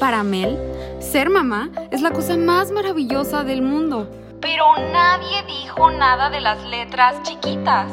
Para 0.00 0.22
Mel, 0.22 0.58
ser 0.98 1.28
mamá 1.28 1.68
es 1.90 2.00
la 2.00 2.10
cosa 2.10 2.38
más 2.38 2.72
maravillosa 2.72 3.44
del 3.44 3.60
mundo. 3.60 4.10
Pero 4.40 4.64
nadie 4.94 5.42
dijo 5.46 5.90
nada 5.90 6.30
de 6.30 6.40
las 6.40 6.64
letras 6.64 7.22
chiquitas. 7.22 7.86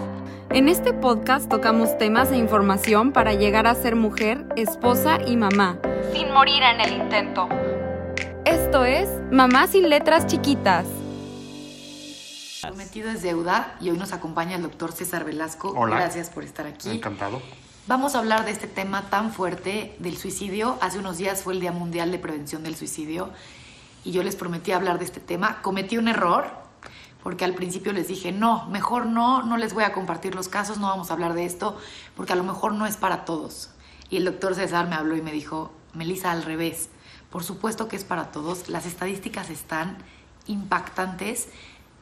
En 0.50 0.70
este 0.70 0.94
podcast 0.94 1.50
tocamos 1.50 1.98
temas 1.98 2.32
e 2.32 2.38
información 2.38 3.12
para 3.12 3.34
llegar 3.34 3.68
a 3.68 3.76
ser 3.76 3.98
mujer, 3.98 4.46
esposa 4.56 5.18
y 5.28 5.36
mamá. 5.36 5.80
Sin 6.14 6.32
morir 6.32 6.64
en 6.64 6.80
el 6.80 6.94
intento. 6.94 7.50
Esto 8.46 8.86
es 8.86 9.10
Mamá 9.30 9.68
sin 9.68 9.90
letras 9.90 10.28
chiquitas. 10.28 10.86
Prometido 12.62 13.10
es 13.10 13.22
deuda 13.22 13.76
y 13.82 13.90
hoy 13.90 13.98
nos 13.98 14.14
acompaña 14.14 14.56
el 14.56 14.62
doctor 14.62 14.94
César 14.94 15.26
Velasco. 15.26 15.74
Hola. 15.76 15.98
Gracias 15.98 16.30
por 16.30 16.46
estar 16.46 16.66
aquí. 16.68 16.90
Encantado. 16.90 17.42
Vamos 17.88 18.16
a 18.16 18.20
hablar 18.20 18.44
de 18.44 18.52
este 18.52 18.68
tema 18.68 19.10
tan 19.10 19.32
fuerte 19.32 19.96
del 20.00 20.18
suicidio. 20.18 20.78
Hace 20.82 21.00
unos 21.00 21.18
días 21.18 21.42
fue 21.42 21.54
el 21.54 21.62
Día 21.62 21.72
Mundial 21.72 22.12
de 22.12 22.20
Prevención 22.20 22.62
del 22.62 22.76
Suicidio 22.76 23.30
y 24.04 24.12
yo 24.12 24.24
les 24.24 24.36
prometí 24.36 24.74
hablar 24.74 25.00
de 25.00 25.06
este 25.06 25.22
tema. 25.22 25.62
Cometí 25.62 25.98
un 25.98 26.10
error 26.10 26.52
porque 27.24 27.46
al 27.46 27.54
principio 27.54 27.94
les 27.94 28.10
dije, 28.10 28.34
no, 28.34 28.66
mejor 28.66 29.06
no, 29.06 29.42
no 29.42 29.56
les 29.56 29.74
voy 29.74 29.86
a 29.86 29.94
compartir 29.94 30.36
los 30.36 30.50
casos, 30.50 30.80
no 30.80 30.88
vamos 30.88 31.10
a 31.10 31.14
hablar 31.14 31.34
de 31.34 31.46
esto 31.46 31.78
porque 32.18 32.34
a 32.34 32.36
lo 32.36 32.44
mejor 32.44 32.74
no 32.74 32.86
es 32.86 32.98
para 32.98 33.24
todos. 33.24 33.70
Y 34.10 34.18
el 34.18 34.26
doctor 34.26 34.54
César 34.54 34.90
me 34.90 34.96
habló 34.96 35.16
y 35.16 35.22
me 35.22 35.32
dijo, 35.32 35.72
Melissa, 35.94 36.34
al 36.34 36.44
revés. 36.44 36.90
Por 37.30 37.46
supuesto 37.46 37.88
que 37.88 37.96
es 37.96 38.04
para 38.04 38.32
todos. 38.32 38.68
Las 38.68 38.86
estadísticas 38.86 39.50
están 39.50 39.98
impactantes 40.46 41.48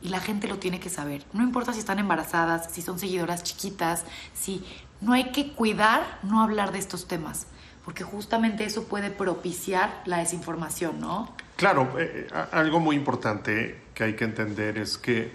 y 0.02 0.09
la 0.09 0.20
gente 0.20 0.47
lo 0.47 0.59
tiene 0.59 0.80
que 0.80 0.89
saber. 0.89 1.25
No 1.33 1.44
importa 1.44 1.73
si 1.73 1.80
están 1.80 1.99
embarazadas, 1.99 2.72
si 2.72 2.81
son 2.81 2.99
seguidoras 2.99 3.44
chiquitas, 3.44 4.03
si 4.33 4.63
no 5.02 5.13
hay 5.13 5.31
que 5.31 5.54
cuidar 5.54 6.20
no 6.23 6.41
hablar 6.41 6.72
de 6.72 6.80
estos 6.80 7.08
temas, 7.08 7.48
porque 7.84 8.03
justamente 8.03 8.66
eso 8.66 8.86
puede 8.86 9.12
propiciar 9.12 10.02
la 10.05 10.17
desinformación, 10.17 10.99
¿no? 10.99 11.34
Claro, 11.55 11.99
eh, 11.99 12.27
eh, 12.31 12.45
algo 12.52 12.80
muy 12.80 12.95
importante 12.95 13.81
que 13.94 14.03
hay 14.03 14.16
que 14.16 14.25
entender 14.25 14.78
es 14.78 14.97
que 14.97 15.31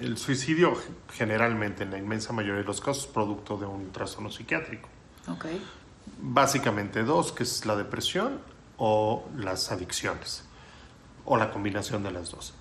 el 0.00 0.18
suicidio 0.18 0.74
generalmente, 1.12 1.84
en 1.84 1.90
la 1.90 1.98
inmensa 1.98 2.32
mayoría 2.32 2.60
de 2.60 2.66
los 2.66 2.80
casos, 2.80 3.04
es 3.04 3.10
producto 3.10 3.56
de 3.56 3.66
un 3.66 3.90
trastorno 3.92 4.30
psiquiátrico. 4.30 4.88
Ok. 5.28 5.46
Básicamente 6.20 7.02
dos, 7.02 7.32
que 7.32 7.42
es 7.42 7.64
la 7.66 7.76
depresión 7.76 8.40
o 8.76 9.28
las 9.36 9.72
adicciones, 9.72 10.44
o 11.24 11.36
la 11.36 11.50
combinación 11.50 12.02
de 12.02 12.10
las 12.10 12.30
dos. 12.30 12.54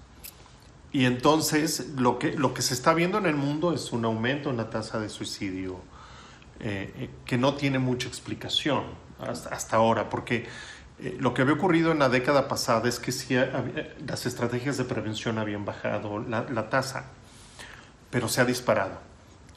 Y 0.92 1.06
entonces 1.06 1.92
lo 1.98 2.18
que, 2.18 2.34
lo 2.34 2.53
que 2.53 2.62
se 2.62 2.73
está 2.73 2.94
viendo 2.94 3.18
en 3.18 3.25
el 3.25 3.36
mundo 3.36 3.73
es 3.73 3.92
un 3.92 4.06
aumento 4.06 4.50
en 4.50 4.58
la 4.58 4.70
tasa 4.70 5.00
de 5.00 5.09
suicidio 5.09 5.80
eh, 6.60 6.94
eh, 6.98 7.10
que 7.26 7.38
no 7.38 7.56
tiene 7.56 7.80
mucha 7.80 8.08
explicación 8.08 8.84
hasta, 9.20 9.50
hasta 9.50 9.78
ahora, 9.78 10.10
porque 10.10 10.46
eh, 11.02 11.18
lo 11.20 11.34
que 11.34 11.42
había 11.44 11.54
ocurrido 11.54 11.92
en 11.92 12.00
la 12.00 12.10
década 12.10 12.48
pasada 12.48 12.88
es 12.90 13.00
que 13.00 13.12
sí, 13.12 13.36
había- 13.36 13.94
las 14.06 14.26
estrategias 14.26 14.78
de 14.78 14.84
prevención 14.86 15.38
habían 15.38 15.66
bajado 15.66 16.20
la, 16.20 16.70
tasa, 16.70 17.06
pero 18.10 18.28
se 18.28 18.42
ha 18.42 18.46
disparado. 18.46 19.00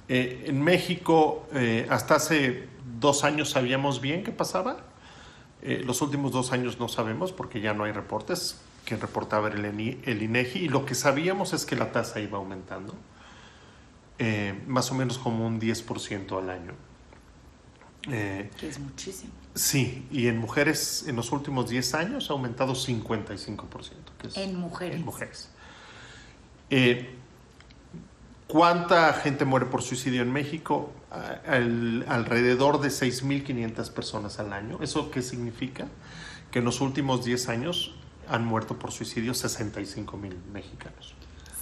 Eh, 0.08 0.44
en 0.46 0.62
México, 0.62 1.48
eh, 1.54 1.86
hasta 1.90 2.16
hace 2.16 2.68
dos 3.00 3.24
años 3.24 3.50
sabíamos 3.50 4.00
bien 4.00 4.22
qué 4.24 4.32
pasaba. 4.32 4.78
Eh, 5.62 5.82
los 5.84 6.02
últimos 6.02 6.32
dos 6.32 6.52
años 6.52 6.78
no 6.80 6.88
sabemos 6.88 7.32
porque 7.32 7.60
ya 7.60 7.72
no 7.74 7.84
hay 7.84 7.92
reportes. 7.92 8.60
Quien 8.84 9.00
reportaba 9.00 9.48
el, 9.48 9.64
el 9.64 10.22
INEGI 10.22 10.58
y 10.64 10.68
lo 10.68 10.84
que 10.84 10.96
sabíamos 10.96 11.52
es 11.52 11.64
que 11.64 11.76
la 11.76 11.92
tasa 11.92 12.18
iba 12.18 12.38
aumentando, 12.38 12.94
eh, 14.18 14.60
más 14.66 14.90
o 14.90 14.94
menos 14.96 15.18
como 15.18 15.46
un 15.46 15.60
10% 15.60 16.38
al 16.38 16.50
año. 16.50 16.72
Eh, 18.10 18.50
Que 18.58 18.68
es 18.68 18.78
muchísimo. 18.80 19.30
sí, 19.54 20.06
y 20.10 20.26
en 20.26 20.38
mujeres 20.38 21.04
en 21.06 21.16
los 21.16 21.30
últimos 21.32 21.68
10 21.70 21.94
años 21.94 22.30
ha 22.30 22.32
aumentado 22.32 22.74
55%. 22.74 24.12
Que 24.18 24.26
es 24.28 24.36
En 24.36 24.56
mujeres. 24.58 24.96
En 24.96 25.04
mujeres. 25.04 25.48
Eh, 26.70 27.14
¿Cuánta 28.48 29.12
gente 29.14 29.44
muere 29.44 29.66
por 29.66 29.82
suicidio 29.82 30.22
en 30.22 30.32
México? 30.32 30.92
Al- 31.46 32.04
alrededor 32.08 32.80
de 32.80 32.88
6.500 32.90 33.90
personas 33.90 34.38
al 34.38 34.52
año. 34.52 34.78
¿Eso 34.82 35.10
qué 35.10 35.22
significa? 35.22 35.86
Que 36.50 36.58
en 36.58 36.64
los 36.66 36.80
últimos 36.80 37.24
10 37.24 37.48
años 37.48 37.94
han 38.28 38.44
muerto 38.44 38.78
por 38.78 38.92
suicidio 38.92 39.32
65.000 39.32 40.34
mexicanos. 40.52 41.14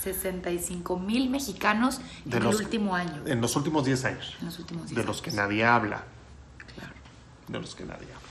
65 0.02 0.98
mil 0.98 1.28
mexicanos 1.28 2.00
De 2.24 2.38
en 2.38 2.44
los- 2.44 2.56
el 2.56 2.62
último 2.64 2.94
año. 2.94 3.22
En 3.26 3.40
los 3.42 3.54
últimos 3.54 3.84
10 3.84 4.04
años. 4.06 4.34
En 4.40 4.46
los 4.46 4.58
últimos 4.58 4.86
10 4.86 4.96
De 4.96 5.04
los 5.04 5.20
que 5.20 5.30
nadie 5.30 5.64
habla. 5.64 6.04
De 7.50 7.58
los 7.58 7.74
que 7.74 7.84
nadie 7.84 8.06
habla. 8.06 8.28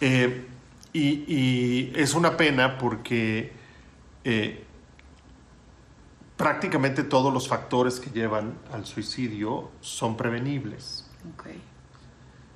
Eh, 0.00 0.46
y, 0.92 1.08
y 1.32 1.92
es 1.94 2.14
una 2.14 2.36
pena 2.36 2.76
porque 2.76 3.52
eh, 4.24 4.64
prácticamente 6.36 7.04
todos 7.04 7.32
los 7.32 7.46
factores 7.46 8.00
que 8.00 8.10
llevan 8.10 8.58
al 8.72 8.84
suicidio 8.84 9.70
son 9.80 10.16
prevenibles. 10.16 11.08
Ok. 11.34 11.46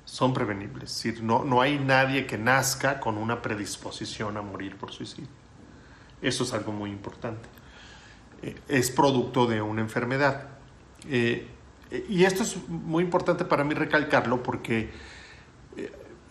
Son 0.03 0.33
prevenibles. 0.33 0.91
Es 0.91 1.03
decir, 1.03 1.23
no, 1.23 1.45
no 1.45 1.61
hay 1.61 1.79
nadie 1.79 2.27
que 2.27 2.37
nazca 2.37 2.99
con 2.99 3.17
una 3.17 3.41
predisposición 3.41 4.35
a 4.35 4.41
morir 4.41 4.75
por 4.75 4.91
suicidio. 4.91 5.29
Eso 6.21 6.43
es 6.43 6.51
algo 6.51 6.73
muy 6.73 6.89
importante. 6.89 7.47
Eh, 8.41 8.59
es 8.67 8.91
producto 8.91 9.47
de 9.47 9.61
una 9.61 9.79
enfermedad. 9.79 10.49
Y 11.07 12.23
esto 12.23 12.43
es 12.43 12.57
muy 12.67 13.03
importante 13.03 13.45
para 13.45 13.63
mí 13.63 13.75
recalcarlo 13.75 14.41
porque 14.41 14.91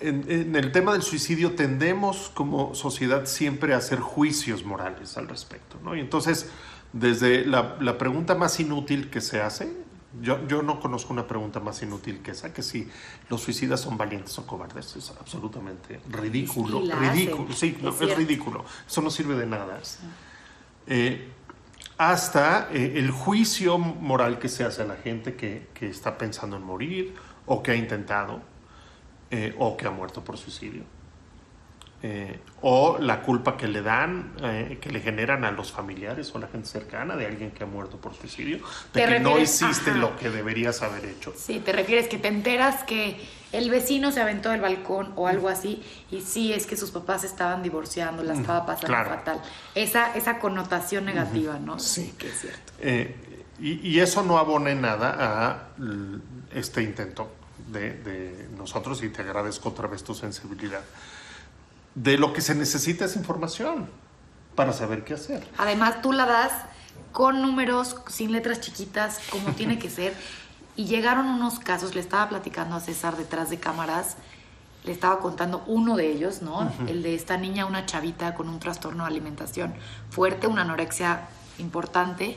en, 0.00 0.24
en 0.28 0.56
el 0.56 0.72
tema 0.72 0.92
del 0.92 1.02
suicidio 1.02 1.54
tendemos 1.54 2.30
como 2.34 2.74
sociedad 2.74 3.26
siempre 3.26 3.74
a 3.74 3.78
hacer 3.78 4.00
juicios 4.00 4.64
morales 4.64 5.16
al 5.16 5.28
respecto. 5.28 5.78
¿no? 5.82 5.94
Y 5.96 6.00
entonces, 6.00 6.50
desde 6.92 7.44
la, 7.46 7.76
la 7.80 7.98
pregunta 7.98 8.34
más 8.34 8.58
inútil 8.60 9.10
que 9.10 9.20
se 9.20 9.40
hace, 9.40 9.72
yo, 10.20 10.46
yo 10.46 10.62
no 10.62 10.78
conozco 10.80 11.12
una 11.12 11.26
pregunta 11.26 11.60
más 11.60 11.82
inútil 11.82 12.20
que 12.20 12.32
esa, 12.32 12.52
que 12.52 12.62
si 12.62 12.88
los 13.28 13.40
suicidas 13.40 13.80
son 13.80 13.96
valientes 13.96 14.38
o 14.38 14.46
cobardes. 14.46 14.94
Es 14.96 15.10
absolutamente 15.10 16.00
ridículo. 16.08 16.82
Hacen. 16.84 17.12
ridículo, 17.12 17.52
sí, 17.52 17.74
Es 17.76 17.82
no, 17.82 17.90
es, 17.90 17.96
cierto. 17.96 18.16
ridículo. 18.16 18.64
Eso 18.86 19.02
no 19.02 19.10
sirve 19.10 19.34
de 19.34 19.46
nada. 19.46 19.80
Eh, 20.86 21.28
hasta 21.98 22.68
eh, 22.72 22.94
el 22.96 23.10
juicio 23.10 23.78
moral 23.78 24.38
que 24.38 24.48
se 24.48 24.64
hace 24.64 24.82
a 24.82 24.84
la 24.84 24.96
gente 24.96 25.34
que, 25.34 25.68
que 25.74 25.88
está 25.88 26.16
pensando 26.18 26.56
en 26.56 26.62
morir 26.62 27.14
o 27.46 27.62
que 27.62 27.72
ha 27.72 27.76
intentado 27.76 28.40
eh, 29.36 29.52
o 29.58 29.76
que 29.76 29.88
ha 29.88 29.90
muerto 29.90 30.22
por 30.22 30.38
suicidio. 30.38 30.84
Eh, 32.06 32.38
o 32.60 32.98
la 33.00 33.20
culpa 33.20 33.56
que 33.56 33.66
le 33.66 33.82
dan, 33.82 34.34
eh, 34.42 34.78
que 34.80 34.90
le 34.90 35.00
generan 35.00 35.44
a 35.44 35.50
los 35.50 35.72
familiares 35.72 36.32
o 36.32 36.38
a 36.38 36.42
la 36.42 36.46
gente 36.46 36.68
cercana 36.68 37.16
de 37.16 37.26
alguien 37.26 37.50
que 37.50 37.64
ha 37.64 37.66
muerto 37.66 37.96
por 37.96 38.14
suicidio, 38.14 38.58
de 38.92 39.06
¿Te 39.06 39.08
que 39.08 39.18
no 39.18 39.36
hiciste 39.38 39.90
Ajá. 39.90 39.98
lo 39.98 40.16
que 40.16 40.30
deberías 40.30 40.82
haber 40.82 41.04
hecho. 41.06 41.32
Sí, 41.36 41.58
te 41.58 41.72
refieres 41.72 42.06
que 42.06 42.16
te 42.18 42.28
enteras 42.28 42.84
que 42.84 43.16
el 43.50 43.70
vecino 43.70 44.12
se 44.12 44.20
aventó 44.20 44.50
del 44.50 44.60
balcón 44.60 45.14
o 45.16 45.26
algo 45.26 45.48
así 45.48 45.82
y 46.12 46.20
sí 46.20 46.52
es 46.52 46.66
que 46.66 46.76
sus 46.76 46.92
papás 46.92 47.24
estaban 47.24 47.62
divorciando, 47.62 48.22
la 48.22 48.34
estaba 48.34 48.66
pasando 48.66 48.86
claro. 48.86 49.10
fatal. 49.10 49.40
Esa, 49.74 50.14
esa 50.14 50.38
connotación 50.38 51.06
negativa, 51.06 51.58
¿no? 51.58 51.80
Sí. 51.80 52.14
que 52.18 52.28
es 52.28 52.40
cierto. 52.40 52.72
Eh, 52.80 53.16
y, 53.58 53.88
y 53.88 53.98
eso 53.98 54.22
no 54.22 54.38
abona 54.38 54.70
en 54.70 54.82
nada 54.82 55.16
a 55.18 55.68
este 56.52 56.82
intento 56.82 57.32
de, 57.68 57.94
de 57.94 58.48
nosotros, 58.56 59.02
y 59.02 59.08
te 59.08 59.22
agradezco 59.22 59.70
otra 59.70 59.88
vez 59.88 60.04
tu 60.04 60.14
sensibilidad. 60.14 60.82
De 61.94 62.18
lo 62.18 62.32
que 62.32 62.40
se 62.40 62.54
necesita 62.54 63.04
es 63.04 63.16
información 63.16 63.88
para 64.54 64.72
saber 64.72 65.04
qué 65.04 65.14
hacer. 65.14 65.46
Además, 65.58 66.02
tú 66.02 66.12
la 66.12 66.26
das 66.26 66.52
con 67.12 67.40
números, 67.42 67.96
sin 68.08 68.32
letras 68.32 68.60
chiquitas, 68.60 69.20
como 69.30 69.52
tiene 69.56 69.78
que 69.78 69.90
ser. 69.90 70.14
Y 70.76 70.86
llegaron 70.86 71.26
unos 71.26 71.60
casos, 71.60 71.94
le 71.94 72.00
estaba 72.00 72.28
platicando 72.28 72.74
a 72.74 72.80
César 72.80 73.16
detrás 73.16 73.48
de 73.50 73.60
cámaras, 73.60 74.16
le 74.82 74.92
estaba 74.92 75.20
contando 75.20 75.62
uno 75.66 75.96
de 75.96 76.10
ellos, 76.10 76.42
¿no? 76.42 76.70
El 76.88 77.02
de 77.02 77.14
esta 77.14 77.36
niña, 77.36 77.64
una 77.64 77.86
chavita 77.86 78.34
con 78.34 78.48
un 78.48 78.58
trastorno 78.58 79.04
de 79.04 79.10
alimentación 79.10 79.74
fuerte, 80.10 80.46
una 80.46 80.62
anorexia 80.62 81.28
importante, 81.58 82.36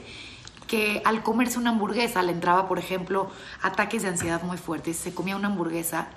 que 0.67 1.01
al 1.05 1.23
comerse 1.23 1.57
una 1.57 1.71
hamburguesa 1.71 2.21
le 2.21 2.33
entraba, 2.33 2.67
por 2.67 2.77
ejemplo, 2.77 3.31
ataques 3.61 4.03
de 4.03 4.09
ansiedad 4.09 4.43
muy 4.43 4.57
fuertes, 4.57 4.97
se 4.97 5.13
comía 5.13 5.35
una 5.35 5.47
hamburguesa 5.47 6.07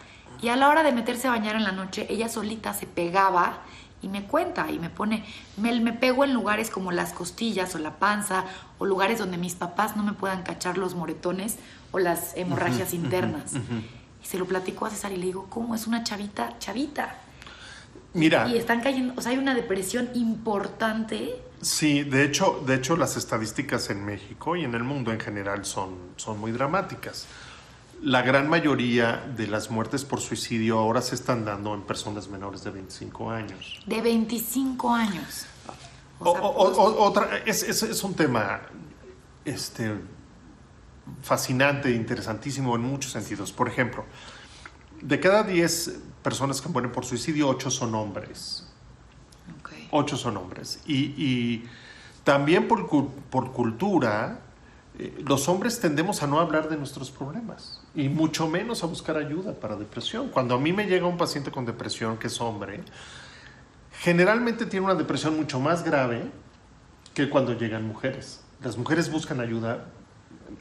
y 0.42 0.48
a 0.48 0.56
la 0.56 0.68
hora 0.68 0.82
de 0.82 0.92
meterse 0.92 1.28
a 1.28 1.30
bañar 1.30 1.56
en 1.56 1.64
la 1.64 1.72
noche, 1.72 2.06
ella 2.08 2.28
solita 2.28 2.72
se 2.74 2.86
pegaba 2.86 3.60
y 4.02 4.08
me 4.08 4.24
cuenta 4.24 4.70
y 4.70 4.78
me 4.78 4.88
pone, 4.88 5.24
Mel, 5.58 5.82
me 5.82 5.92
pego 5.92 6.24
en 6.24 6.32
lugares 6.32 6.70
como 6.70 6.92
las 6.92 7.12
costillas 7.12 7.74
o 7.74 7.78
la 7.78 7.98
panza 7.98 8.44
o 8.78 8.86
lugares 8.86 9.18
donde 9.18 9.36
mis 9.36 9.54
papás 9.54 9.96
no 9.96 10.02
me 10.02 10.14
puedan 10.14 10.42
cachar 10.42 10.78
los 10.78 10.94
moretones 10.94 11.58
o 11.92 11.98
las 11.98 12.36
hemorragias 12.36 12.94
internas. 12.94 13.52
Y 14.22 14.26
se 14.26 14.38
lo 14.38 14.46
platico 14.46 14.86
a 14.86 14.90
César 14.90 15.12
y 15.12 15.16
le 15.16 15.26
digo, 15.26 15.46
¿cómo? 15.50 15.74
Es 15.74 15.86
una 15.86 16.02
chavita, 16.04 16.58
chavita. 16.58 17.16
Mira, 18.14 18.48
Y 18.48 18.56
están 18.56 18.80
cayendo, 18.80 19.14
o 19.16 19.20
sea, 19.20 19.32
hay 19.32 19.38
una 19.38 19.54
depresión 19.54 20.08
importante. 20.14 21.36
Sí, 21.60 22.02
de 22.02 22.24
hecho, 22.24 22.62
de 22.66 22.74
hecho 22.74 22.96
las 22.96 23.16
estadísticas 23.16 23.90
en 23.90 24.04
México 24.04 24.56
y 24.56 24.64
en 24.64 24.74
el 24.74 24.84
mundo 24.84 25.12
en 25.12 25.20
general 25.20 25.64
son, 25.64 25.96
son 26.16 26.38
muy 26.38 26.52
dramáticas. 26.52 27.26
la 28.02 28.22
gran 28.22 28.48
mayoría 28.48 29.24
de 29.36 29.46
las 29.46 29.70
muertes 29.70 30.04
por 30.04 30.20
suicidio 30.20 30.78
ahora 30.78 31.02
se 31.02 31.14
están 31.14 31.44
dando 31.44 31.74
en 31.74 31.82
personas 31.82 32.28
menores 32.28 32.64
de 32.64 32.70
25 32.70 33.30
años. 33.30 33.82
De 33.86 34.00
25 34.00 34.94
años. 34.94 35.46
O, 36.18 36.30
o, 36.30 36.68
o, 36.68 37.04
otra, 37.04 37.38
es, 37.46 37.62
es, 37.62 37.82
es, 37.82 38.04
un 38.04 38.14
tema 38.14 38.60
este, 39.44 39.94
fascinante, 41.22 41.90
interesantísimo 41.90 42.74
en 42.76 42.82
muchos 42.82 43.12
sentidos. 43.12 43.52
Por 43.52 43.68
ejemplo, 43.68 44.04
de 45.00 45.18
cada 45.18 45.42
10 45.42 45.98
personas 46.22 46.60
que 46.60 46.68
mueren 46.68 46.92
por 46.92 47.04
suicidio, 47.04 47.48
8 47.48 47.70
son 47.70 47.94
hombres. 47.94 48.69
8 49.90 50.16
son 50.16 50.36
hombres. 50.36 50.80
Y, 50.86 51.14
y 51.16 51.64
también 52.24 52.68
por, 52.68 52.88
por 53.30 53.52
cultura, 53.52 54.40
eh, 54.98 55.22
los 55.26 55.48
hombres 55.48 55.80
tendemos 55.80 56.22
a 56.22 56.26
no 56.26 56.40
hablar 56.40 56.68
de 56.68 56.76
nuestros 56.76 57.10
problemas 57.10 57.80
y 57.94 58.08
mucho 58.08 58.48
menos 58.48 58.82
a 58.84 58.86
buscar 58.86 59.16
ayuda 59.16 59.54
para 59.54 59.76
depresión. 59.76 60.28
Cuando 60.28 60.54
a 60.54 60.58
mí 60.58 60.72
me 60.72 60.86
llega 60.86 61.06
un 61.06 61.16
paciente 61.16 61.50
con 61.50 61.64
depresión 61.64 62.18
que 62.18 62.26
es 62.26 62.40
hombre, 62.40 62.82
generalmente 64.00 64.66
tiene 64.66 64.86
una 64.86 64.94
depresión 64.94 65.36
mucho 65.36 65.60
más 65.60 65.84
grave 65.84 66.30
que 67.14 67.28
cuando 67.28 67.54
llegan 67.54 67.86
mujeres. 67.86 68.42
Las 68.62 68.76
mujeres 68.76 69.10
buscan 69.10 69.40
ayuda 69.40 69.86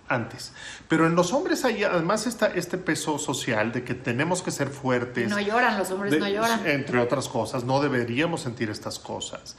antes. 0.07 0.53
Pero 0.87 1.07
en 1.07 1.15
los 1.15 1.33
hombres 1.33 1.65
hay 1.65 1.83
además 1.83 2.27
está 2.27 2.47
este 2.47 2.77
peso 2.77 3.17
social 3.19 3.71
de 3.71 3.83
que 3.83 3.93
tenemos 3.93 4.41
que 4.41 4.51
ser 4.51 4.69
fuertes. 4.69 5.29
No 5.29 5.39
lloran, 5.39 5.77
los 5.77 5.91
hombres 5.91 6.11
de, 6.11 6.19
no 6.19 6.27
lloran. 6.27 6.65
Entre 6.65 6.99
otras 6.99 7.27
cosas, 7.27 7.63
no 7.63 7.81
deberíamos 7.81 8.41
sentir 8.41 8.69
estas 8.69 8.99
cosas. 8.99 9.55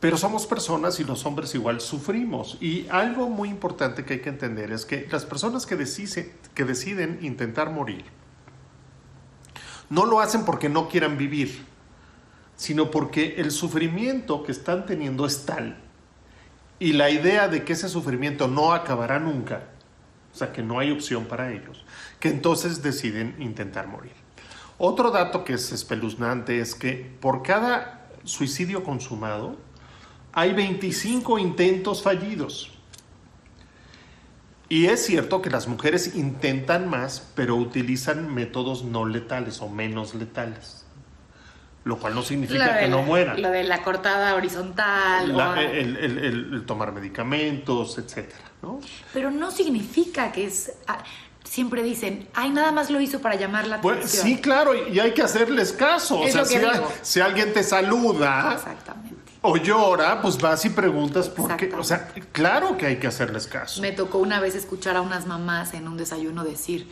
Pero 0.00 0.16
somos 0.16 0.46
personas 0.46 0.98
y 0.98 1.04
los 1.04 1.24
hombres 1.26 1.54
igual 1.54 1.80
sufrimos. 1.80 2.58
Y 2.60 2.88
algo 2.90 3.28
muy 3.28 3.48
importante 3.48 4.04
que 4.04 4.14
hay 4.14 4.20
que 4.20 4.30
entender 4.30 4.72
es 4.72 4.84
que 4.84 5.06
las 5.10 5.24
personas 5.24 5.64
que 5.64 5.76
deciden, 5.76 6.32
que 6.54 6.64
deciden 6.64 7.18
intentar 7.22 7.70
morir 7.70 8.04
no 9.90 10.06
lo 10.06 10.20
hacen 10.20 10.46
porque 10.46 10.70
no 10.70 10.88
quieran 10.88 11.18
vivir, 11.18 11.66
sino 12.56 12.90
porque 12.90 13.34
el 13.36 13.50
sufrimiento 13.50 14.42
que 14.42 14.50
están 14.50 14.86
teniendo 14.86 15.26
es 15.26 15.44
tal 15.44 15.78
y 16.82 16.94
la 16.94 17.10
idea 17.10 17.46
de 17.46 17.62
que 17.62 17.74
ese 17.74 17.88
sufrimiento 17.88 18.48
no 18.48 18.72
acabará 18.72 19.20
nunca, 19.20 19.68
o 20.34 20.36
sea, 20.36 20.52
que 20.52 20.64
no 20.64 20.80
hay 20.80 20.90
opción 20.90 21.26
para 21.26 21.52
ellos, 21.52 21.84
que 22.18 22.28
entonces 22.28 22.82
deciden 22.82 23.36
intentar 23.38 23.86
morir. 23.86 24.10
Otro 24.78 25.12
dato 25.12 25.44
que 25.44 25.52
es 25.52 25.70
espeluznante 25.70 26.58
es 26.58 26.74
que 26.74 27.14
por 27.20 27.44
cada 27.44 28.08
suicidio 28.24 28.82
consumado, 28.82 29.58
hay 30.32 30.54
25 30.54 31.38
intentos 31.38 32.02
fallidos. 32.02 32.72
Y 34.68 34.86
es 34.86 35.06
cierto 35.06 35.40
que 35.40 35.50
las 35.50 35.68
mujeres 35.68 36.16
intentan 36.16 36.90
más, 36.90 37.30
pero 37.36 37.54
utilizan 37.54 38.34
métodos 38.34 38.82
no 38.82 39.04
letales 39.06 39.60
o 39.60 39.68
menos 39.68 40.16
letales. 40.16 40.81
Lo 41.84 41.98
cual 41.98 42.14
no 42.14 42.22
significa 42.22 42.78
que 42.78 42.82
la, 42.82 42.88
no 42.88 43.02
mueran. 43.02 43.42
Lo 43.42 43.50
de 43.50 43.64
la 43.64 43.82
cortada 43.82 44.34
horizontal. 44.34 45.36
La, 45.36 45.60
el, 45.60 45.96
el, 45.96 46.18
el, 46.18 46.54
el, 46.54 46.66
tomar 46.66 46.92
medicamentos, 46.92 47.98
etcétera, 47.98 48.44
¿no? 48.62 48.80
Pero 49.12 49.30
no 49.30 49.50
significa 49.50 50.30
que 50.30 50.46
es. 50.46 50.72
Ah, 50.86 51.02
siempre 51.44 51.82
dicen, 51.82 52.28
ay, 52.34 52.50
nada 52.50 52.72
más 52.72 52.88
lo 52.88 53.00
hizo 53.00 53.20
para 53.20 53.34
llamar 53.34 53.66
la 53.66 53.76
atención. 53.76 54.00
Bueno, 54.00 54.08
sí, 54.08 54.40
claro, 54.40 54.88
y 54.88 55.00
hay 55.00 55.12
que 55.12 55.22
hacerles 55.22 55.72
caso. 55.72 56.24
Es 56.24 56.36
o 56.36 56.44
sea, 56.44 56.60
si, 56.60 56.84
si 57.02 57.20
alguien 57.20 57.52
te 57.52 57.62
saluda. 57.62 58.58
O 59.44 59.56
llora, 59.56 60.22
pues 60.22 60.38
vas 60.38 60.64
y 60.64 60.70
preguntas 60.70 61.28
por 61.28 61.56
qué. 61.56 61.72
O 61.74 61.82
sea, 61.82 62.08
claro 62.30 62.76
que 62.76 62.86
hay 62.86 62.96
que 62.98 63.08
hacerles 63.08 63.48
caso. 63.48 63.82
Me 63.82 63.90
tocó 63.90 64.18
una 64.18 64.38
vez 64.38 64.54
escuchar 64.54 64.96
a 64.96 65.00
unas 65.00 65.26
mamás 65.26 65.74
en 65.74 65.88
un 65.88 65.96
desayuno 65.96 66.44
decir, 66.44 66.88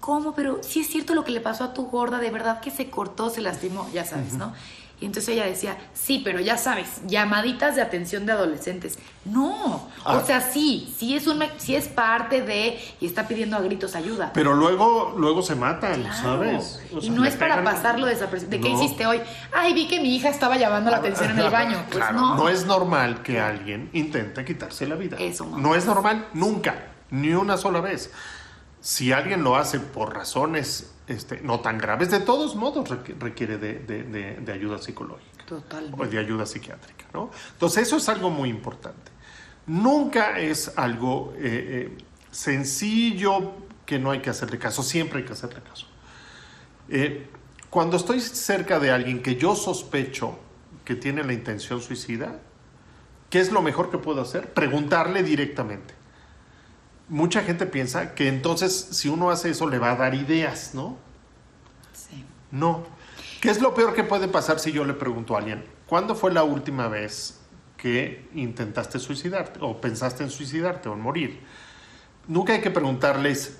¿cómo? 0.00 0.34
Pero 0.34 0.60
si 0.62 0.80
es 0.80 0.88
cierto 0.88 1.14
lo 1.14 1.24
que 1.24 1.32
le 1.32 1.40
pasó 1.40 1.64
a 1.64 1.74
tu 1.74 1.86
gorda, 1.86 2.18
de 2.18 2.30
verdad 2.30 2.60
que 2.60 2.70
se 2.70 2.90
cortó, 2.90 3.30
se 3.30 3.40
lastimó, 3.40 3.88
ya 3.92 4.04
sabes, 4.04 4.32
uh 4.32 4.36
-huh. 4.36 4.38
¿no? 4.38 4.52
Y 5.00 5.06
entonces 5.06 5.28
ella 5.34 5.46
decía, 5.46 5.76
sí, 5.94 6.20
pero 6.24 6.40
ya 6.40 6.58
sabes, 6.58 7.02
llamaditas 7.06 7.76
de 7.76 7.82
atención 7.82 8.26
de 8.26 8.32
adolescentes. 8.32 8.98
No, 9.24 9.88
ah. 10.04 10.16
o 10.16 10.26
sea, 10.26 10.40
sí, 10.40 10.92
sí 10.98 11.14
es, 11.14 11.28
un, 11.28 11.40
sí 11.58 11.76
es 11.76 11.86
parte 11.86 12.42
de, 12.42 12.80
y 13.00 13.06
está 13.06 13.28
pidiendo 13.28 13.56
a 13.56 13.60
gritos 13.60 13.94
ayuda. 13.94 14.32
Pero 14.34 14.54
luego, 14.54 15.14
luego 15.16 15.42
se 15.42 15.54
matan, 15.54 16.02
claro. 16.02 16.16
¿sabes? 16.20 16.80
O 16.92 17.00
sea, 17.00 17.08
y 17.08 17.10
no 17.10 17.24
es 17.24 17.36
para 17.36 17.62
pasarlo 17.62 18.06
desapercibido. 18.06 18.50
¿De 18.50 18.58
no. 18.58 18.64
qué 18.64 18.84
hiciste 18.84 19.06
hoy? 19.06 19.20
Ay, 19.52 19.72
vi 19.72 19.86
que 19.86 20.00
mi 20.00 20.16
hija 20.16 20.30
estaba 20.30 20.56
llamando 20.56 20.90
la 20.90 20.96
atención 20.96 21.30
en 21.30 21.38
el 21.38 21.50
baño. 21.52 21.78
Pues 21.86 21.98
claro, 21.98 22.18
no. 22.18 22.34
no 22.34 22.48
es 22.48 22.66
normal 22.66 23.22
que 23.22 23.38
alguien 23.38 23.90
intente 23.92 24.44
quitarse 24.44 24.88
la 24.88 24.96
vida. 24.96 25.16
Eso 25.20 25.46
no. 25.46 25.58
No 25.58 25.76
es 25.76 25.86
normal 25.86 26.26
nunca, 26.32 26.88
ni 27.10 27.34
una 27.34 27.56
sola 27.56 27.80
vez. 27.80 28.10
Si 28.80 29.12
alguien 29.12 29.42
lo 29.42 29.56
hace 29.56 29.80
por 29.80 30.14
razones 30.14 30.92
este, 31.08 31.40
no 31.40 31.60
tan 31.60 31.78
graves, 31.78 32.10
de 32.10 32.20
todos 32.20 32.54
modos 32.54 32.88
requiere 33.18 33.58
de, 33.58 33.74
de, 33.80 34.02
de, 34.04 34.34
de 34.34 34.52
ayuda 34.52 34.78
psicológica. 34.78 35.44
Totalmente. 35.46 36.02
O 36.02 36.06
de 36.06 36.18
ayuda 36.18 36.44
psiquiátrica, 36.44 37.06
¿no? 37.14 37.30
Entonces 37.52 37.86
eso 37.86 37.96
es 37.96 38.08
algo 38.08 38.30
muy 38.30 38.50
importante. 38.50 39.10
Nunca 39.66 40.38
es 40.38 40.72
algo 40.76 41.32
eh, 41.36 41.90
eh, 41.90 41.98
sencillo 42.30 43.52
que 43.84 43.98
no 43.98 44.10
hay 44.10 44.20
que 44.20 44.30
hacerle 44.30 44.58
caso, 44.58 44.82
siempre 44.82 45.20
hay 45.20 45.24
que 45.24 45.32
hacerle 45.32 45.62
caso. 45.62 45.86
Eh, 46.88 47.28
cuando 47.70 47.96
estoy 47.96 48.20
cerca 48.20 48.78
de 48.78 48.90
alguien 48.90 49.22
que 49.22 49.36
yo 49.36 49.54
sospecho 49.54 50.38
que 50.84 50.94
tiene 50.94 51.24
la 51.24 51.32
intención 51.32 51.80
suicida, 51.80 52.38
¿qué 53.30 53.40
es 53.40 53.50
lo 53.52 53.60
mejor 53.62 53.90
que 53.90 53.98
puedo 53.98 54.22
hacer? 54.22 54.52
Preguntarle 54.52 55.22
directamente 55.22 55.94
mucha 57.08 57.42
gente 57.42 57.66
piensa 57.66 58.14
que 58.14 58.28
entonces 58.28 58.88
si 58.92 59.08
uno 59.08 59.30
hace 59.30 59.50
eso 59.50 59.68
le 59.68 59.78
va 59.78 59.92
a 59.92 59.96
dar 59.96 60.14
ideas, 60.14 60.74
¿no? 60.74 60.96
Sí. 61.92 62.24
No. 62.50 62.84
¿Qué 63.40 63.50
es 63.50 63.60
lo 63.60 63.74
peor 63.74 63.94
que 63.94 64.04
puede 64.04 64.28
pasar 64.28 64.58
si 64.58 64.72
yo 64.72 64.84
le 64.84 64.94
pregunto 64.94 65.34
a 65.34 65.38
alguien, 65.38 65.64
¿cuándo 65.86 66.14
fue 66.14 66.32
la 66.32 66.42
última 66.42 66.88
vez 66.88 67.40
que 67.76 68.28
intentaste 68.34 68.98
suicidarte 68.98 69.60
o 69.62 69.80
pensaste 69.80 70.24
en 70.24 70.30
suicidarte 70.30 70.88
o 70.88 70.94
en 70.94 71.00
morir? 71.00 71.40
Nunca 72.26 72.52
hay 72.52 72.60
que 72.60 72.70
preguntarles, 72.70 73.58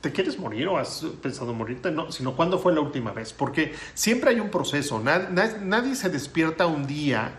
¿te 0.00 0.10
quieres 0.10 0.38
morir 0.38 0.68
o 0.68 0.78
has 0.78 1.04
pensado 1.22 1.52
en 1.52 1.58
morirte? 1.58 1.90
No, 1.90 2.10
sino 2.10 2.34
¿cuándo 2.34 2.58
fue 2.58 2.74
la 2.74 2.80
última 2.80 3.12
vez? 3.12 3.32
Porque 3.32 3.74
siempre 3.92 4.30
hay 4.30 4.40
un 4.40 4.50
proceso. 4.50 4.98
Nad 4.98 5.28
nad 5.28 5.58
nadie 5.58 5.94
se 5.94 6.08
despierta 6.08 6.66
un 6.66 6.86
día 6.86 7.38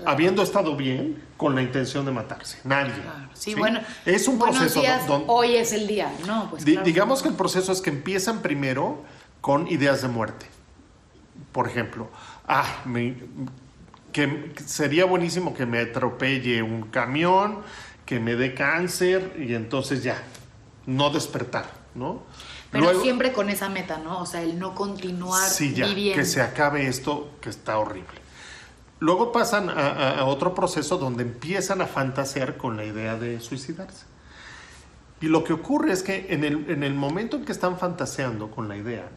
Claro. 0.00 0.12
habiendo 0.12 0.42
estado 0.42 0.76
bien 0.76 1.22
con 1.36 1.54
la 1.54 1.62
intención 1.62 2.04
de 2.04 2.12
matarse. 2.12 2.58
Nadie. 2.64 2.92
Claro. 2.92 3.30
Sí, 3.34 3.52
¿sí? 3.52 3.54
bueno. 3.54 3.80
Es 4.04 4.28
un 4.28 4.38
proceso. 4.38 4.80
Días, 4.80 5.02
hoy 5.26 5.56
es 5.56 5.72
el 5.72 5.86
día. 5.86 6.12
No, 6.26 6.48
pues 6.50 6.64
di, 6.64 6.72
claro, 6.72 6.86
digamos 6.86 7.18
no. 7.18 7.22
que 7.22 7.28
el 7.30 7.34
proceso 7.34 7.72
es 7.72 7.80
que 7.80 7.90
empiezan 7.90 8.40
primero 8.40 9.02
con 9.40 9.68
ideas 9.68 10.02
de 10.02 10.08
muerte. 10.08 10.46
Por 11.52 11.68
ejemplo, 11.68 12.08
ah, 12.46 12.82
me, 12.84 13.16
que 14.12 14.52
sería 14.66 15.04
buenísimo 15.04 15.54
que 15.54 15.66
me 15.66 15.80
atropelle 15.80 16.62
un 16.62 16.82
camión, 16.82 17.60
que 18.04 18.20
me 18.20 18.34
dé 18.34 18.54
cáncer 18.54 19.36
y 19.38 19.54
entonces 19.54 20.02
ya, 20.02 20.22
no 20.86 21.10
despertar, 21.10 21.70
¿no? 21.94 22.22
Pero 22.70 22.84
Luego, 22.84 23.02
siempre 23.02 23.32
con 23.32 23.50
esa 23.50 23.68
meta, 23.68 23.98
¿no? 23.98 24.20
O 24.20 24.26
sea, 24.26 24.42
el 24.42 24.58
no 24.58 24.74
continuar 24.74 25.48
sí, 25.48 25.74
ya, 25.74 25.86
viviendo. 25.86 26.20
Que 26.20 26.26
se 26.26 26.40
acabe 26.40 26.86
esto 26.86 27.30
que 27.40 27.50
está 27.50 27.78
horrible. 27.78 28.19
Luego 29.00 29.32
pasan 29.32 29.70
a, 29.70 30.24
otro 30.24 30.54
proceso 30.54 30.98
donde 30.98 31.22
empiezan 31.22 31.80
a 31.80 31.86
fantasear 31.86 32.58
con 32.58 32.76
la 32.76 32.84
idea 32.84 33.16
de 33.16 33.40
suicidarse. 33.40 34.04
Y 35.22 35.26
lo 35.26 35.42
que 35.42 35.54
ocurre 35.54 35.92
es 35.92 36.02
que 36.02 36.26
en 36.30 36.44
el, 36.44 36.70
en 36.70 36.82
el 36.82 36.94
momento 36.94 37.36
en 37.36 37.44
que 37.44 37.52
están 37.52 37.78
fantaseando 37.78 38.50
con 38.50 38.68
la 38.68 38.76
idea, 38.76 39.08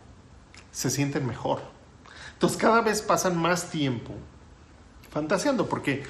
se 0.72 0.90
sienten 0.90 1.28
mejor. 1.28 1.62
Entonces 2.34 2.58
cada 2.58 2.82
vez 2.82 3.02
pasan 3.02 3.38
más 3.38 3.70
tiempo 3.70 4.14
fantaseando, 5.12 5.68
porque 5.68 6.04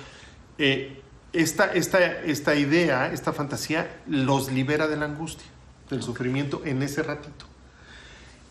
eh, 0.58 1.02
esta, 1.34 1.74
esta, 1.74 2.22
esta 2.22 2.56
idea, 2.56 3.12
esta 3.12 3.34
fantasía, 3.34 4.02
los 4.08 4.52
libera 4.52 4.88
de 4.88 4.96
la 4.96 5.06
angustia, 5.06 5.48
del 5.90 6.02
sufrimiento 6.02 6.62
en 6.64 6.82
ese 6.82 7.04
ratito. 7.04 7.46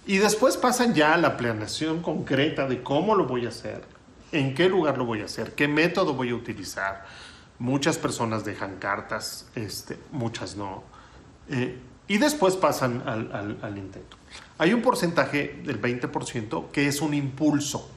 Y 0.04 0.18
después 0.18 0.56
pasan 0.56 0.94
ya 0.94 1.14
a 1.14 1.16
la 1.16 1.36
planeación 1.36 2.02
concreta 2.02 2.66
de 2.66 2.82
cómo 2.82 3.14
lo 3.14 3.26
voy 3.26 3.46
a 3.46 3.50
hacer, 3.50 3.84
en 4.32 4.54
qué 4.54 4.68
lugar 4.68 4.98
lo 4.98 5.04
voy 5.04 5.20
a 5.20 5.26
hacer, 5.26 5.54
qué 5.54 5.68
método 5.68 6.14
voy 6.14 6.30
a 6.30 6.34
utilizar. 6.34 7.04
Muchas 7.58 7.98
personas 7.98 8.44
dejan 8.44 8.76
cartas, 8.76 9.46
este, 9.54 9.98
muchas 10.10 10.56
no. 10.56 10.82
Eh, 11.48 11.78
y 12.08 12.18
después 12.18 12.56
pasan 12.56 13.02
al, 13.06 13.30
al, 13.32 13.58
al, 13.62 13.78
intento. 13.78 14.16
Hay 14.58 14.72
un 14.72 14.82
porcentaje 14.82 15.60
del 15.64 15.80
20% 15.80 16.70
que 16.70 16.88
es 16.88 17.00
un 17.00 17.14
impulso. 17.14 17.88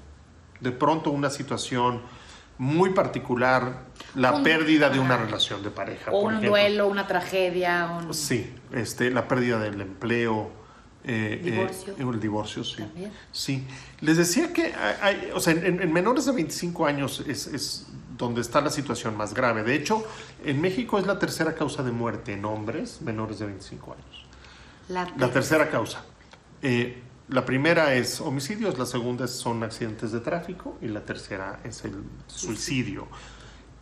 De 0.60 0.72
pronto 0.72 1.10
una 1.10 1.30
situación 1.30 2.02
muy 2.58 2.92
particular, 2.92 3.82
la 4.14 4.36
un, 4.36 4.44
pérdida 4.44 4.90
de 4.90 5.00
una 5.00 5.18
relación 5.18 5.62
de 5.64 5.70
pareja. 5.70 6.12
O 6.12 6.22
un 6.22 6.32
ejemplo. 6.32 6.52
duelo, 6.52 6.88
una 6.88 7.08
tragedia. 7.08 8.00
Un... 8.02 8.14
Sí, 8.14 8.54
este, 8.72 9.12
la 9.12 9.28
pérdida 9.28 9.60
del 9.60 9.82
empleo, 9.82 10.52
eh, 11.08 11.40
divorcio. 11.44 11.94
Eh, 11.94 12.02
el 12.02 12.20
divorcio, 12.20 12.64
sí. 12.64 12.78
¿También? 12.78 13.12
Sí. 13.32 13.64
Les 14.02 14.18
decía 14.18 14.52
que 14.52 14.74
hay, 14.74 15.30
o 15.34 15.40
sea, 15.40 15.54
en, 15.54 15.82
en, 15.82 15.94
menores 15.94 16.26
de 16.26 16.32
25 16.32 16.86
años 16.86 17.24
es, 17.28 17.48
es, 17.48 17.88
donde 18.18 18.42
está 18.42 18.62
la 18.62 18.72
situación 18.72 19.16
más 19.16 19.34
grave. 19.34 19.64
De 19.64 19.76
hecho, 19.76 20.04
en 20.44 20.62
México 20.62 20.98
es 20.98 21.06
la 21.06 21.20
tercera 21.20 21.54
causa 21.54 21.84
de 21.84 21.92
muerte 21.92 22.34
en 22.34 22.46
hombres 22.46 23.02
menores 23.02 23.40
de 23.40 23.46
25 23.46 23.94
años. 23.94 24.26
La, 24.90 25.14
La 25.18 25.32
tercera 25.32 25.70
causa. 25.70 26.04
Eh, 26.62 27.02
la 27.28 27.46
primera 27.46 27.94
es 27.96 28.22
homicidios, 28.22 28.78
la 28.78 28.86
segunda 28.86 29.28
son 29.28 29.64
accidentes 29.64 30.12
de 30.12 30.20
tráfico 30.20 30.78
y 30.82 30.88
la 30.88 31.04
tercera 31.04 31.60
es 31.64 31.84
el 31.86 32.04
suicidio. 32.28 33.08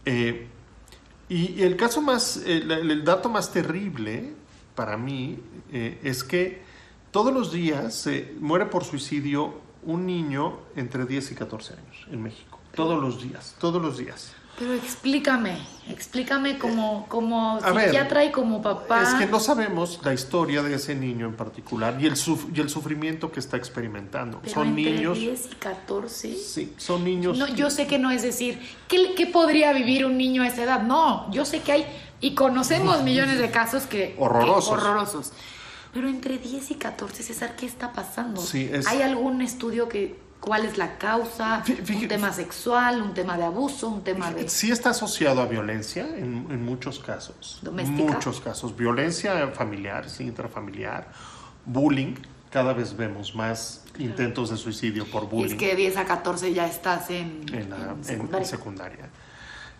Eh, 0.05 0.47
y, 1.29 1.51
y 1.53 1.63
el 1.63 1.75
caso 1.77 2.01
más, 2.01 2.37
el, 2.45 2.71
el 2.71 3.03
dato 3.03 3.29
más 3.29 3.51
terrible 3.51 4.33
para 4.75 4.97
mí 4.97 5.39
eh, 5.71 5.99
es 6.03 6.23
que 6.23 6.61
todos 7.13 7.31
los 7.33 7.51
días 7.53 7.93
se 7.95 8.33
muere 8.41 8.65
por 8.65 8.83
suicidio 8.83 9.53
un 9.83 10.05
niño 10.05 10.57
entre 10.75 11.05
10 11.05 11.31
y 11.31 11.35
14 11.35 11.73
años 11.73 12.07
en 12.11 12.21
México. 12.23 12.59
Todos 12.75 12.99
los 13.01 13.21
días, 13.21 13.55
todos 13.59 13.81
los 13.81 13.97
días. 13.97 14.33
Pero 14.57 14.73
explícame, 14.73 15.57
explícame 15.89 16.57
como, 16.59 17.05
como 17.09 17.59
A 17.61 17.71
ver, 17.71 17.85
psiquiatra 17.85 18.23
y 18.25 18.31
como 18.31 18.61
papá. 18.61 19.01
Es 19.03 19.13
que 19.15 19.25
no 19.25 19.39
sabemos 19.39 19.99
la 20.03 20.13
historia 20.13 20.61
de 20.63 20.75
ese 20.75 20.93
niño 20.95 21.25
en 21.27 21.35
particular 21.35 21.97
y 21.99 22.05
el, 22.07 22.15
suf- 22.15 22.47
y 22.55 22.59
el 22.61 22.69
sufrimiento 22.69 23.31
que 23.31 23.39
está 23.39 23.57
experimentando. 23.57 24.39
Pero 24.41 24.53
son 24.53 24.67
entre 24.69 24.91
niños. 24.93 25.17
10 25.19 25.45
y 25.51 25.55
14. 25.55 26.35
Sí, 26.35 26.73
son 26.77 27.03
niños. 27.03 27.37
No, 27.37 27.47
yo 27.47 27.69
sé 27.71 27.87
que 27.87 27.97
no 27.99 28.09
es 28.11 28.21
decir, 28.23 28.59
¿qué, 28.87 29.13
qué 29.15 29.25
podría 29.27 29.71
vivir 29.73 30.05
un 30.05 30.17
niño 30.17 30.43
a 30.43 30.47
esa 30.47 30.63
edad? 30.63 30.81
No, 30.83 31.31
yo 31.31 31.45
sé 31.45 31.61
que 31.61 31.71
hay, 31.71 31.85
y 32.21 32.35
conocemos 32.35 33.03
millones 33.03 33.39
de 33.39 33.49
casos 33.51 33.83
que... 33.83 34.15
Horrorosos. 34.19 34.65
que- 34.69 34.73
horrorosos. 34.81 35.33
Pero 35.93 36.07
entre 36.07 36.37
10 36.39 36.71
y 36.71 36.75
14, 36.75 37.21
César, 37.23 37.55
¿qué 37.55 37.65
está 37.65 37.93
pasando? 37.93 38.41
Sí, 38.41 38.69
es- 38.71 38.87
¿Hay 38.87 39.01
algún 39.01 39.41
estudio 39.41 39.87
que... 39.87 40.21
¿Cuál 40.39 40.65
es 40.65 40.77
la 40.77 40.97
causa? 40.97 41.63
¿Un 41.69 42.07
tema 42.09 42.33
sexual? 42.33 43.01
¿Un 43.01 43.13
tema 43.13 43.37
de 43.37 43.45
abuso? 43.45 43.87
¿Un 43.87 44.03
tema 44.03 44.29
de...? 44.31 44.49
Sí 44.49 44.71
está 44.71 44.89
asociado 44.89 45.41
a 45.41 45.45
violencia 45.45 46.03
en, 46.17 46.47
en 46.49 46.65
muchos 46.65 46.99
casos. 46.99 47.59
¿Doméstica? 47.61 48.11
Muchos 48.13 48.41
casos. 48.41 48.75
Violencia 48.75 49.47
familiar, 49.53 50.09
sí, 50.09 50.23
intrafamiliar. 50.25 51.09
Bullying. 51.65 52.15
Cada 52.51 52.73
vez 52.73 52.97
vemos 52.97 53.33
más 53.35 53.85
intentos 53.97 54.49
de 54.49 54.57
suicidio 54.57 55.05
por 55.09 55.23
Y 55.23 55.27
bullying 55.27 55.51
es 55.53 55.57
que 55.57 55.67
de 55.69 55.75
10 55.77 55.95
a 55.97 56.05
14 56.05 56.53
ya 56.53 56.67
estás 56.67 57.09
en, 57.09 57.45
en, 57.53 57.69
la- 57.69 57.95
en 58.09 58.45
secundaria. 58.45 59.09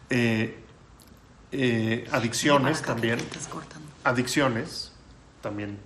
Eh, 0.10 0.60
eh, 1.52 2.08
adicciones 2.12 2.82
también. 2.82 3.20
Adicciones 4.06 4.92
también. 5.42 5.78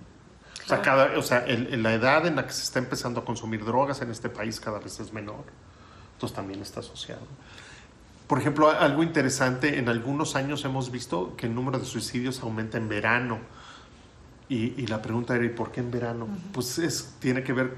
O 0.68 0.74
sea, 0.76 0.82
cada- 0.82 1.18
o 1.18 1.22
sea, 1.22 1.38
el- 1.46 1.68
el- 1.68 1.82
la 1.82 1.94
edad 1.94 2.26
en 2.26 2.36
la 2.36 2.46
que 2.46 2.52
se 2.52 2.62
está 2.62 2.78
empezando 2.78 3.20
a 3.20 3.24
consumir 3.24 3.64
drogas 3.64 4.02
en 4.02 4.10
este 4.10 4.28
país 4.28 4.60
cada 4.60 4.78
vez 4.78 5.00
es 5.00 5.12
menor. 5.14 5.44
Entonces 6.14 6.36
también 6.36 6.60
está 6.60 6.80
asociado. 6.80 7.22
Por 8.26 8.38
ejemplo, 8.38 8.68
a- 8.70 8.78
algo 8.78 9.02
interesante, 9.02 9.78
en 9.78 9.88
algunos 9.88 10.36
años 10.36 10.64
hemos 10.66 10.90
visto 10.90 11.34
que 11.36 11.46
el 11.46 11.54
número 11.54 11.78
de 11.78 11.86
suicidios 11.86 12.40
aumenta 12.42 12.76
en 12.76 12.88
verano. 12.88 13.38
Y, 14.50 14.74
y 14.80 14.86
la 14.86 15.00
pregunta 15.00 15.34
era, 15.36 15.44
¿y 15.46 15.50
por 15.50 15.72
qué 15.72 15.80
en 15.80 15.90
verano? 15.90 16.28
Pues 16.52 16.78
es, 16.78 17.14
tiene 17.18 17.42
que 17.42 17.52
ver 17.54 17.74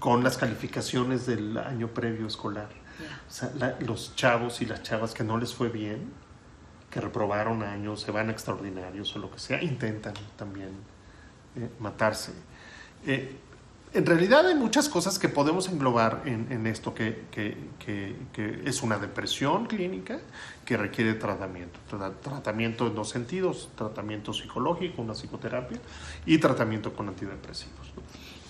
con 0.00 0.22
las 0.24 0.38
calificaciones 0.38 1.26
del 1.26 1.56
año 1.58 1.88
previo 1.88 2.26
escolar. 2.26 2.68
Ya. 3.00 3.20
O 3.28 3.30
sea, 3.30 3.52
la- 3.56 3.76
los 3.80 4.16
chavos 4.16 4.60
y 4.60 4.66
las 4.66 4.82
chavas 4.82 5.14
que 5.14 5.22
no 5.22 5.38
les 5.38 5.54
fue 5.54 5.68
bien, 5.68 6.10
que 6.90 7.00
reprobaron 7.00 7.62
años, 7.62 8.00
se 8.00 8.10
van 8.10 8.28
a 8.28 8.32
extraordinarios 8.32 9.14
o 9.14 9.18
lo 9.20 9.30
que 9.30 9.38
sea, 9.38 9.62
intentan 9.62 10.14
también 10.36 10.70
eh, 11.56 11.68
matarse. 11.78 12.32
Eh, 13.06 13.36
en 13.94 14.04
realidad 14.04 14.46
hay 14.46 14.54
muchas 14.54 14.88
cosas 14.88 15.18
que 15.18 15.28
podemos 15.28 15.68
englobar 15.68 16.22
en, 16.26 16.66
esto 16.66 16.94
que, 16.94 17.24
es 18.64 18.82
una 18.82 18.98
depresión 18.98 19.66
clínica 19.66 20.18
que 20.66 20.76
requiere 20.76 21.14
tratamiento. 21.14 21.78
Tra- 21.90 22.12
tratamiento 22.22 22.86
en 22.86 22.94
dos 22.94 23.08
sentidos, 23.08 23.70
tratamiento 23.76 24.34
psicológico, 24.34 25.00
una 25.00 25.14
psicoterapia, 25.14 25.78
y 26.26 26.36
tratamiento 26.38 26.92
con 26.92 27.08
antidepresivos. 27.08 27.88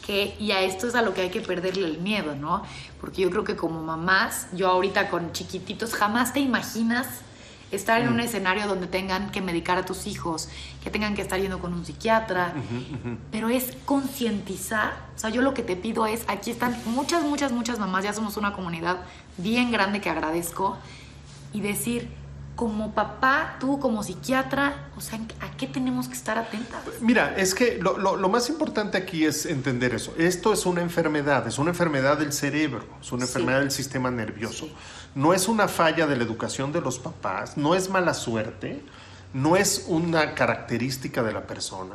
y 0.09 0.51
a 0.51 0.63
esto 0.63 0.89
es 0.89 0.95
a 0.97 1.03
lo 1.03 1.15
que 1.15 1.21
hay 1.21 1.31
que 1.31 1.41
perderle 1.41 1.87
el 1.87 1.99
miedo, 1.99 2.35
¿no? 2.35 2.63
Porque 3.01 3.23
yo 3.23 3.31
creo 3.31 3.45
que 3.45 3.55
como 3.55 3.83
mamás, 3.83 4.49
yo 4.53 4.69
ahorita 4.69 5.09
con 5.09 5.33
chiquititos, 5.33 5.95
jamás 5.95 6.33
te 6.33 6.41
imaginas 6.41 7.07
estar 7.71 8.01
en 8.01 8.09
un 8.09 8.21
escenario 8.21 8.67
donde 8.67 8.87
tengan 8.87 9.31
que 9.31 9.41
medicar 9.43 9.77
a 9.79 9.85
tus 9.85 10.07
hijos, 10.07 10.49
que 10.83 10.91
tengan 10.91 11.15
que 11.15 11.23
estar 11.23 11.39
yendo 11.41 11.59
con 11.59 11.73
un 11.75 11.85
psiquiatra, 11.85 12.55
pero 13.31 13.49
es 13.49 13.73
concientizar, 13.85 14.95
o 15.15 15.19
sea, 15.19 15.31
yo 15.31 15.43
lo 15.43 15.55
que 15.55 15.63
te 15.63 15.77
pido 15.77 16.07
es, 16.07 16.23
aquí 16.29 16.51
están 16.51 16.77
muchas, 16.87 17.23
muchas, 17.23 17.53
muchas 17.53 17.79
mamás, 17.79 18.05
ya 18.05 18.13
somos 18.13 18.37
una 18.37 18.53
comunidad 18.53 18.99
bien 19.37 19.71
grande 19.71 20.01
que 20.01 20.11
agradezco, 20.11 20.77
y 21.53 21.61
decir, 21.61 22.09
como 22.57 22.93
papá, 22.93 23.57
tú 23.61 23.79
como 23.79 24.03
psiquiatra, 24.03 24.89
o 24.97 25.01
sea, 25.01 25.21
¿a 25.41 25.51
qué 25.57 25.67
tenemos 25.69 26.09
que 26.09 26.15
estar 26.15 26.37
atentas? 26.39 26.81
Mira, 27.01 27.35
es 27.37 27.55
que 27.55 27.79
lo, 27.81 27.97
lo- 27.99 28.17
lo 28.17 28.29
más 28.29 28.49
importante 28.49 28.99
aquí 28.99 29.25
es 29.25 29.47
entender 29.47 29.95
eso. 29.95 30.13
Esto 30.19 30.53
es 30.53 30.67
una 30.67 30.81
enfermedad, 30.83 31.47
es 31.47 31.59
una 31.59 31.71
enfermedad 31.71 32.19
del 32.19 32.33
cerebro, 32.33 32.85
es 33.01 33.13
una 33.13 33.27
Sí. 33.27 33.31
enfermedad 33.31 33.61
del 33.61 33.71
sistema 33.71 34.11
nervioso. 34.11 34.67
Sí. 34.67 34.75
No 35.15 35.35
es 35.35 35.49
una 35.49 35.69
falla 35.69 36.07
de 36.07 36.17
la 36.17 36.25
educación 36.25 36.73
de 36.73 36.81
los 36.81 36.99
papás, 36.99 37.57
no 37.57 37.75
es 37.75 37.89
mala 37.89 38.15
suerte, 38.15 38.83
no 39.33 39.57
es 39.57 39.85
una 39.89 40.35
característica 40.35 41.23
de 41.23 41.33
la 41.33 41.47
persona. 41.47 41.95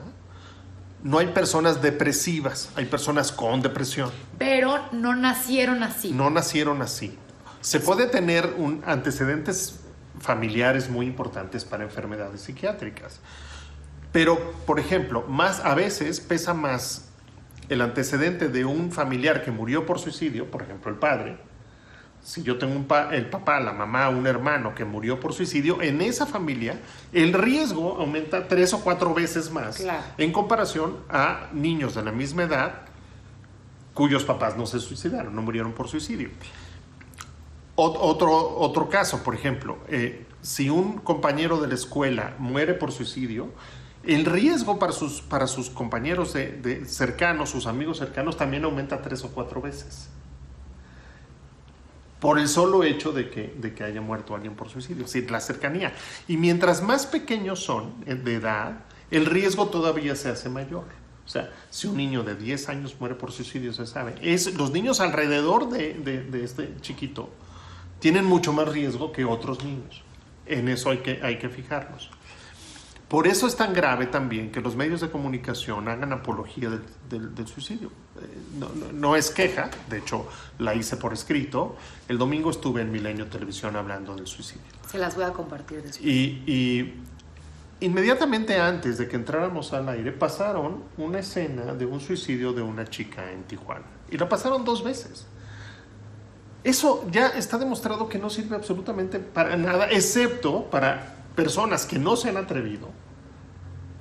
No 1.04 1.20
hay 1.20 1.28
personas 1.28 1.82
depresivas, 1.82 2.70
hay 2.76 2.86
personas 2.86 3.32
con 3.32 3.62
depresión. 3.62 4.12
Pero 4.38 4.80
no 4.94 5.16
nacieron 5.16 5.84
así. 5.84 6.12
No 6.12 6.30
nacieron 6.30 6.82
así. 6.82 7.18
Se 7.60 7.80
puede 7.80 8.08
tener 8.08 8.56
un, 8.58 8.82
antecedentes 8.86 9.80
familiares 10.20 10.90
muy 10.90 11.06
importantes 11.06 11.66
para 11.66 11.84
enfermedades 11.84 12.42
psiquiátricas. 12.42 13.20
Pero, 14.14 14.54
por 14.66 14.80
ejemplo, 14.80 15.26
más 15.28 15.60
a 15.60 15.74
veces 15.76 16.20
pesa 16.20 16.54
más 16.54 17.10
el 17.68 17.82
antecedente 17.82 18.48
de 18.48 18.64
un 18.64 18.92
familiar 18.92 19.44
que 19.44 19.52
murió 19.52 19.86
por 19.86 20.00
suicidio, 20.00 20.50
por 20.52 20.62
ejemplo, 20.62 20.92
el 20.92 20.98
padre. 20.98 21.38
Si 22.24 22.42
yo 22.42 22.58
tengo 22.58 22.74
un 22.74 22.86
pa- 22.86 23.14
el 23.14 23.26
papá, 23.30 23.60
la 23.60 23.74
mamá, 23.74 24.08
un 24.10 24.26
hermano 24.28 24.74
que 24.74 24.86
murió 24.86 25.20
por 25.20 25.34
suicidio, 25.34 25.82
en 25.82 26.02
esa 26.02 26.26
familia 26.26 26.80
el 27.12 27.34
riesgo 27.34 27.98
aumenta 28.00 28.48
tres 28.48 28.74
o 28.74 28.80
cuatro 28.82 29.14
veces 29.14 29.52
más 29.52 29.78
Claro. 29.78 30.02
en 30.18 30.32
comparación 30.32 30.98
a 31.10 31.50
niños 31.52 31.96
de 31.96 32.04
la 32.04 32.12
misma 32.14 32.44
edad 32.44 32.76
cuyos 33.94 34.24
papás 34.24 34.56
no 34.58 34.66
se 34.66 34.80
suicidaron, 34.80 35.36
no 35.36 35.42
murieron 35.42 35.74
por 35.74 35.88
suicidio. 35.90 36.30
Ot- 37.76 37.98
Otro, 38.00 38.32
otro 38.58 38.88
caso, 38.90 39.22
por 39.24 39.36
ejemplo, 39.36 39.78
eh, 39.88 40.26
si 40.42 40.70
un 40.70 41.00
compañero 41.00 41.60
de 41.60 41.68
la 41.68 41.74
escuela 41.76 42.34
muere 42.40 42.74
por 42.74 42.92
suicidio, 42.92 43.50
el 44.04 44.26
riesgo 44.26 44.80
para 44.80 44.92
sus, 44.94 45.22
para 45.22 45.48
sus 45.48 45.70
compañeros 45.70 46.34
de, 46.34 46.52
de 46.52 46.86
cercanos, 46.86 47.50
sus 47.50 47.66
amigos 47.68 47.98
cercanos, 47.98 48.38
también 48.38 48.64
aumenta 48.64 49.02
tres 49.02 49.24
o 49.24 49.30
cuatro 49.30 49.62
veces. 49.62 50.10
Por 52.24 52.40
el 52.40 52.48
solo 52.48 52.86
hecho 52.86 53.12
de 53.12 53.30
que, 53.30 53.54
de 53.58 53.74
que 53.76 53.84
haya 53.84 54.00
muerto 54.00 54.34
alguien 54.34 54.56
por 54.56 54.70
suicidio, 54.70 55.04
es 55.04 55.12
decir, 55.12 55.30
la 55.30 55.42
cercanía. 55.42 55.94
Y 56.26 56.38
mientras 56.38 56.82
más 56.82 57.06
pequeños 57.06 57.60
son 57.62 57.94
eh, 58.06 58.16
de 58.16 58.36
edad, 58.36 58.86
el 59.12 59.26
riesgo 59.26 59.68
todavía 59.68 60.16
se 60.16 60.30
hace 60.30 60.48
mayor. 60.48 60.86
O 61.26 61.28
sea, 61.28 61.52
si 61.70 61.88
un 61.88 61.98
niño 61.98 62.24
de 62.24 62.36
10 62.36 62.70
años 62.70 62.96
muere 62.98 63.16
por 63.16 63.34
suicidio, 63.34 63.74
se 63.74 63.86
sabe. 63.86 64.16
Es, 64.22 64.54
los 64.56 64.72
niños 64.72 65.02
alrededor 65.02 65.70
de, 65.70 65.96
de- 65.96 66.24
de 66.24 66.46
este 66.46 66.74
chiquito 66.80 67.30
tienen 68.00 68.24
mucho 68.24 68.54
más 68.54 68.70
riesgo 68.70 69.12
que 69.12 69.26
otros 69.26 69.62
niños. 69.66 70.02
En 70.46 70.70
eso 70.70 70.92
hay 70.92 71.00
que, 71.00 71.20
hay 71.24 71.40
que 71.40 71.50
fijarnos. 71.50 72.10
Por 73.08 73.28
eso 73.28 73.46
es 73.46 73.56
tan 73.56 73.74
grave 73.74 74.08
también 74.08 74.52
que 74.52 74.60
los 74.60 74.76
medios 74.76 75.02
de 75.02 75.10
comunicación 75.12 75.88
hagan 75.88 76.14
apología 76.14 76.70
del, 76.70 76.82
del- 77.10 77.36
del 77.36 77.48
suicidio. 77.48 77.90
Eh, 78.20 78.28
no, 78.58 78.70
no- 78.70 78.92
no 78.92 79.16
es 79.16 79.30
queja, 79.30 79.70
de 79.90 80.00
hecho 80.00 80.28
la 80.58 80.74
hice 80.74 80.98
por 80.98 81.14
escrito. 81.14 81.76
El 82.08 82.18
domingo 82.18 82.50
estuve 82.50 82.82
en 82.82 82.92
Milenio 82.92 83.28
Televisión 83.28 83.76
hablando 83.76 84.16
del 84.16 84.26
suicidio. 84.26 84.64
Se 84.90 84.98
las 84.98 85.16
voy 85.16 85.26
a 85.26 85.32
compartir 85.32 85.84
después. 85.84 86.04
Y, 86.04 86.44
y 86.48 87.02
inmediatamente 87.82 88.60
antes 88.60 88.98
de 88.98 89.08
que 89.08 89.16
entráramos 89.16 89.74
al 89.74 89.90
aire 89.90 90.12
pasaron 90.12 90.84
una 90.98 91.20
escena 91.20 91.74
de 91.74 91.86
un 91.86 92.00
suicidio 92.00 92.52
de 92.54 92.62
una 92.64 92.86
chica 92.90 93.32
en 93.32 93.44
Tijuana. 93.44 93.86
Y 94.10 94.18
la 94.18 94.28
pasaron 94.28 94.66
dos 94.66 94.84
veces. 94.84 95.28
Eso 96.64 97.06
ya 97.12 97.28
está 97.28 97.58
demostrado 97.58 98.08
que 98.08 98.18
no 98.18 98.30
sirve 98.30 98.56
absolutamente 98.56 99.20
para 99.20 99.58
nada, 99.58 99.88
excepto 99.92 100.64
para 100.72 101.23
personas 101.36 101.86
que 101.86 102.00
no 102.00 102.16
se 102.16 102.30
han 102.30 102.38
atrevido. 102.38 102.90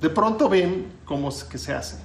De 0.01 0.09
pronto 0.09 0.49
ven 0.49 0.91
cómo 1.05 1.29
es 1.29 1.43
que 1.43 1.57
se 1.57 1.73
hace. 1.73 1.97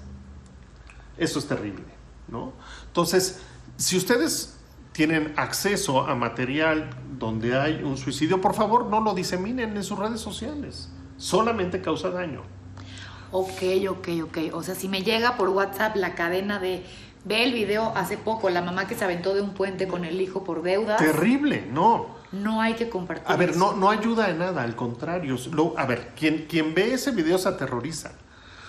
Eso 1.17 1.39
es 1.39 1.47
terrible, 1.47 1.85
¿no? 2.29 2.53
Entonces, 2.87 3.41
si 3.77 3.97
ustedes 3.97 4.59
tienen 4.93 5.35
acceso 5.37 6.07
a 6.07 6.15
material 6.15 6.91
donde 7.19 7.59
hay 7.59 7.83
un 7.83 7.97
suicidio, 7.97 8.41
por 8.41 8.55
favor 8.55 8.87
no 8.87 9.01
lo 9.01 9.15
diseminen 9.15 9.77
en 9.77 9.85
sus 9.85 9.99
redes 9.99 10.21
sociales. 10.21 10.91
Solamente 11.17 11.81
causa 11.81 12.11
daño. 12.11 12.43
Ok, 13.31 13.63
ok, 13.89 14.09
ok. 14.25 14.39
O 14.55 14.63
sea, 14.63 14.75
si 14.75 14.89
me 14.89 15.03
llega 15.03 15.37
por 15.37 15.51
WhatsApp 15.51 15.97
la 15.97 16.15
cadena 16.15 16.59
de 16.59 16.85
ve 17.29 17.45
el 17.45 17.53
video 17.53 17.93
hace 17.95 18.17
poco, 18.17 18.51
la 18.51 18.63
mamá 18.63 18.89
que 18.89 18.95
se 18.95 19.05
aventó 19.05 19.35
de 19.35 19.43
un 19.43 19.51
puente 19.51 19.87
con 19.87 20.05
el 20.05 20.21
hijo 20.21 20.43
por 20.45 20.63
deudas, 20.63 20.99
Terrible, 20.99 21.67
no. 21.71 22.07
no 22.33 22.61
hay 22.61 22.75
que 22.75 22.89
compartir. 22.89 23.25
A 23.31 23.37
ver, 23.37 23.51
eso. 23.51 23.59
no, 23.59 23.73
no 23.75 23.91
ayuda 23.91 24.31
en 24.31 24.39
nada, 24.39 24.63
al 24.63 24.75
contrario. 24.75 25.37
Lo- 25.53 25.79
a 25.79 25.85
ver, 25.87 26.13
quien, 26.17 26.47
quien 26.49 26.75
ve 26.75 26.95
ese 26.95 27.11
video 27.11 27.39
se 27.39 27.49
aterroriza. 27.49 28.13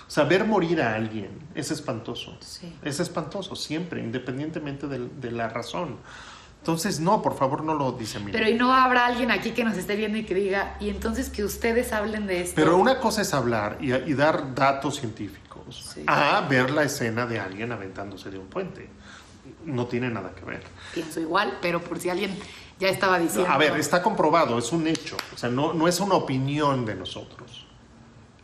O 0.08 0.12
sea, 0.12 0.24
ver 0.26 0.44
morir 0.46 0.82
a 0.82 0.96
alguien 0.96 1.30
es 1.56 1.72
espantoso. 1.72 2.36
Sí. 2.42 2.76
Es 2.84 3.00
espantoso, 3.00 3.56
siempre, 3.56 4.02
independientemente 4.02 4.88
del- 4.88 5.22
de, 5.22 5.32
la 5.32 5.50
razón. 5.50 5.98
Entonces, 6.60 7.00
no, 7.00 7.22
por 7.22 7.38
favor, 7.38 7.64
no 7.64 7.74
lo 7.74 7.94
diseminen. 7.94 8.34
Pero 8.34 8.50
y 8.50 8.56
no 8.56 8.74
habrá 8.74 9.06
alguien 9.06 9.32
aquí 9.32 9.52
que 9.52 9.64
nos 9.64 9.78
esté 9.78 9.96
viendo 9.96 10.18
y 10.18 10.26
que 10.26 10.34
diga, 10.36 10.76
y 10.82 10.90
entonces 10.90 11.30
que 11.30 11.44
ustedes 11.46 11.94
hablen 11.94 12.28
de 12.28 12.42
esto. 12.42 12.54
Pero 12.56 12.76
una 12.78 13.00
cosa 13.00 13.22
es 13.22 13.34
hablar 13.34 13.78
y, 13.80 13.94
y 13.94 14.14
dar 14.14 14.54
datos 14.56 14.98
científicos 15.00 15.49
Sí. 15.72 16.04
a 16.08 16.42
ver 16.50 16.72
la 16.72 16.84
escena 16.84 17.26
de 17.26 17.40
alguien 17.40 17.72
aventándose 17.72 18.30
de 18.30 18.38
un 18.38 18.48
puente. 18.48 18.90
No 19.66 19.88
tiene 19.88 20.10
nada 20.10 20.34
que 20.36 20.46
ver. 20.46 20.64
Pienso 20.94 21.20
igual, 21.20 21.58
pero 21.62 21.82
por 21.82 22.00
si 22.00 22.10
alguien 22.10 22.38
ya 22.80 22.90
estaba 22.90 23.20
diciendo. 23.20 23.52
A 23.52 23.58
ver, 23.58 23.76
está 23.78 24.02
comprobado, 24.02 24.58
es 24.58 24.72
un 24.72 24.88
hecho. 24.88 25.18
O 25.34 25.38
sea, 25.38 25.50
no, 25.50 25.74
no 25.74 25.88
es 25.88 26.00
una 26.00 26.16
opinión 26.16 26.86
de 26.86 26.96
nosotros. 26.96 27.66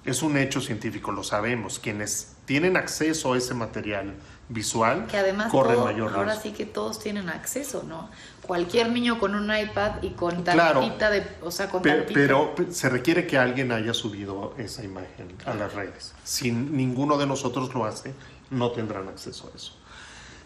Es 0.04 0.22
un 0.22 0.38
hecho 0.38 0.62
científico, 0.62 1.12
lo 1.12 1.24
sabemos. 1.24 1.80
Quienes 1.80 2.36
tienen 2.46 2.78
acceso 2.78 3.34
a 3.34 3.38
ese 3.38 3.54
material 3.54 4.14
visual 4.50 5.08
Que 5.08 5.18
además 5.18 5.52
corren 5.52 5.76
todo- 5.76 5.86
mayor 5.86 6.10
ahora 6.14 6.34
riesgo. 6.34 6.42
sí 6.44 6.52
que 6.52 6.66
todos 6.66 7.00
tienen 7.00 7.30
acceso, 7.30 7.84
¿no? 7.88 8.10
Cualquier 8.44 8.90
niño 8.92 9.18
con 9.20 9.34
un 9.34 9.46
iPad 9.56 10.04
y 10.04 10.12
con 10.12 10.44
Claro. 10.44 10.82
tantita 10.82 11.10
de, 11.10 11.26
o 11.42 11.50
sea, 11.50 11.68
con 11.70 11.82
Pe-. 11.82 12.06
Pero, 12.14 12.54
pe- 12.54 12.72
se 12.72 12.90
requiere 12.90 13.26
que 13.26 13.38
alguien 13.40 13.72
haya 13.72 13.94
subido 13.94 14.54
esa 14.60 14.84
imagen 14.84 15.36
a 15.46 15.54
las 15.56 15.74
redes. 15.74 16.14
Si 16.24 16.52
ninguno 16.52 17.18
de 17.18 17.26
nosotros 17.26 17.74
lo 17.74 17.86
hace, 17.86 18.14
no 18.52 18.70
tendrán 18.72 19.08
acceso 19.08 19.50
a 19.52 19.56
eso. 19.58 19.76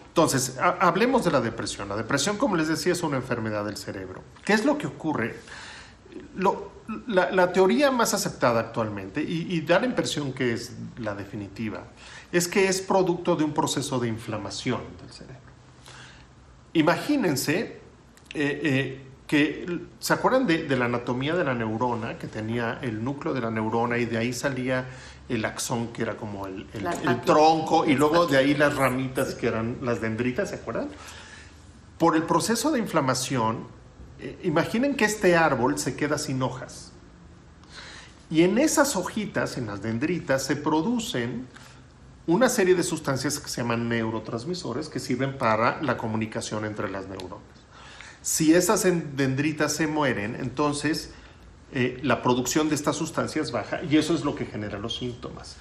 Entonces, 0.08 0.58
ha- 0.60 0.78
hablemos 0.80 1.26
de 1.26 1.32
la 1.32 1.42
depresión. 1.42 1.90
La 1.90 1.96
depresión, 1.98 2.38
como 2.38 2.56
les 2.56 2.68
decía, 2.70 2.94
es 2.94 3.04
una 3.04 3.18
enfermedad 3.18 3.66
del 3.66 3.76
cerebro. 3.78 4.24
¿Qué 4.46 4.54
es 4.54 4.64
lo 4.64 4.78
que 4.78 4.88
ocurre? 4.88 5.36
Lo- 6.36 6.72
la, 7.08 7.30
la 7.32 7.52
teoría 7.54 7.92
más 7.92 8.14
aceptada 8.16 8.60
actualmente, 8.62 9.22
y, 9.22 9.46
y 9.54 9.62
da 9.62 9.80
la 9.80 9.86
impresión 9.86 10.34
que 10.34 10.54
es 10.54 10.72
la 10.98 11.14
definitiva, 11.14 11.84
es 12.32 12.48
que 12.48 12.68
es 12.68 12.82
producto 12.82 13.36
de 13.36 13.44
un 13.44 13.54
proceso 13.54 14.00
de 14.00 14.08
inflamación 14.08 14.82
del 15.02 15.12
cerebro. 15.12 15.40
Imagínense 16.74 17.80
eh, 18.34 18.62
eh, 18.64 19.02
que, 19.26 19.80
¿se 20.00 20.14
acuerdan 20.14 20.46
de, 20.46 20.64
de 20.66 20.78
la 20.78 20.86
anatomía 20.86 21.36
de 21.36 21.44
la 21.44 21.54
neurona? 21.54 22.18
Que 22.18 22.28
tenía 22.28 22.80
el 22.82 23.04
núcleo 23.04 23.34
de 23.34 23.42
la 23.42 23.50
neurona 23.50 23.98
y 23.98 24.06
de 24.06 24.18
ahí 24.18 24.34
salía 24.34 24.88
el 25.30 25.46
axón, 25.46 25.90
que 25.94 26.02
era 26.02 26.18
como 26.18 26.48
el, 26.48 26.66
tronco, 27.24 27.86
y 27.86 27.94
luego 27.94 28.26
de 28.26 28.38
ahí 28.38 28.56
las 28.56 28.76
ramitas, 28.76 29.36
que 29.36 29.48
eran 29.48 29.78
las 29.82 30.02
dendritas, 30.02 30.50
¿se 30.50 30.56
acuerdan? 30.56 30.90
Por 32.00 32.16
el 32.16 32.24
proceso 32.24 32.72
de 32.72 32.80
inflamación, 32.80 33.68
eh, 34.20 34.40
imaginen 34.44 34.96
que 34.96 35.06
este 35.06 35.38
árbol 35.38 35.78
se 35.78 35.96
queda 35.96 36.18
sin 36.18 36.42
hojas. 36.42 36.92
Y 38.32 38.42
en 38.42 38.58
esas 38.58 38.96
hojitas, 38.96 39.58
en 39.58 39.68
las 39.68 39.82
dendritas, 39.82 40.44
se 40.44 40.56
producen 40.56 41.48
una 42.30 42.48
serie 42.50 42.76
de 42.76 42.84
sustancias 42.84 43.40
que 43.40 43.50
se 43.50 43.62
llaman 43.62 43.90
neurotransmisores 43.90 44.90
que 44.90 45.00
sirven 45.00 45.38
para 45.38 45.82
la 45.82 45.98
comunicación 45.98 46.66
entre 46.66 46.90
las 46.90 47.08
neuronas. 47.08 47.44
Si 48.22 48.54
esas 48.54 48.86
en- 48.86 49.16
dendritas 49.16 49.74
se 49.74 49.88
mueren, 49.88 50.36
entonces 50.36 51.12
eh, 51.72 52.00
la 52.04 52.22
producción 52.22 52.68
de 52.70 52.76
estas 52.76 52.96
sustancias 52.96 53.52
baja 53.52 53.82
y 53.84 53.98
eso 53.98 54.14
es 54.14 54.24
lo 54.26 54.36
que 54.36 54.46
genera 54.46 54.78
los 54.80 54.98
síntomas. 54.98 55.56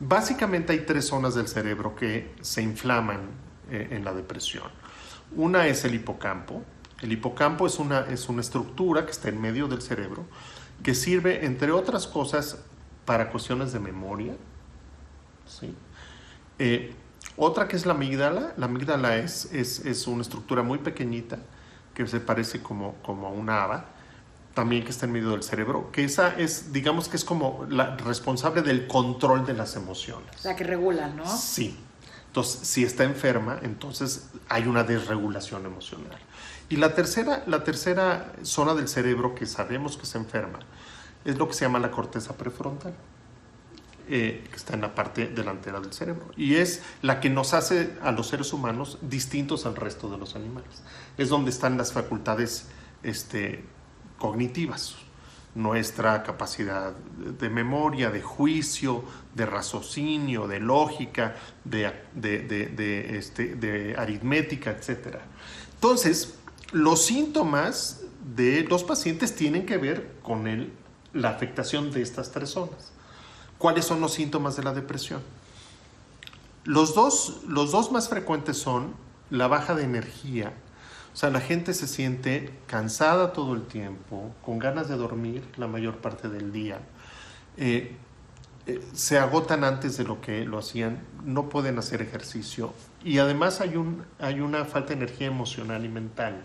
Básicamente 0.00 0.72
hay 0.72 0.80
tres 0.80 1.06
zonas 1.06 1.34
del 1.34 1.48
cerebro 1.48 1.94
que 1.96 2.34
se 2.42 2.62
inflaman 2.62 3.20
eh, 3.70 3.88
en 3.90 4.04
la 4.04 4.12
depresión. 4.12 4.68
Una 5.34 5.66
es 5.66 5.84
el 5.84 5.94
hipocampo. 5.94 6.62
El 7.02 7.12
hipocampo 7.12 7.66
es 7.66 7.78
una, 7.78 8.00
es 8.08 8.28
una 8.28 8.40
estructura 8.40 9.04
que 9.04 9.10
está 9.12 9.28
en 9.28 9.40
medio 9.40 9.66
del 9.68 9.82
cerebro 9.82 10.24
que 10.82 10.94
sirve, 10.94 11.44
entre 11.46 11.72
otras 11.72 12.06
cosas, 12.06 12.58
para 13.06 13.30
cuestiones 13.30 13.72
de 13.72 13.80
memoria. 13.80 14.34
¿sí? 15.46 15.74
Eh, 16.58 16.94
otra 17.36 17.68
que 17.68 17.76
es 17.76 17.86
la 17.86 17.92
amígdala. 17.92 18.54
La 18.56 18.66
amígdala 18.66 19.16
es, 19.16 19.46
es, 19.52 19.80
es 19.80 20.06
una 20.06 20.22
estructura 20.22 20.62
muy 20.62 20.78
pequeñita 20.78 21.38
que 21.94 22.06
se 22.06 22.20
parece 22.20 22.62
como, 22.62 22.94
como 23.02 23.26
a 23.26 23.30
una 23.30 23.62
haba, 23.62 23.86
también 24.52 24.84
que 24.84 24.90
está 24.90 25.06
en 25.06 25.12
medio 25.12 25.30
del 25.30 25.42
cerebro, 25.42 25.90
que 25.92 26.04
esa 26.04 26.34
es, 26.36 26.72
digamos 26.72 27.08
que 27.08 27.16
es 27.16 27.24
como 27.24 27.66
la 27.70 27.96
responsable 27.96 28.62
del 28.62 28.86
control 28.86 29.46
de 29.46 29.54
las 29.54 29.76
emociones. 29.76 30.44
La 30.44 30.54
que 30.54 30.64
regula, 30.64 31.08
¿no? 31.08 31.26
Sí. 31.26 31.78
Entonces, 32.26 32.68
si 32.68 32.84
está 32.84 33.04
enferma, 33.04 33.58
entonces 33.62 34.28
hay 34.50 34.66
una 34.66 34.84
desregulación 34.84 35.64
emocional. 35.64 36.18
Y 36.68 36.76
la 36.76 36.94
tercera, 36.94 37.44
la 37.46 37.64
tercera 37.64 38.32
zona 38.42 38.74
del 38.74 38.88
cerebro 38.88 39.34
que 39.34 39.46
sabemos 39.46 39.96
que 39.96 40.04
se 40.04 40.18
enferma 40.18 40.58
es 41.24 41.38
lo 41.38 41.48
que 41.48 41.54
se 41.54 41.64
llama 41.64 41.78
la 41.78 41.90
corteza 41.90 42.36
prefrontal, 42.36 42.94
eh, 44.08 44.44
que 44.48 44.56
está 44.56 44.74
en 44.74 44.82
la 44.82 44.94
parte 44.94 45.26
delantera 45.26 45.80
del 45.80 45.92
cerebro. 45.92 46.30
Y 46.36 46.54
es 46.54 46.82
la 47.02 47.18
que 47.18 47.28
nos 47.28 47.54
hace 47.54 47.94
a 48.02 48.12
los 48.12 48.28
seres 48.28 48.52
humanos 48.52 48.98
distintos 49.02 49.66
al 49.66 49.74
resto 49.74 50.08
de 50.08 50.16
los 50.16 50.36
animales. 50.36 50.82
Es 51.18 51.28
donde 51.28 51.50
están 51.50 51.76
las 51.76 51.92
facultades 51.92 52.66
este, 53.02 53.64
cognitivas, 54.18 54.94
nuestra 55.56 56.22
capacidad 56.22 56.92
de 56.92 57.50
memoria, 57.50 58.10
de 58.10 58.22
juicio, 58.22 59.04
de 59.34 59.44
raciocinio, 59.44 60.46
de 60.46 60.60
lógica, 60.60 61.34
de, 61.64 61.92
este, 63.18 63.94
aritmética, 63.98 64.70
etc. 64.70 65.16
Entonces, 65.74 66.34
los 66.70 67.04
síntomas 67.04 68.02
de 68.36 68.62
los 68.64 68.84
pacientes 68.84 69.34
tienen 69.34 69.66
que 69.66 69.78
ver 69.78 70.12
con 70.22 70.70
la 71.12 71.30
afectación 71.30 71.90
de 71.90 72.02
estas 72.02 72.30
tres 72.30 72.50
zonas. 72.50 72.92
¿Cuáles 73.58 73.84
son 73.84 74.00
los 74.00 74.12
síntomas 74.12 74.56
de 74.56 74.62
la 74.62 74.72
depresión? 74.72 75.22
Los 76.64 76.94
dos, 76.94 77.42
los 77.46 77.72
dos 77.72 77.92
más 77.92 78.08
frecuentes 78.08 78.58
son 78.58 78.94
la 79.30 79.46
baja 79.46 79.74
de 79.74 79.84
energía, 79.84 80.52
o 81.12 81.16
sea, 81.16 81.30
la 81.30 81.40
gente 81.40 81.72
se 81.72 81.86
siente 81.86 82.52
cansada 82.66 83.32
todo 83.32 83.54
el 83.54 83.62
tiempo, 83.62 84.34
con 84.44 84.58
ganas 84.58 84.88
de 84.88 84.96
dormir 84.96 85.42
la 85.56 85.66
mayor 85.66 85.96
parte 85.98 86.28
del 86.28 86.52
día, 86.52 86.80
eh, 87.56 87.96
eh, 88.66 88.84
se 88.92 89.16
agotan 89.16 89.64
antes 89.64 89.96
de 89.96 90.04
lo 90.04 90.20
que 90.20 90.44
lo 90.44 90.58
hacían, 90.58 90.98
no 91.24 91.48
pueden 91.48 91.78
hacer 91.78 92.02
ejercicio 92.02 92.74
y 93.04 93.18
además 93.18 93.60
hay, 93.60 93.76
un, 93.76 94.04
hay 94.18 94.40
una 94.40 94.64
falta 94.64 94.88
de 94.88 95.04
energía 95.04 95.28
emocional 95.28 95.84
y 95.84 95.88
mental. 95.88 96.44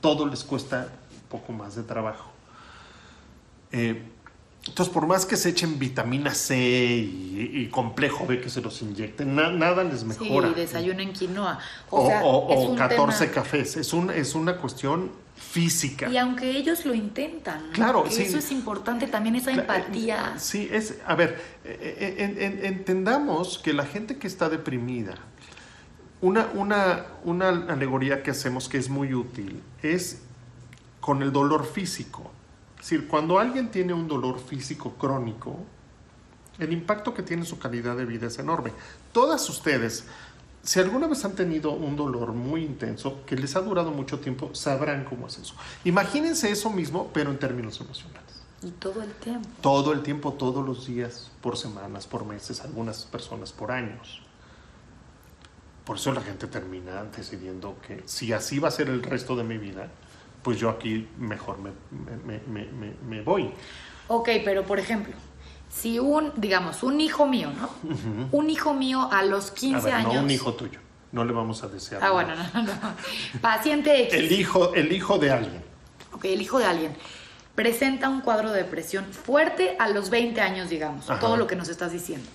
Todo 0.00 0.26
les 0.26 0.42
cuesta 0.42 0.88
un 1.12 1.28
poco 1.28 1.52
más 1.52 1.76
de 1.76 1.84
trabajo. 1.84 2.32
Eh, 3.70 4.02
entonces, 4.66 4.92
por 4.94 5.06
más 5.06 5.26
que 5.26 5.36
se 5.36 5.50
echen 5.50 5.78
vitamina 5.78 6.34
C 6.34 6.56
y, 6.56 7.50
y 7.54 7.68
complejo 7.68 8.26
B 8.26 8.40
que 8.40 8.48
se 8.48 8.60
los 8.62 8.80
inyecten, 8.82 9.34
na- 9.36 9.50
nada 9.52 9.84
les 9.84 10.04
mejora. 10.04 10.48
Sí, 10.48 10.54
desayunen 10.54 11.12
quinoa. 11.12 11.58
O, 11.90 12.02
O, 12.04 12.06
sea, 12.06 12.24
o- 12.24 12.50
es 12.52 12.58
o 12.58 12.70
un 12.70 12.76
14 12.76 13.24
tema- 13.26 13.34
cafés. 13.34 13.76
Es, 13.76 13.92
un, 13.92 14.10
es 14.10 14.34
una 14.34 14.56
cuestión 14.56 15.10
física. 15.36 16.08
Y 16.08 16.16
aunque 16.16 16.50
ellos 16.50 16.84
lo 16.86 16.94
intentan, 16.94 17.66
¿no? 17.66 17.72
Claro, 17.72 18.04
sí. 18.08 18.22
eso 18.22 18.38
es 18.38 18.50
importante 18.52 19.06
también, 19.06 19.36
esa 19.36 19.50
Cla- 19.52 19.60
empatía. 19.60 20.34
Sí, 20.38 20.68
es, 20.72 20.94
a 21.06 21.14
ver, 21.14 21.40
eh, 21.64 21.96
eh, 22.00 22.14
en- 22.24 22.40
en- 22.40 22.64
entendamos 22.64 23.58
que 23.58 23.72
la 23.74 23.84
gente 23.84 24.16
que 24.16 24.26
está 24.26 24.48
deprimida, 24.48 25.16
una, 26.22 26.48
una, 26.54 27.04
una 27.24 27.48
alegoría 27.48 28.22
que 28.22 28.30
hacemos 28.30 28.68
que 28.70 28.78
es 28.78 28.88
muy 28.88 29.12
útil 29.12 29.60
es 29.82 30.22
con 31.00 31.22
el 31.22 31.32
dolor 31.32 31.66
físico. 31.66 32.30
Es 32.84 32.90
decir, 32.90 33.08
cuando 33.08 33.38
alguien 33.38 33.70
tiene 33.70 33.94
un 33.94 34.06
dolor 34.06 34.38
físico 34.38 34.92
crónico, 34.98 35.56
el 36.58 36.70
impacto 36.70 37.14
que 37.14 37.22
tiene 37.22 37.44
en 37.44 37.48
su 37.48 37.58
calidad 37.58 37.96
de 37.96 38.04
vida 38.04 38.26
es 38.26 38.38
enorme. 38.38 38.72
Todas 39.10 39.48
ustedes, 39.48 40.04
si 40.62 40.80
alguna 40.80 41.06
vez 41.06 41.24
han 41.24 41.34
tenido 41.34 41.70
un 41.72 41.96
dolor 41.96 42.34
muy 42.34 42.62
intenso 42.62 43.24
que 43.24 43.36
les 43.36 43.56
ha 43.56 43.62
durado 43.62 43.90
mucho 43.90 44.20
tiempo, 44.20 44.54
sabrán 44.54 45.06
cómo 45.06 45.28
es 45.28 45.38
eso. 45.38 45.54
Imagínense 45.84 46.50
eso 46.50 46.68
mismo, 46.68 47.08
pero 47.14 47.30
en 47.30 47.38
términos 47.38 47.80
emocionales 47.80 48.42
Y 48.62 48.70
todo 48.72 49.02
el 49.02 49.12
tiempo. 49.12 49.48
todo 49.62 49.94
el 49.94 50.02
tiempo, 50.02 50.34
todos 50.34 50.62
los 50.62 50.86
días, 50.86 51.30
por 51.40 51.56
semanas, 51.56 52.06
por 52.06 52.26
meses, 52.26 52.60
algunas 52.60 53.06
personas 53.06 53.50
por 53.50 53.72
años. 53.72 54.20
Por 55.86 55.96
eso 55.96 56.12
la 56.12 56.20
gente 56.20 56.48
termina 56.48 57.02
decidiendo 57.04 57.78
que 57.86 58.02
si 58.04 58.34
así 58.34 58.58
va 58.58 58.68
a 58.68 58.70
ser 58.70 58.90
el 58.90 59.02
resto 59.02 59.36
de 59.36 59.44
mi 59.44 59.56
vida, 59.56 59.88
pues 60.44 60.60
yo 60.60 60.68
aquí 60.70 61.08
mejor 61.18 61.58
me, 61.58 61.70
me- 62.24 62.40
me- 62.66 62.94
me- 63.08 63.22
voy. 63.22 63.50
Ok, 64.06 64.28
pero 64.44 64.62
por 64.64 64.78
ejemplo, 64.78 65.14
si 65.70 65.98
un, 65.98 66.32
digamos, 66.36 66.82
un 66.84 67.00
hijo 67.00 67.26
mío, 67.26 67.50
¿no? 67.58 67.70
Un 68.30 68.50
hijo 68.50 68.74
mío 68.74 69.08
a 69.10 69.22
los 69.24 69.50
15 69.50 69.76
A 69.78 69.80
ver, 69.84 69.94
años. 69.94 70.14
no 70.14 70.20
un 70.20 70.30
hijo 70.30 70.52
tuyo. 70.54 70.78
No 71.10 71.24
le 71.24 71.32
vamos 71.32 71.62
a 71.64 71.68
desear. 71.68 72.00
Ah, 72.04 72.06
nada. 72.08 72.12
bueno, 72.12 72.34
no, 72.54 72.62
no. 72.62 73.40
Paciente 73.40 74.02
X. 74.04 74.14
El 74.14 74.30
hijo, 74.32 74.74
el 74.74 74.92
hijo 74.92 75.18
de 75.18 75.30
alguien. 75.32 75.64
Ok, 76.12 76.26
el 76.26 76.42
hijo 76.42 76.58
de 76.58 76.66
alguien. 76.66 76.94
Presenta 77.54 78.08
un 78.08 78.20
cuadro 78.20 78.50
de 78.52 78.64
depresión 78.64 79.04
fuerte 79.06 79.76
a 79.78 79.88
los 79.88 80.10
20 80.10 80.40
años, 80.40 80.68
digamos. 80.68 81.08
Ajá. 81.08 81.20
Todo 81.20 81.36
lo 81.36 81.46
que 81.46 81.56
nos 81.56 81.68
estás 81.68 81.92
diciendo. 81.92 82.28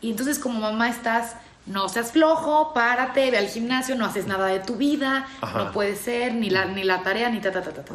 Y 0.00 0.10
entonces 0.10 0.38
como 0.38 0.60
mamá 0.60 0.88
estás, 0.90 1.36
no 1.68 1.88
seas 1.88 2.12
flojo, 2.12 2.72
párate, 2.74 3.30
ve 3.30 3.38
al 3.38 3.48
gimnasio, 3.48 3.94
no 3.96 4.04
haces 4.06 4.26
nada 4.26 4.46
de 4.46 4.60
tu 4.60 4.76
vida, 4.76 5.26
Ajá. 5.40 5.64
no 5.64 5.72
puede 5.72 5.96
ser, 5.96 6.34
ni 6.34 6.50
la, 6.50 6.64
ni 6.66 6.84
la 6.84 7.02
tarea, 7.02 7.28
ni 7.30 7.40
ta, 7.40 7.52
ta, 7.52 7.62
ta, 7.62 7.72
ta, 7.72 7.84
ta. 7.84 7.94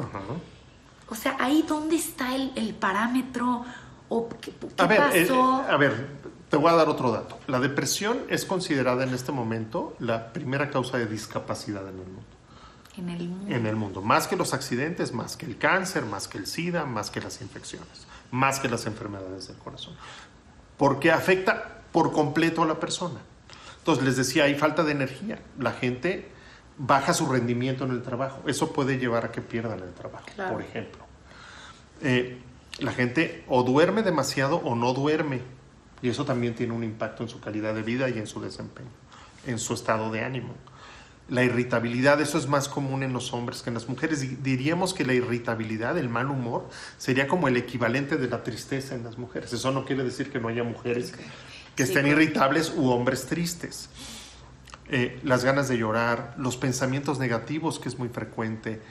O 1.10 1.16
sea, 1.16 1.36
ahí 1.40 1.64
dónde 1.68 1.96
está 1.96 2.36
el, 2.36 2.52
el 2.56 2.74
parámetro 2.74 3.66
o 4.10 4.30
qué, 4.30 4.52
qué 4.52 4.68
A 4.78 4.88
ver, 4.88 5.02
eh, 5.14 5.26
pasó. 5.28 5.62
eh, 5.68 5.72
a 5.72 5.78
ver, 5.78 6.08
te 6.50 6.58
voy 6.58 6.72
a 6.72 6.76
dar 6.76 6.88
otro 6.90 7.12
dato. 7.12 7.40
La 7.48 7.60
depresión 7.60 8.20
es 8.30 8.46
considerada 8.46 9.04
en 9.04 9.14
este 9.14 9.32
momento 9.32 9.96
la 10.00 10.32
primera 10.34 10.70
causa 10.70 10.98
de 10.98 11.08
discapacidad 11.08 11.84
en 11.84 12.00
el 12.00 12.06
mundo. 12.06 12.22
En 12.96 13.10
el 13.10 13.28
mundo. 13.28 13.56
En 13.56 13.66
el 13.66 13.76
mundo. 13.76 14.02
Más 14.02 14.28
que 14.28 14.36
los 14.36 14.54
accidentes, 14.54 15.14
más 15.14 15.36
que 15.36 15.48
el 15.48 15.58
cáncer, 15.58 16.06
más 16.06 16.28
que 16.28 16.38
el 16.38 16.46
SIDA, 16.48 16.86
más 16.86 17.10
que 17.10 17.22
las 17.22 17.42
infecciones, 17.42 18.06
más 18.30 18.60
que 18.60 18.70
las 18.70 18.86
enfermedades 18.86 19.48
del 19.48 19.58
corazón. 19.58 19.96
Porque 20.78 21.12
afecta 21.12 21.82
por 21.92 22.12
completo 22.12 22.62
a 22.62 22.68
la 22.68 22.80
persona. 22.80 23.20
Entonces 23.84 24.06
les 24.06 24.15
decía, 24.15 24.46
hay 24.46 24.56
falta 24.56 24.84
de 24.84 24.93
energía. 24.93 25.39
La 25.60 25.74
gente 25.74 26.30
baja 26.78 27.13
su 27.13 27.26
rendimiento 27.30 27.84
en 27.84 27.91
el 27.91 28.02
trabajo. 28.02 28.41
Eso 28.48 28.72
puede 28.72 28.98
llevar 28.98 29.26
a 29.26 29.32
que 29.32 29.41
pierdan 29.41 29.80
el 29.82 29.91
trabajo, 29.93 30.26
Claro. 30.34 30.54
por 30.54 30.62
ejemplo. 30.62 31.04
Eh, 32.02 32.38
la 32.80 32.93
gente 32.93 33.43
o 33.50 33.63
duerme 33.63 34.02
demasiado 34.02 34.58
o 34.58 34.76
no 34.76 34.93
duerme. 34.93 35.41
Y 36.02 36.10
eso 36.10 36.26
también 36.26 36.56
tiene 36.56 36.74
un 36.74 36.84
impacto 36.84 37.24
en 37.24 37.30
su 37.30 37.39
calidad 37.39 37.74
de 37.76 37.82
vida 37.82 38.10
y 38.10 38.17
en 38.17 38.28
su 38.28 38.41
desempeño, 38.41 38.89
en 39.48 39.60
su 39.60 39.74
estado 39.74 40.12
de 40.12 40.24
ánimo. 40.24 40.54
La 41.30 41.43
irritabilidad, 41.43 42.19
eso 42.19 42.38
es 42.38 42.48
más 42.48 42.67
común 42.67 43.04
en 43.04 43.13
los 43.13 43.32
hombres 43.34 43.62
que 43.62 43.69
en 43.69 43.74
las 43.76 43.88
mujeres. 43.88 44.19
Di- 44.22 44.38
Diríamos 44.41 44.93
que 44.93 45.06
la 45.06 45.13
irritabilidad, 45.13 45.98
el 45.98 46.10
mal 46.10 46.30
humor, 46.30 46.67
sería 46.98 47.28
como 47.28 47.48
el 47.48 47.56
equivalente 47.58 48.17
de 48.17 48.28
la 48.28 48.43
tristeza 48.43 48.96
en 48.96 49.04
las 49.04 49.17
mujeres. 49.17 49.54
Eso 49.54 49.72
no 49.72 49.86
quiere 49.86 50.04
decir 50.04 50.32
que 50.32 50.39
no 50.39 50.50
haya 50.50 50.63
mujeres 50.63 51.13
que 51.76 51.84
estén 51.84 52.06
irritables 52.08 52.72
u 52.76 52.90
hombres 52.90 53.26
tristes. 53.26 53.90
Eh, 54.90 55.20
las 55.24 55.44
ganas 55.44 55.68
de 55.70 55.78
llorar, 55.78 56.36
los 56.38 56.58
pensamientos 56.58 57.18
negativos, 57.20 57.80
que 57.80 57.90
es 57.90 57.98
muy 57.98 58.10
frecuente, 58.10 58.82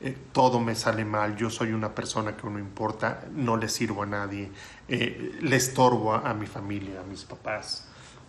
eh, 0.00 0.16
todo 0.32 0.60
me 0.60 0.74
sale 0.74 1.04
mal, 1.04 1.36
yo 1.36 1.50
soy 1.50 1.72
una 1.72 1.94
persona 1.94 2.36
que 2.36 2.48
no 2.48 2.58
importa, 2.58 3.24
no 3.34 3.56
le 3.56 3.68
sirvo 3.68 4.04
a 4.04 4.06
nadie, 4.06 4.50
eh, 4.88 5.38
le 5.42 5.56
estorbo 5.56 6.14
a, 6.14 6.30
a 6.30 6.34
mi 6.34 6.46
familia, 6.46 7.00
a 7.00 7.02
mis 7.02 7.24
papás, 7.24 7.86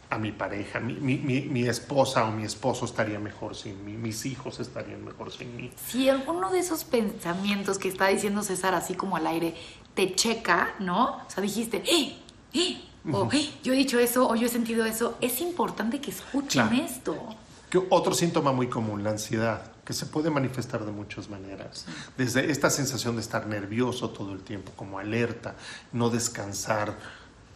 a 0.10 0.18
mi 0.18 0.34
pareja, 0.34 0.82
mi, 0.82 0.96
mi- 0.96 1.20
mi- 1.20 1.44
mi 1.44 1.66
esposa 1.70 2.26
o 2.26 2.32
mi 2.32 2.44
esposo 2.44 2.84
estaría 2.84 3.20
mejor 3.20 3.56
sin 3.56 3.86
mí, 3.86 3.94
mis 3.94 4.26
hijos 4.26 4.60
estarían 4.60 5.06
mejor 5.06 5.32
sin 5.32 5.56
mí. 5.56 5.72
Si 5.88 6.10
alguno 6.10 6.52
de 6.52 6.60
esos 6.60 6.84
pensamientos 6.84 7.78
que 7.80 7.88
está 7.88 8.08
diciendo 8.08 8.42
César 8.44 8.74
así 8.74 8.96
como 8.96 9.16
al 9.16 9.28
aire 9.28 9.56
te 9.94 10.14
checa, 10.16 10.74
¿no? 10.80 11.18
O 11.26 11.30
sea, 11.30 11.42
dijiste, 11.42 11.82
¡eh! 11.86 12.18
¡eh! 12.54 12.82
O 13.10 13.30
"Eh, 13.32 13.50
yo 13.64 13.74
he 13.74 13.76
dicho 13.78 13.98
eso 14.00 14.28
o 14.30 14.36
yo 14.36 14.46
he 14.48 14.50
sentido 14.50 14.86
eso. 14.86 15.18
Es 15.22 15.42
importante 15.42 16.00
que 16.00 16.12
escuchen 16.12 16.68
Claro. 16.68 16.84
esto. 16.86 17.36
Que 17.70 17.82
otro 17.90 18.14
síntoma 18.14 18.52
muy 18.52 18.68
común, 18.68 19.04
la 19.04 19.12
ansiedad, 19.12 19.72
que 19.86 19.94
se 19.94 20.06
puede 20.06 20.30
manifestar 20.30 20.86
de 20.86 20.92
muchas 20.92 21.30
maneras. 21.30 21.86
Desde 22.18 22.52
esta 22.52 22.70
sensación 22.70 23.16
de 23.16 23.22
estar 23.22 23.48
nervioso 23.48 24.10
todo 24.10 24.34
el 24.34 24.42
tiempo, 24.42 24.72
como 24.76 25.00
alerta, 25.00 25.56
no 25.94 26.10
descansar, 26.10 26.98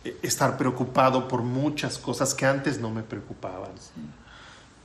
eh, 0.04 0.18
estar 0.24 0.58
preocupado 0.58 1.28
por 1.28 1.42
muchas 1.44 1.98
cosas 1.98 2.34
que 2.34 2.46
antes 2.46 2.80
no 2.80 2.90
me 2.92 3.04
preocupaban. 3.04 3.72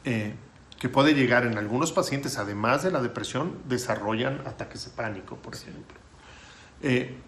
Eh, 0.05 0.35
que 0.79 0.89
puede 0.89 1.13
llegar 1.15 1.45
en 1.47 1.59
algunos 1.59 1.93
pacientes, 1.93 2.39
además 2.39 2.83
de 2.83 2.91
la 2.91 3.01
depresión, 3.03 3.59
desarrollan 3.69 4.41
ataques 4.47 4.85
de 4.87 4.91
pánico, 4.91 5.37
por 5.37 5.55
ejemplo. 5.55 5.97
Eh, 6.83 7.19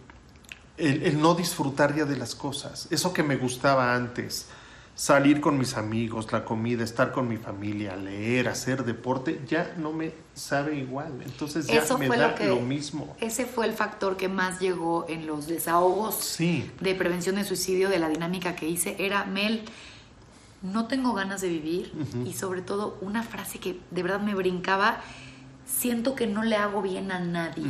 el, 0.77 1.03
el 1.03 1.21
no 1.21 1.35
disfrutar 1.35 1.95
ya 1.95 2.05
de 2.05 2.17
las 2.17 2.35
cosas, 2.35 2.89
eso 2.91 3.13
que 3.13 3.23
me 3.23 3.37
gustaba 3.37 3.95
antes, 3.95 4.47
salir 4.95 5.41
con 5.41 5.57
mis 5.59 5.77
amigos, 5.77 6.31
la 6.33 6.45
comida, 6.45 6.85
estar 6.85 7.13
con 7.13 7.27
mi 7.29 7.37
familia, 7.39 7.97
leer, 7.97 8.49
hacer 8.49 8.85
deporte, 8.85 9.41
ya 9.49 9.75
no 9.79 9.93
me 9.93 10.13
sabe 10.35 10.77
igual. 10.77 11.13
Entonces 11.25 11.67
ya 11.67 11.81
Eso 11.81 11.97
me 11.99 12.07
fue 12.07 12.19
da 12.19 12.29
lo 12.29 12.35
que. 12.35 12.47
lo 12.47 12.61
mismo. 12.61 13.17
Ese 13.21 13.47
fue 13.47 13.67
el 13.67 13.73
factor 13.73 14.17
que 14.17 14.29
más 14.29 14.61
llegó 14.61 15.07
en 15.09 15.27
los 15.27 15.47
desahogos 15.47 16.15
Sí. 16.17 16.71
de 16.81 16.95
prevención 16.95 17.37
de 17.37 17.45
suicidio 17.45 17.89
de 17.89 17.99
la 17.99 18.09
dinámica 18.11 18.55
que 18.55 18.69
hice. 18.69 18.97
Era 18.99 19.25
Mel. 19.25 19.63
No 20.61 20.87
tengo 20.87 21.13
ganas 21.15 21.41
de 21.41 21.49
vivir 21.49 21.93
y 22.25 22.35
sobre 22.35 22.61
todo 22.63 22.97
una 23.01 23.23
frase 23.25 23.59
que 23.59 23.81
de 23.91 24.03
verdad 24.03 24.21
me 24.21 24.35
brincaba. 24.35 25.01
Siento 25.65 26.15
que 26.15 26.27
no 26.27 26.43
le 26.43 26.57
hago 26.57 26.83
bien 26.83 27.11
a 27.13 27.19
nadie. 27.21 27.65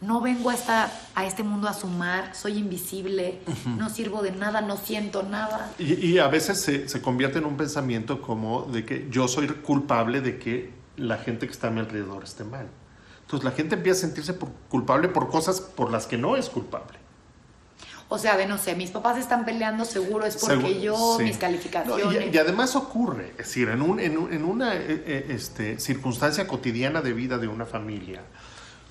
No 0.00 0.20
vengo 0.20 0.50
a, 0.50 0.54
esta, 0.54 0.90
a 1.14 1.24
este 1.26 1.42
mundo 1.42 1.68
a 1.68 1.74
sumar, 1.74 2.34
soy 2.34 2.58
invisible, 2.58 3.40
no 3.78 3.88
sirvo 3.90 4.22
de 4.22 4.32
nada, 4.32 4.60
no 4.60 4.76
siento 4.76 5.22
nada. 5.22 5.70
Y, 5.78 5.94
y 6.06 6.18
a 6.18 6.28
veces 6.28 6.60
se, 6.60 6.88
se 6.88 7.00
convierte 7.00 7.38
en 7.38 7.44
un 7.44 7.56
pensamiento 7.56 8.20
como 8.22 8.62
de 8.62 8.84
que 8.84 9.06
yo 9.10 9.28
soy 9.28 9.46
culpable 9.48 10.20
de 10.20 10.38
que 10.38 10.72
la 10.96 11.18
gente 11.18 11.46
que 11.46 11.52
está 11.52 11.68
a 11.68 11.70
mi 11.70 11.80
alrededor 11.80 12.24
esté 12.24 12.44
mal. 12.44 12.66
Entonces 13.22 13.44
la 13.44 13.50
gente 13.52 13.74
empieza 13.76 13.98
a 13.98 14.08
sentirse 14.08 14.34
por- 14.34 14.50
culpable 14.68 15.08
por 15.08 15.28
cosas 15.30 15.60
por 15.60 15.90
las 15.90 16.06
que 16.06 16.18
no 16.18 16.36
es 16.36 16.48
culpable. 16.50 16.98
O 18.08 18.18
sea, 18.18 18.36
de 18.36 18.46
no 18.46 18.58
sé, 18.58 18.76
mis 18.76 18.90
papás 18.90 19.18
están 19.18 19.44
peleando, 19.44 19.84
seguro 19.84 20.26
es 20.26 20.36
porque 20.36 20.56
Segu- 20.56 20.80
yo, 20.80 21.16
sí. 21.18 21.24
mis 21.24 21.34
No, 21.34 21.40
calificaciones. 21.40 22.32
y, 22.32 22.36
y 22.36 22.38
además 22.38 22.76
ocurre, 22.76 23.30
es 23.32 23.38
decir, 23.38 23.68
en, 23.70 23.82
un- 23.82 23.98
en 23.98 24.18
un- 24.18 24.32
en 24.32 24.44
una 24.44 24.74
eh, 24.76 24.84
eh, 25.06 25.26
este, 25.30 25.80
circunstancia 25.80 26.46
cotidiana 26.46 27.00
de 27.00 27.12
vida 27.12 27.38
de 27.38 27.48
una 27.48 27.64
familia, 27.66 28.20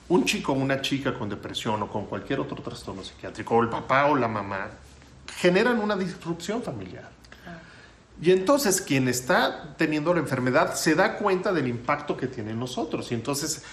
un 0.09 0.25
chico 0.25 0.51
o 0.51 0.55
una 0.55 0.81
chica 0.81 1.13
con 1.17 1.29
depresión 1.29 1.81
o 1.83 1.87
con 1.89 2.05
cualquier 2.07 2.39
otro 2.39 2.61
trastorno 2.61 3.03
psiquiátrico, 3.03 3.55
o 3.55 3.61
el 3.61 3.69
papá 3.69 4.07
o 4.07 4.15
la 4.15 4.27
mamá, 4.27 4.67
generan 5.37 5.79
una 5.79 5.95
disrupción 5.95 6.61
familiar. 6.63 7.09
Y 8.21 8.31
entonces 8.31 8.81
quien 8.81 9.07
está 9.07 9.75
teniendo 9.77 10.13
la 10.13 10.19
enfermedad 10.19 10.75
se 10.75 10.95
da 10.95 11.17
cuenta 11.17 11.51
del 11.53 11.67
impacto 11.67 12.15
que 12.17 12.27
tiene 12.27 12.51
en 12.51 12.59
nosotros. 12.59 13.11
Y 13.11 13.15
entonces, 13.15 13.63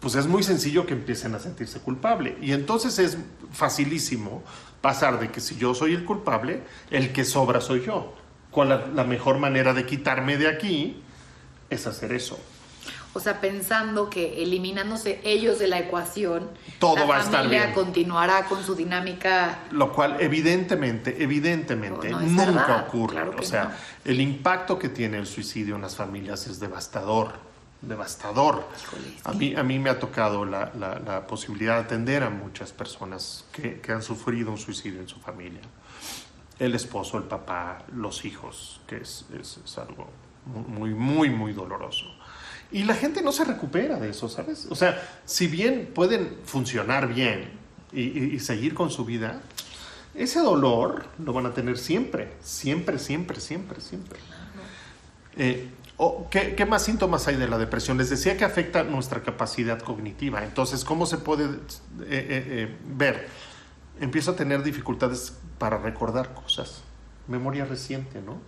pues 0.00 0.16
es 0.16 0.26
muy 0.26 0.42
sencillo 0.42 0.86
que 0.86 0.92
empiecen 0.94 1.34
a 1.34 1.38
sentirse 1.38 1.78
culpable. 1.80 2.36
Y 2.42 2.52
entonces 2.52 2.98
es 2.98 3.16
facilísimo 3.52 4.42
pasar 4.86 5.18
de 5.18 5.32
que 5.32 5.40
si 5.40 5.56
yo 5.56 5.74
soy 5.74 5.94
el 5.94 6.04
culpable, 6.04 6.62
el 6.92 7.12
que 7.12 7.24
sobra 7.24 7.60
soy 7.60 7.84
yo. 7.84 8.14
¿Cuál 8.52 8.68
la, 8.68 8.86
la 8.94 9.02
mejor 9.02 9.38
manera 9.38 9.74
de 9.74 9.84
quitarme 9.84 10.36
de 10.36 10.46
aquí? 10.46 11.02
Es 11.68 11.88
hacer 11.88 12.12
eso. 12.12 12.38
O 13.12 13.18
sea, 13.18 13.40
pensando 13.40 14.08
que 14.10 14.42
eliminándose 14.44 15.20
ellos 15.24 15.58
de 15.58 15.66
la 15.66 15.80
ecuación, 15.80 16.50
Todo 16.78 16.96
la 16.98 17.04
va 17.06 17.16
a 17.16 17.20
estar 17.20 17.42
familia 17.42 17.62
bien. 17.62 17.74
continuará 17.74 18.44
con 18.44 18.62
su 18.62 18.76
dinámica. 18.76 19.58
Lo 19.72 19.92
cual 19.92 20.18
evidentemente, 20.20 21.16
evidentemente, 21.20 22.10
No, 22.10 22.20
no 22.20 22.26
nunca 22.26 22.44
verdad, 22.46 22.86
ocurre. 22.86 23.12
claro 23.14 23.34
o 23.36 23.42
sea, 23.42 23.64
no. 23.64 23.70
el 24.12 24.20
impacto 24.20 24.78
que 24.78 24.88
tiene 24.90 25.16
el 25.18 25.26
suicidio 25.26 25.74
en 25.74 25.82
las 25.82 25.96
familias 25.96 26.46
es 26.46 26.60
devastador, 26.60 27.32
devastador. 27.82 28.66
Híjole, 28.82 29.16
A 29.24 29.32
mí, 29.32 29.54
a 29.54 29.62
mí 29.62 29.78
me 29.78 29.90
ha 29.90 29.98
tocado 29.98 30.44
la, 30.44 30.72
la- 30.78 30.98
la 30.98 31.26
posibilidad 31.26 31.74
de 31.76 31.80
atender 31.84 32.22
a 32.22 32.30
muchas 32.30 32.72
personas 32.72 33.44
que, 33.52 33.80
que 33.80 33.92
han 33.92 34.02
sufrido 34.02 34.50
un 34.50 34.58
suicidio 34.58 35.00
en 35.00 35.08
su 35.08 35.20
familia. 35.20 35.60
El 36.58 36.74
esposo, 36.74 37.18
el 37.18 37.24
papá, 37.24 37.84
los 37.94 38.24
hijos, 38.24 38.80
que 38.86 38.96
es, 38.96 39.26
es- 39.38 39.58
es 39.64 39.78
algo 39.78 40.08
muy, 40.46 40.90
muy, 40.94 41.28
muy 41.30 41.52
doloroso. 41.52 42.06
Y 42.72 42.84
la 42.84 42.94
gente 42.94 43.22
no 43.22 43.30
se 43.30 43.44
recupera 43.44 43.98
de 44.00 44.10
eso, 44.10 44.28
¿sabes? 44.28 44.66
O 44.70 44.74
sea, 44.74 45.00
si 45.24 45.46
bien 45.46 45.90
pueden 45.94 46.38
funcionar 46.44 47.12
bien 47.12 47.50
y, 47.92 48.00
y- 48.02 48.34
y 48.34 48.40
seguir 48.40 48.74
con 48.74 48.90
su 48.90 49.04
vida, 49.04 49.40
ese 50.14 50.40
dolor 50.40 51.06
lo 51.18 51.32
van 51.34 51.46
a 51.46 51.52
tener 51.52 51.76
siempre, 51.78 52.32
siempre, 52.40 52.98
siempre, 52.98 53.38
siempre, 53.40 53.80
siempre. 53.82 54.18
Eh, 55.36 55.68
o, 55.98 56.28
¿qué, 56.30 56.66
más 56.66 56.84
síntomas 56.84 57.26
hay 57.26 57.36
de 57.36 57.48
la 57.48 57.56
depresión? 57.56 57.96
Les 57.96 58.10
decía 58.10 58.36
que 58.36 58.44
afecta 58.44 58.82
nuestra 58.82 59.22
capacidad 59.22 59.80
cognitiva. 59.80 60.44
Entonces, 60.44 60.84
¿cómo 60.84 61.06
se 61.06 61.16
puede 61.18 61.44
eh, 61.44 61.48
eh, 62.00 62.44
eh, 62.48 62.76
ver? 62.86 63.28
Empiezo 63.98 64.32
a 64.32 64.36
tener 64.36 64.62
dificultades 64.62 65.32
para 65.58 65.78
recordar 65.78 66.34
cosas. 66.34 66.82
Memoria 67.28 67.64
reciente, 67.64 68.20
¿no? 68.20 68.40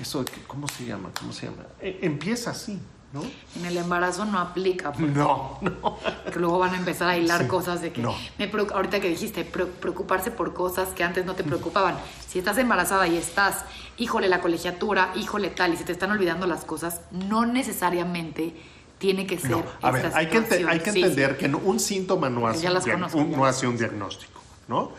Eso, 0.00 0.24
¿cómo 0.46 0.68
se 0.68 0.84
llama? 0.86 1.10
¿Cómo 1.18 1.32
se 1.32 1.46
llama? 1.46 1.64
Eh, 1.80 1.98
empieza 2.02 2.50
así, 2.50 2.80
¿no? 3.14 3.22
En 3.56 3.64
el 3.64 3.76
embarazo 3.76 4.24
no 4.24 4.38
aplica, 4.40 4.92
porque 4.92 5.06
No, 5.12 5.58
no. 5.62 5.96
luego 6.34 6.58
van 6.58 6.74
a 6.74 6.76
empezar 6.78 7.08
a 7.08 7.16
hilar 7.16 7.42
Sí. 7.42 7.46
cosas 7.46 7.80
de 7.80 7.92
que, 7.92 8.02
No. 8.02 8.12
me 8.38 8.50
ahorita 8.74 8.98
que 9.00 9.08
dijiste, 9.08 9.44
pre- 9.44 9.66
preocuparse 9.66 10.32
por 10.32 10.52
cosas 10.52 10.88
que 10.88 11.04
antes 11.04 11.24
no 11.24 11.34
te 11.34 11.44
preocupaban. 11.44 11.96
Si 12.28 12.40
estás 12.40 12.58
embarazada 12.58 13.06
y 13.06 13.16
estás, 13.16 13.64
híjole, 13.98 14.28
la 14.28 14.40
colegiatura, 14.40 15.12
híjole, 15.14 15.50
tal, 15.50 15.72
y 15.72 15.76
se 15.76 15.84
te 15.84 15.92
están 15.92 16.10
olvidando 16.10 16.48
las 16.48 16.64
cosas, 16.64 17.02
no 17.12 17.46
necesariamente 17.46 18.52
tiene 18.98 19.26
que 19.28 19.38
ser. 19.38 19.52
No, 19.52 19.64
a 19.80 19.90
ver, 19.92 20.10
hay 20.12 20.26
que, 20.28 20.38
hay 20.68 20.80
que 20.80 20.90
entender 20.90 21.36
sí. 21.38 21.46
que 21.46 21.54
un 21.54 21.78
síntoma 21.78 22.28
no 22.28 22.48
hace, 22.48 22.62
Ya 22.62 22.70
un, 22.70 22.74
las 22.74 22.84
diag- 22.84 22.92
conozco, 22.94 23.18
un- 23.18 23.30
ya 23.30 23.36
no 23.36 23.46
hace 23.46 23.66
un 23.68 23.76
diagnóstico, 23.78 24.40
¿no? 24.66 24.90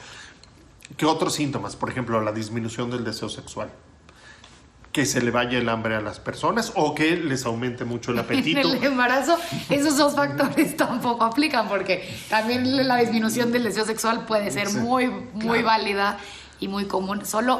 ¿Qué 0.95 1.05
otros 1.05 1.33
síntomas? 1.33 1.75
Por 1.75 1.89
ejemplo, 1.89 2.21
la 2.21 2.31
disminución 2.31 2.89
del 2.91 3.03
deseo 3.03 3.27
sexual. 3.27 3.69
Que 4.95 5.05
se 5.05 5.21
le 5.21 5.29
vaya 5.29 5.57
el 5.57 5.67
hambre 5.67 5.93
a 5.97 5.99
las 5.99 6.21
personas 6.21 6.71
o 6.75 6.95
que 6.95 7.17
les 7.17 7.45
aumente 7.45 7.83
mucho 7.83 8.11
el 8.11 8.19
apetito. 8.19 8.61
En 8.61 8.77
el 8.77 8.83
embarazo, 8.85 9.37
esos 9.69 9.97
dos 9.97 10.15
factores 10.15 10.77
tampoco 10.77 11.25
aplican 11.25 11.67
porque 11.67 12.07
también 12.29 12.87
la 12.87 12.95
disminución 12.95 13.51
del 13.51 13.63
deseo 13.63 13.83
sexual 13.83 14.25
puede 14.25 14.51
ser 14.51 14.69
Sí, 14.69 14.77
muy, 14.77 15.07
muy 15.09 15.59
claro. 15.59 15.65
válida 15.65 16.17
y 16.61 16.69
muy 16.69 16.85
común. 16.85 17.25
Solo 17.25 17.59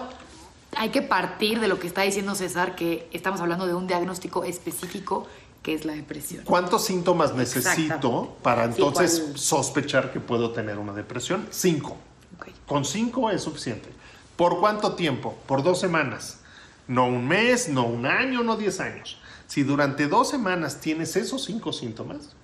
hay 0.78 0.92
que 0.92 1.02
partir 1.02 1.60
de 1.60 1.68
lo 1.68 1.78
que 1.78 1.88
está 1.88 2.04
diciendo 2.04 2.36
César, 2.36 2.74
que 2.74 3.10
estamos 3.12 3.42
hablando 3.42 3.68
de 3.68 3.74
un 3.74 3.86
diagnóstico 3.86 4.46
específico 4.46 5.28
que 5.62 5.74
es 5.74 5.84
la 5.84 5.92
depresión. 5.92 6.46
¿Cuántos 6.46 6.86
síntomas 6.86 7.34
necesito 7.36 8.38
para 8.44 8.64
Sí, 8.68 8.70
entonces 8.82 9.20
¿cuál? 9.20 9.38
sospechar 9.38 10.14
que 10.14 10.22
puedo 10.22 10.52
tener 10.52 10.78
una 10.78 10.94
depresión? 10.94 11.48
Cinco. 11.52 11.98
Ok. 12.40 12.48
Con 12.66 12.86
cinco 12.86 13.30
es 13.30 13.42
suficiente. 13.44 13.90
¿Por 14.38 14.62
cuánto 14.62 14.94
tiempo? 14.94 15.36
Por 15.46 15.64
dos 15.64 15.82
semanas. 15.82 16.40
No 16.88 17.08
un 17.08 17.28
mes, 17.28 17.70
no 17.70 17.86
un 17.86 18.06
año, 18.06 18.44
no 18.44 18.58
diez 18.58 18.80
años. 18.80 19.20
Si 19.48 19.64
durante 19.64 20.08
dos 20.08 20.30
semanas 20.30 20.80
tienes 20.80 21.16
esos 21.16 21.44
cinco 21.46 21.74
síntomas, 21.74 22.36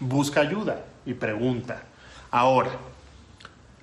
busca 0.00 0.40
ayuda 0.40 0.84
y 1.06 1.14
pregunta. 1.14 1.82
Ahora, 2.30 2.70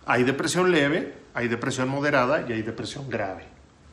hay 0.06 0.24
depresión 0.24 0.72
leve, 0.72 1.16
hay 1.34 1.48
depresión 1.48 1.90
moderada 1.90 2.46
y 2.48 2.54
hay 2.54 2.62
depresión 2.62 3.10
grave. 3.10 3.46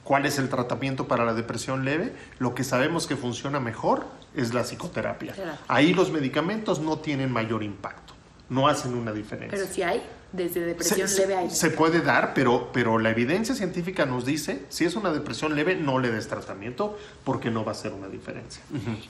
¿Cuál 0.04 0.24
es 0.24 0.38
el 0.38 0.48
tratamiento 0.48 1.09
para 1.09 1.24
la 1.24 1.35
depresión 1.35 1.85
leve? 1.85 2.14
Lo 2.38 2.54
que 2.54 2.62
sabemos 2.62 3.06
que 3.06 3.16
funciona 3.16 3.59
mejor 3.59 4.06
es 4.35 4.54
la 4.54 4.62
psicoterapia. 4.62 5.35
Ahí 5.66 5.94
los 5.94 6.12
medicamentos 6.12 6.78
no 6.78 6.98
tienen 6.98 7.32
mayor 7.32 7.62
impacto, 7.62 8.14
no 8.48 8.68
hacen 8.68 8.94
una 8.94 9.12
diferencia. 9.12 9.59
Pero 9.59 9.72
si 9.72 9.82
hay, 9.82 10.02
desde 10.32 10.60
depresión 10.60 11.08
se, 11.08 11.20
leve 11.22 11.36
hay. 11.36 11.50
se 11.50 11.70
puede 11.70 12.00
dar, 12.00 12.34
pero, 12.34 12.70
pero 12.72 12.98
la 12.98 13.10
evidencia 13.10 13.54
científica 13.54 14.04
nos 14.06 14.26
dice, 14.26 14.64
si 14.68 14.84
es 14.84 14.94
una 14.96 15.10
depresión 15.12 15.54
leve, 15.54 15.76
no 15.76 15.98
le 15.98 16.10
des 16.10 16.28
tratamiento 16.28 16.98
porque 17.24 17.50
no 17.50 17.64
va 17.64 17.72
a 17.72 17.74
ser 17.74 17.92
una 17.92 18.08
diferencia. 18.08 18.60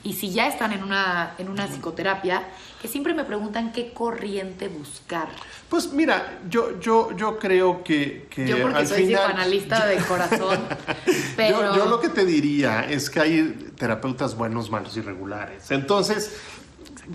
Y 0.03 0.13
si 0.13 0.31
ya 0.31 0.47
están 0.47 0.71
en 0.73 0.83
una, 0.83 1.33
en 1.37 1.49
una 1.49 1.67
psicoterapia, 1.67 2.47
que 2.81 2.87
siempre 2.87 3.13
me 3.13 3.23
preguntan 3.25 3.71
qué 3.73 3.91
corriente 3.93 4.67
buscar. 4.67 5.27
Pues 5.69 5.91
mira, 5.91 6.39
yo, 6.49 6.79
yo, 6.79 7.15
yo 7.17 7.37
creo 7.39 7.83
que, 7.83 8.27
que 8.29 8.47
Yo 8.47 8.61
porque 8.61 8.77
al 8.77 8.87
soy 8.87 9.05
final- 9.07 9.23
psicoanalista 9.23 9.85
de 9.87 9.97
corazón, 9.97 10.59
pero... 11.35 11.59
Yo, 11.61 11.75
yo 11.77 11.85
lo 11.87 11.99
que 11.99 12.09
te 12.09 12.25
diría 12.25 12.81
es 12.89 13.09
que 13.09 13.19
hay 13.19 13.71
terapeutas 13.77 14.35
buenos, 14.35 14.69
malos 14.69 14.95
y 14.95 15.01
regulares. 15.01 15.71
Entonces, 15.71 16.37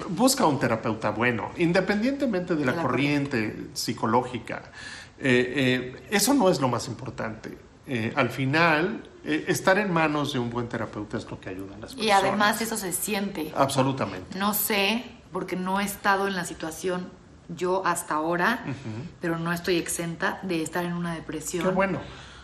busca 0.09 0.46
un 0.46 0.59
terapeuta 0.59 1.11
bueno, 1.11 1.50
independientemente 1.57 2.55
de 2.55 2.64
la 2.64 2.74
corriente 2.74 3.68
psicológica. 3.74 4.62
Eh, 5.18 5.52
eh, 5.57 6.02
eso 6.11 6.35
no 6.35 6.50
es 6.50 6.61
lo 6.61 6.68
más 6.68 6.88
importante. 6.88 7.57
Eh, 7.87 8.12
al 8.16 8.31
final, 8.31 9.09
estar 9.24 9.78
en 9.78 9.92
manos 9.92 10.33
de 10.33 10.38
un 10.38 10.50
buen 10.50 10.68
terapeuta 10.68 11.16
es 11.16 11.31
lo 11.31 11.40
que 11.40 11.50
ayuda 11.50 11.76
a 11.76 11.78
las 11.78 11.94
personas. 11.94 12.05
Y 12.05 12.11
además 12.11 12.61
eso 12.61 12.76
se 12.76 12.92
siente. 12.92 13.52
Absolutamente. 13.55 14.38
No 14.38 14.55
sé, 14.55 15.05
porque 15.33 15.57
no 15.57 15.81
he 15.81 15.85
estado 15.85 16.26
en 16.26 16.35
la 16.35 16.44
situación 16.44 17.11
yo 17.48 17.85
hasta 17.85 18.14
ahora, 18.14 18.64
pero 19.20 19.38
no 19.38 19.52
estoy 19.52 19.76
exenta 19.76 20.40
de 20.42 20.62
estar 20.62 20.85
en 20.85 20.94
una 20.94 21.14
depresión. 21.14 21.64
Qué 21.64 21.70
bueno. 21.70 22.00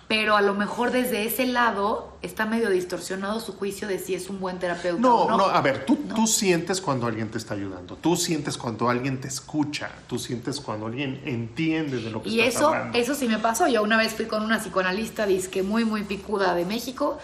Pero 0.09 0.37
a 0.37 0.41
lo 0.43 0.55
mejor 0.55 0.91
desde 0.91 1.27
ese 1.27 1.45
lado 1.47 2.17
está 2.23 2.47
medio 2.47 2.71
distorsionado 2.71 3.41
su 3.41 3.53
juicio 3.53 3.87
de 3.87 3.99
si 3.99 4.15
es 4.15 4.31
un 4.31 4.41
buen 4.41 4.59
terapeuta 4.59 4.99
No, 5.03 5.17
o 5.25 5.29
no, 5.31 5.37
no. 5.37 5.45
a 5.45 5.61
ver, 5.61 5.85
tú, 5.85 5.99
No. 6.09 6.15
tú 6.15 6.27
sientes 6.27 6.81
cuando 6.81 7.07
alguien 7.07 7.31
te 7.31 7.37
está 7.37 7.53
ayudando, 7.53 7.95
tú 7.97 8.17
sientes 8.17 8.57
cuando 8.57 8.89
alguien 8.89 9.21
te 9.21 9.29
escucha, 9.29 9.91
tú 10.07 10.19
sientes 10.19 10.61
cuando 10.61 10.87
alguien 10.87 11.21
entiende 11.27 11.99
de 12.01 12.11
lo 12.11 12.23
que 12.23 12.31
Y 12.31 12.41
estás 12.41 12.55
eso, 12.57 12.69
hablando. 12.69 12.99
eso 12.99 13.15
sí 13.15 13.29
me 13.29 13.39
pasó. 13.39 13.69
Yo 13.69 13.83
una 13.83 13.99
vez 13.99 14.15
fui 14.15 14.25
con 14.25 14.43
una 14.43 14.59
psicoanalista, 14.61 15.27
disque 15.27 15.63
muy, 15.63 15.85
muy 15.85 16.05
picuda 16.05 16.55
de 16.55 16.65
México, 16.65 17.19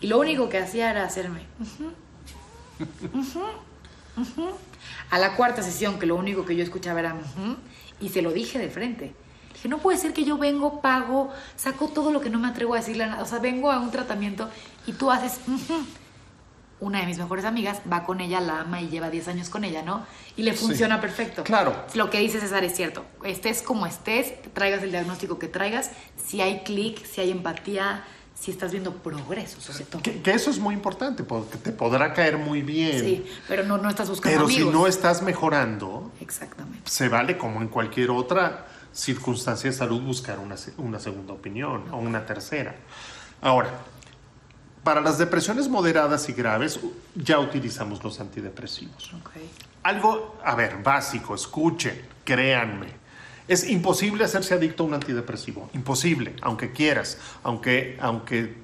y 0.00 0.06
lo 0.06 0.18
único 0.18 0.48
que 0.48 0.56
hacía 0.56 0.90
era 0.90 1.04
hacerme. 1.04 1.42
A 5.10 5.18
la 5.18 5.36
cuarta 5.36 5.62
sesión, 5.62 5.98
que 5.98 6.06
lo 6.06 6.16
único 6.16 6.44
que 6.46 6.56
yo 6.56 6.62
escuchaba 6.62 7.00
era. 7.00 7.16
y 8.00 8.08
se 8.08 8.22
lo 8.22 8.32
dije 8.32 8.58
de 8.58 8.70
frente. 8.70 9.12
Dije, 9.60 9.68
no 9.68 9.76
puede 9.78 9.98
ser 9.98 10.14
que 10.14 10.24
yo 10.24 10.38
vengo, 10.38 10.80
pago, 10.80 11.30
saco 11.54 11.88
todo 11.88 12.10
lo 12.10 12.22
que 12.22 12.30
no 12.30 12.38
me 12.38 12.48
atrevo 12.48 12.72
a 12.72 12.78
decirle 12.78 13.04
a 13.04 13.08
nada. 13.08 13.22
O 13.22 13.26
sea, 13.26 13.40
vengo 13.40 13.70
a 13.70 13.78
un 13.78 13.90
tratamiento 13.90 14.48
y 14.86 14.92
tú 14.94 15.10
haces. 15.10 15.38
Una 16.80 17.00
de 17.00 17.06
mis 17.06 17.18
mejores 17.18 17.44
amigas 17.44 17.82
va 17.92 18.04
con 18.04 18.22
ella, 18.22 18.40
la 18.40 18.60
ama 18.60 18.80
y 18.80 18.88
lleva 18.88 19.10
10 19.10 19.28
años 19.28 19.50
con 19.50 19.64
ella, 19.64 19.82
¿no? 19.82 20.06
Y 20.38 20.44
le 20.44 20.52
Sí. 20.56 20.64
funciona 20.64 20.98
perfecto. 20.98 21.44
Claro. 21.44 21.74
Lo 21.92 22.08
que 22.08 22.18
dice 22.20 22.40
César 22.40 22.64
es 22.64 22.74
cierto. 22.74 23.04
Estés 23.22 23.60
como 23.60 23.84
estés, 23.86 24.32
traigas 24.54 24.82
el 24.82 24.90
diagnóstico 24.90 25.38
que 25.38 25.46
traigas, 25.46 25.90
si 26.16 26.40
hay 26.40 26.60
clic, 26.62 27.04
si 27.04 27.20
hay 27.20 27.32
empatía, 27.32 28.02
si 28.34 28.50
estás 28.50 28.70
viendo 28.72 28.94
progreso 28.94 29.60
sobre 29.60 29.84
todo. 29.84 30.00
Que, 30.00 30.22
que 30.22 30.30
eso 30.30 30.48
es 30.48 30.58
muy 30.58 30.72
importante, 30.74 31.22
porque 31.22 31.58
te 31.58 31.70
podrá 31.72 32.14
caer 32.14 32.38
muy 32.38 32.62
bien. 32.62 32.98
Sí, 32.98 33.26
pero 33.46 33.62
no, 33.64 33.76
no 33.76 33.90
estás 33.90 34.08
buscando 34.08 34.34
pero 34.38 34.46
amigos. 34.46 34.72
si 34.72 34.78
no 34.78 34.86
estás 34.86 35.20
mejorando, 35.20 36.10
Exactamente. 36.18 36.90
se 36.90 37.10
vale 37.10 37.36
como 37.36 37.60
en 37.60 37.68
cualquier 37.68 38.08
otra 38.08 38.66
circunstancia 38.92 39.70
de 39.70 39.76
salud 39.76 40.00
buscar 40.02 40.38
una, 40.38 40.56
una 40.78 40.98
segunda 40.98 41.32
opinión 41.32 41.84
o 41.92 41.96
una 41.98 42.26
tercera. 42.26 42.74
Ahora, 43.40 43.70
para 44.84 45.00
las 45.00 45.18
depresiones 45.18 45.68
moderadas 45.68 46.28
y 46.28 46.32
graves 46.32 46.80
ya 47.14 47.38
utilizamos 47.38 48.02
los 48.02 48.18
antidepresivos. 48.20 49.10
Algo, 49.82 50.38
a 50.44 50.54
ver, 50.54 50.82
básico, 50.82 51.34
escuchen, 51.34 52.00
créanme. 52.24 52.88
Es 53.48 53.68
imposible 53.68 54.24
hacerse 54.24 54.54
adicto 54.54 54.84
a 54.84 54.86
un 54.86 54.94
antidepresivo. 54.94 55.68
Imposible, 55.74 56.34
aunque 56.42 56.72
quieras, 56.72 57.18
aunque, 57.42 57.98
aunque 58.00 58.54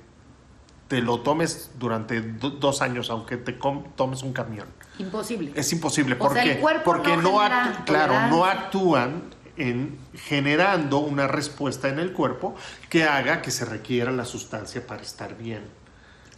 te 0.89 1.01
lo 1.03 1.21
tomes 1.21 1.71
durante 1.79 2.21
do- 2.21 2.51
dos 2.51 2.81
años, 2.83 3.11
aunque 3.11 3.37
te 3.37 3.59
com- 3.59 3.85
tomes 3.97 4.23
un 4.23 4.33
camión. 4.33 4.69
Imposible. 4.99 5.53
Es 5.57 5.73
imposible. 5.73 6.15
O 6.15 6.19
¿Por 6.19 6.35
sea, 6.35 6.45
qué? 6.45 6.63
Porque 6.85 7.17
no 7.17 7.23
no, 7.23 7.39
genera 7.41 7.65
actú- 7.81 7.85
claro, 7.85 8.29
no 8.29 8.45
actúan 8.45 9.23
en 9.57 9.99
generando 10.15 10.99
una 10.99 11.27
respuesta 11.27 11.89
en 11.89 11.99
el 11.99 12.13
cuerpo 12.13 12.57
que 12.89 13.05
haga 13.05 13.43
que 13.43 13.51
se 13.51 13.65
requiera 13.65 14.13
la 14.13 14.25
sustancia 14.25 14.87
para 14.87 15.03
estar 15.03 15.37
bien. 15.37 15.63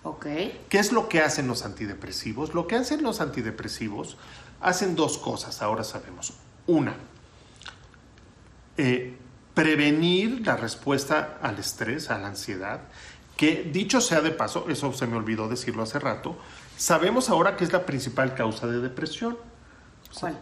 Ok. 0.02 0.26
¿Qué 0.68 0.78
es 0.78 0.92
lo 0.92 1.08
que 1.08 1.20
hacen 1.20 1.48
los 1.48 1.64
antidepresivos? 1.64 2.54
Lo 2.54 2.66
que 2.66 2.76
hacen 2.76 3.02
los 3.02 3.20
antidepresivos 3.20 4.16
hacen 4.60 4.94
dos 4.96 5.18
cosas, 5.18 5.62
ahora 5.62 5.84
sabemos. 5.84 6.34
Una, 6.66 6.94
eh, 8.76 9.16
prevenir 9.54 10.46
la 10.46 10.56
respuesta 10.56 11.38
al 11.42 11.58
estrés, 11.58 12.10
a 12.10 12.18
la 12.18 12.28
ansiedad, 12.28 12.80
que 13.36 13.68
dicho 13.72 14.00
sea 14.00 14.20
de 14.20 14.30
paso, 14.30 14.66
eso 14.68 14.92
se 14.92 15.06
me 15.06 15.16
olvidó 15.16 15.48
decirlo 15.48 15.82
hace 15.82 15.98
rato, 15.98 16.36
sabemos 16.76 17.28
ahora 17.28 17.56
que 17.56 17.64
es 17.64 17.72
la 17.72 17.86
principal 17.86 18.34
causa 18.34 18.66
de 18.66 18.80
depresión, 18.80 19.36
¿Cuál? 20.18 20.38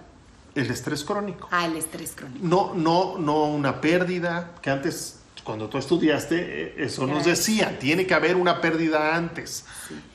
El 0.56 0.70
estrés 0.70 1.04
crónico. 1.04 1.48
Ah, 1.50 1.66
el 1.66 1.76
estrés 1.76 2.12
crónico. 2.14 2.44
No, 2.44 2.74
no, 2.74 3.18
no 3.18 3.44
una 3.44 3.80
pérdida, 3.80 4.54
que 4.62 4.70
antes, 4.70 5.20
cuando 5.44 5.68
tú 5.68 5.78
estudiaste, 5.78 6.36
eh, 6.38 6.74
eso 6.78 7.04
Era 7.04 7.12
nos 7.14 7.22
eso. 7.22 7.30
decía, 7.30 7.78
tiene 7.78 8.06
que 8.06 8.14
haber 8.14 8.36
una 8.36 8.60
pérdida 8.60 9.14
antes, 9.14 9.64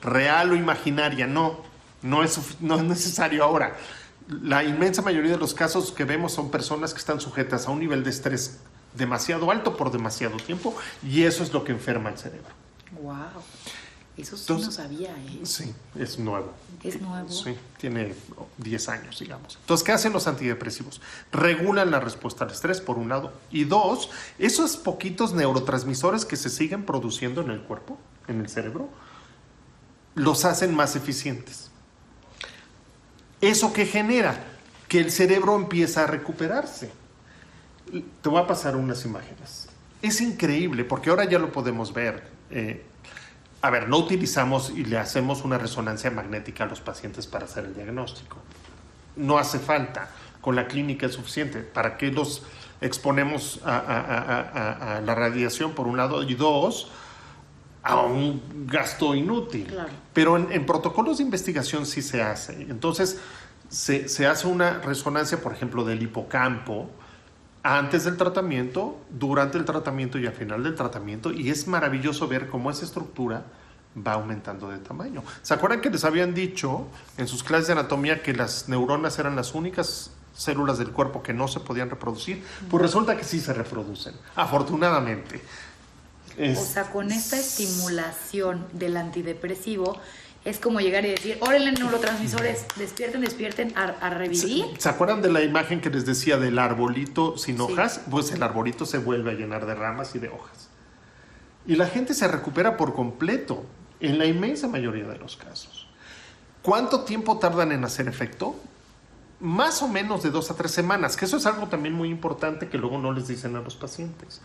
real 0.01 0.51
o 0.51 0.56
imaginaria, 0.56 1.27
no, 1.27 1.60
no 2.01 2.23
es, 2.23 2.39
no 2.60 2.75
es 2.75 2.84
necesario 2.84 3.43
ahora. 3.43 3.77
La 4.27 4.63
inmensa 4.63 5.01
mayoría 5.01 5.32
de 5.32 5.38
los 5.38 5.54
casos 5.54 5.91
que 5.91 6.06
vemos 6.06 6.34
son 6.34 6.51
personas 6.51 6.93
que 6.93 6.99
están 6.99 7.19
sujetas 7.19 7.67
a 7.67 7.71
un 7.71 7.80
nivel 7.80 8.04
de 8.04 8.10
estrés 8.10 8.60
demasiado 8.95 9.51
alto 9.51 9.77
por 9.77 9.91
demasiado 9.91 10.38
tiempo 10.38 10.75
y 11.04 11.23
eso 11.23 11.43
es 11.43 11.54
lo 11.54 11.63
que 11.63 11.71
enferma 11.71 12.10
el 12.10 12.17
cerebro. 12.17 12.49
Wow. 13.01 13.13
Eso 14.21 14.38
sí 14.38 14.43
Entonces- 14.43 14.67
no 14.67 14.71
sabía, 14.71 15.10
¿eh? 15.12 15.39
Sí, 15.43 15.73
es 15.97 16.19
nuevo. 16.19 16.53
Es 16.84 17.01
nuevo. 17.01 17.29
Sí, 17.29 17.55
tiene 17.79 18.13
10 18.57 18.89
años, 18.89 19.19
digamos. 19.19 19.57
Entonces, 19.62 19.84
¿qué 19.84 19.91
hacen 19.91 20.13
los 20.13 20.27
antidepresivos? 20.27 21.01
Regulan 21.31 21.91
la 21.91 21.99
respuesta 21.99 22.45
al 22.45 22.51
estrés, 22.51 22.81
por 22.81 22.97
un 22.97 23.10
lado. 23.10 23.34
Y 23.51 23.63
dos, 23.63 24.10
esos 24.39 24.77
poquitos 24.77 25.34
neurotransmisores 25.34 26.25
que 26.25 26.38
se 26.38 26.49
siguen 26.49 26.86
produciendo 26.86 27.41
en 27.41 27.51
el 27.51 27.62
cuerpo, 27.62 27.97
en 28.27 28.39
el 28.41 28.49
cerebro, 28.49 28.89
los 30.15 30.45
hacen 30.45 30.75
más 30.75 30.95
eficientes. 30.95 31.69
¿Eso 33.41 33.73
qué 33.73 33.86
genera? 33.86 34.43
Que 34.88 34.99
el 34.99 35.12
cerebro 35.12 35.55
empieza 35.55 36.03
a 36.03 36.07
recuperarse. 36.07 36.91
Te 38.21 38.29
voy 38.29 38.41
a 38.41 38.47
pasar 38.47 38.75
unas 38.75 39.03
imágenes. 39.05 39.67
Es 40.01 40.21
increíble 40.21 40.84
porque 40.84 41.10
ahora 41.10 41.25
ya 41.25 41.39
lo 41.39 41.51
podemos 41.51 41.93
ver. 41.93 42.23
Eh, 42.49 42.86
a 43.62 43.69
ver, 43.69 43.88
no 43.89 43.97
utilizamos 43.97 44.71
y 44.71 44.86
le 44.86 44.97
hacemos 44.97 45.43
una 45.43 45.58
resonancia 45.58 46.10
magnética 46.12 46.63
a 46.63 46.67
los 46.67 46.82
pacientes 46.82 47.28
para 47.28 47.45
hacer 47.45 47.65
el 47.65 47.76
diagnóstico. 47.76 48.38
No 49.15 49.38
hace 49.38 49.60
falta. 49.60 50.10
Con 50.41 50.56
la 50.56 50.67
clínica 50.67 51.06
es 51.06 51.13
suficiente. 51.13 51.60
¿Para 51.60 51.97
qué 51.97 52.12
los 52.12 52.43
exponemos 52.82 53.60
a, 53.63 53.78
a- 53.78 54.02
a- 54.02 54.41
a- 54.41 54.97
a 54.97 55.02
la 55.02 55.13
radiación 55.13 55.74
por 55.74 55.86
un 55.88 55.97
lado? 55.97 56.24
Y 56.24 56.34
dos, 56.34 56.89
a 57.84 57.97
un 58.02 58.41
gasto 58.67 59.13
inútil. 59.13 59.67
Claro. 59.67 59.89
Pero 60.13 60.38
en, 60.38 60.52
en 60.52 60.65
protocolos 60.65 61.17
de 61.19 61.24
investigación 61.26 61.86
sí 61.86 62.02
se 62.02 62.24
hace. 62.24 62.54
Entonces, 62.63 63.19
se, 63.69 64.10
se 64.10 64.26
hace 64.26 64.47
una 64.47 64.80
resonancia, 64.80 65.39
por 65.41 65.54
ejemplo, 65.54 65.84
del 65.86 66.02
hipocampo 66.02 66.89
antes 67.63 68.06
del 68.06 68.17
tratamiento, 68.17 68.97
durante 69.10 69.58
el 69.58 69.65
tratamiento 69.65 70.17
y 70.17 70.26
al 70.28 70.34
final 70.34 70.63
del 70.63 70.76
tratamiento. 70.76 71.32
Y 71.32 71.50
es 71.50 71.67
maravilloso 71.67 72.28
ver 72.28 72.47
cómo 72.50 72.71
esa 72.71 72.86
estructura 72.86 73.43
va 73.95 74.13
aumentando 74.13 74.69
de 74.69 74.78
tamaño. 74.80 75.24
¿Se 75.41 75.54
acuerdan 75.54 75.82
que 75.82 75.89
les 75.89 76.04
habían 76.06 76.34
dicho 76.34 76.88
en 77.17 77.28
sus 77.28 77.43
clases 77.43 77.67
de 77.67 77.74
anatomía 77.74 78.24
que 78.24 78.34
las 78.34 78.69
neuronas 78.69 79.19
eran 79.19 79.36
las 79.36 79.54
únicas 79.54 80.12
células 80.36 80.78
del 80.78 80.91
cuerpo 80.91 81.21
que 81.21 81.34
no 81.34 81.47
se 81.47 81.60
podían 81.60 81.89
reproducir? 81.89 82.43
Pues 82.69 82.82
resulta 82.82 83.17
que 83.17 83.24
sí 83.26 83.39
se 83.39 83.54
reproducen, 83.54 84.15
afortunadamente. 84.36 85.41
Es- 86.38 86.58
O 86.58 86.65
sea, 86.65 86.89
con 86.89 87.12
esta 87.12 87.38
estimulación 87.38 88.65
del 88.71 88.95
antidepresivo 88.95 90.00
es 90.43 90.58
como 90.58 90.80
llegar 90.80 91.06
y 91.06 91.10
decir, 91.12 91.38
órale 91.41 91.71
neurotransmisores, 91.71 92.65
despierten, 92.75 93.21
despierten 93.21 93.73
a, 93.77 93.84
a 94.06 94.10
revivir. 94.10 94.65
¿Se 94.80 94.89
acuerdan 94.89 95.21
de 95.21 95.32
la 95.32 95.41
imagen 95.43 95.82
que 95.82 95.89
les 95.91 96.06
decía 96.06 96.38
del 96.38 96.58
arbolito 96.58 97.38
sin 97.38 97.58
Sí. 97.58 97.62
hojas? 97.62 98.01
Pues 98.10 98.32
el 98.32 98.41
arbolito 98.41 98.86
se 98.86 98.97
vuelve 98.97 99.32
a 99.32 99.34
llenar 99.36 99.65
de 99.65 99.75
ramas 99.75 100.15
y 100.15 100.19
de 100.19 100.30
hojas. 100.30 100.69
Y 101.67 101.75
la 101.75 101.86
gente 101.86 102.13
se 102.15 102.27
recupera 102.27 102.75
por 102.75 102.95
completo 102.95 103.63
en 103.99 104.17
la 104.17 104.25
inmensa 104.25 104.67
mayoría 104.67 105.06
de 105.06 105.17
los 105.19 105.38
casos. 105.38 105.88
¿Cuánto 106.63 107.01
tiempo 107.01 107.38
tardan 107.38 107.71
en 107.71 107.84
hacer 107.86 108.08
efecto? 108.08 108.56
Más 109.39 109.82
o 109.84 109.88
menos 109.88 110.21
de 110.23 110.30
dos 110.32 110.49
a 110.51 110.56
tres 110.56 110.71
semanas, 110.71 111.17
que 111.17 111.25
eso 111.25 111.38
es 111.38 111.45
algo 111.45 111.67
también 111.67 111.93
muy 111.95 112.10
importante 112.10 112.67
que 112.67 112.77
luego 112.80 112.97
no 112.99 113.12
les 113.12 113.27
dicen 113.27 113.56
a 113.56 113.62
los 113.62 113.75
pacientes. 113.75 114.41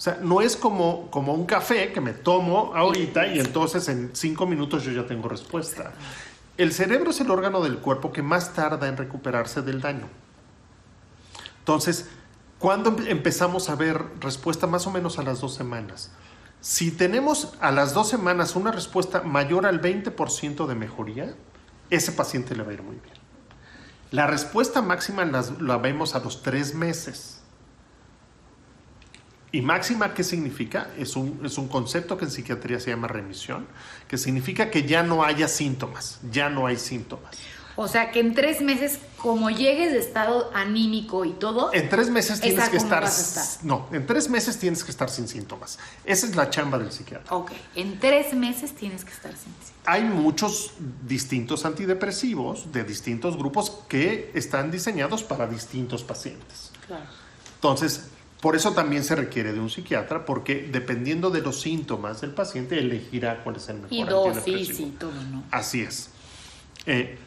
O 0.00 0.02
sea, 0.02 0.16
no 0.22 0.40
es 0.40 0.56
como, 0.56 1.10
como 1.10 1.34
un 1.34 1.44
café 1.44 1.92
que 1.92 2.00
me 2.00 2.14
tomo 2.14 2.72
ahorita 2.74 3.26
y 3.26 3.38
entonces 3.38 3.86
en 3.90 4.12
cinco 4.14 4.46
minutos 4.46 4.82
yo 4.82 4.92
ya 4.92 5.06
tengo 5.06 5.28
respuesta. 5.28 5.92
El 6.56 6.72
cerebro 6.72 7.10
es 7.10 7.20
el 7.20 7.30
órgano 7.30 7.60
del 7.60 7.80
cuerpo 7.80 8.10
que 8.10 8.22
más 8.22 8.54
tarda 8.54 8.88
en 8.88 8.96
recuperarse 8.96 9.60
del 9.60 9.82
daño. 9.82 10.08
Entonces, 11.58 12.08
¿cuándo 12.58 12.96
empezamos 13.06 13.68
a 13.68 13.74
ver 13.74 14.02
respuesta? 14.20 14.66
Más 14.66 14.86
o 14.86 14.90
menos 14.90 15.18
a 15.18 15.22
las 15.22 15.42
dos 15.42 15.52
semanas. 15.52 16.10
Si 16.62 16.90
tenemos 16.90 17.52
a 17.60 17.70
las 17.70 17.92
dos 17.92 18.08
semanas 18.08 18.56
una 18.56 18.72
respuesta 18.72 19.20
mayor 19.20 19.66
al 19.66 19.82
20% 19.82 20.66
de 20.66 20.74
mejoría, 20.76 21.34
ese 21.90 22.12
paciente 22.12 22.56
le 22.56 22.62
va 22.62 22.70
a 22.70 22.72
ir 22.72 22.82
muy 22.82 22.96
bien. 22.96 23.16
La 24.12 24.26
respuesta 24.26 24.80
máxima 24.80 25.26
la 25.26 25.76
vemos 25.76 26.14
a 26.14 26.20
los 26.20 26.42
tres 26.42 26.74
meses. 26.74 27.39
¿Y 29.52 29.62
máxima 29.62 30.14
qué 30.14 30.22
significa? 30.22 30.90
Es 30.96 31.16
un, 31.16 31.40
es 31.44 31.58
un 31.58 31.66
concepto 31.68 32.16
que 32.16 32.24
en 32.24 32.30
psiquiatría 32.30 32.78
se 32.78 32.90
llama 32.90 33.08
remisión, 33.08 33.66
que 34.06 34.16
significa 34.16 34.70
que 34.70 34.84
ya 34.84 35.02
no 35.02 35.24
haya 35.24 35.48
síntomas, 35.48 36.20
ya 36.30 36.48
no 36.48 36.66
hay 36.66 36.76
síntomas. 36.76 37.36
O 37.76 37.88
sea, 37.88 38.10
que 38.10 38.20
en 38.20 38.34
tres 38.34 38.60
meses, 38.60 38.98
como 39.16 39.48
llegues 39.48 39.92
de 39.92 40.00
estado 40.00 40.50
anímico 40.54 41.24
y 41.24 41.32
todo. 41.32 41.72
En 41.72 41.88
tres 41.88 42.10
meses 42.10 42.40
tienes 42.40 42.68
que 42.68 42.76
estar, 42.76 43.08
No, 43.62 43.88
en 43.90 44.06
tres 44.06 44.28
meses 44.28 44.58
tienes 44.58 44.84
que 44.84 44.90
estar 44.90 45.08
sin 45.08 45.26
síntomas. 45.26 45.78
Esa 46.04 46.26
es 46.26 46.36
la 46.36 46.50
chamba 46.50 46.78
del 46.78 46.92
psiquiatra. 46.92 47.34
Ok, 47.34 47.52
en 47.76 47.98
tres 47.98 48.34
meses 48.34 48.74
tienes 48.74 49.04
que 49.04 49.12
estar 49.12 49.32
sin 49.32 49.52
síntomas. 49.52 49.72
Hay 49.86 50.02
muchos 50.02 50.74
distintos 51.06 51.64
antidepresivos 51.64 52.70
de 52.70 52.84
distintos 52.84 53.36
grupos 53.36 53.70
que 53.88 54.30
están 54.34 54.70
diseñados 54.70 55.22
para 55.22 55.46
distintos 55.46 56.04
pacientes. 56.04 56.72
Claro. 56.86 57.06
Entonces, 57.54 58.10
por 58.40 58.56
eso 58.56 58.72
también 58.72 59.04
se 59.04 59.14
requiere 59.16 59.52
de 59.52 59.60
un 59.60 59.68
psiquiatra, 59.68 60.24
porque 60.24 60.68
dependiendo 60.72 61.30
de 61.30 61.42
los 61.42 61.60
síntomas 61.60 62.20
del 62.22 62.30
paciente, 62.30 62.78
elegirá 62.78 63.42
cuál 63.42 63.56
es 63.56 63.68
el 63.68 63.76
mejor 63.76 63.92
y 63.92 64.04
dosis 64.04 64.80
y 64.80 64.86
todo, 64.86 65.12
¿no? 65.30 65.44
Así 65.50 65.82
es. 65.82 66.10
Eh, 66.86 67.18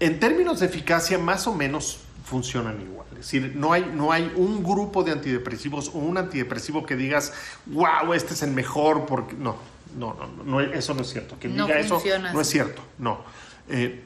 en 0.00 0.20
términos 0.20 0.60
de 0.60 0.66
eficacia, 0.66 1.18
más 1.18 1.46
o 1.46 1.54
menos 1.54 2.00
funcionan 2.24 2.80
igual. 2.80 3.06
Es 3.12 3.18
decir, 3.18 3.52
no 3.56 3.72
hay, 3.72 3.90
no 3.94 4.12
hay 4.12 4.32
un 4.36 4.62
grupo 4.62 5.02
de 5.02 5.12
antidepresivos 5.12 5.88
o 5.88 5.98
un 5.98 6.18
antidepresivo 6.18 6.84
que 6.84 6.96
digas, 6.96 7.32
wow, 7.66 8.12
este 8.12 8.34
es 8.34 8.42
el 8.42 8.50
mejor, 8.50 9.06
porque 9.06 9.34
no, 9.34 9.56
no, 9.96 10.14
no, 10.14 10.44
no 10.44 10.60
eso 10.60 10.94
no 10.94 11.02
es 11.02 11.10
cierto. 11.10 11.38
Que 11.38 11.48
diga 11.48 11.78
eso 11.78 12.02
no 12.32 12.40
es 12.40 12.48
cierto, 12.48 12.82
no. 12.98 13.20
Eh, 13.68 14.02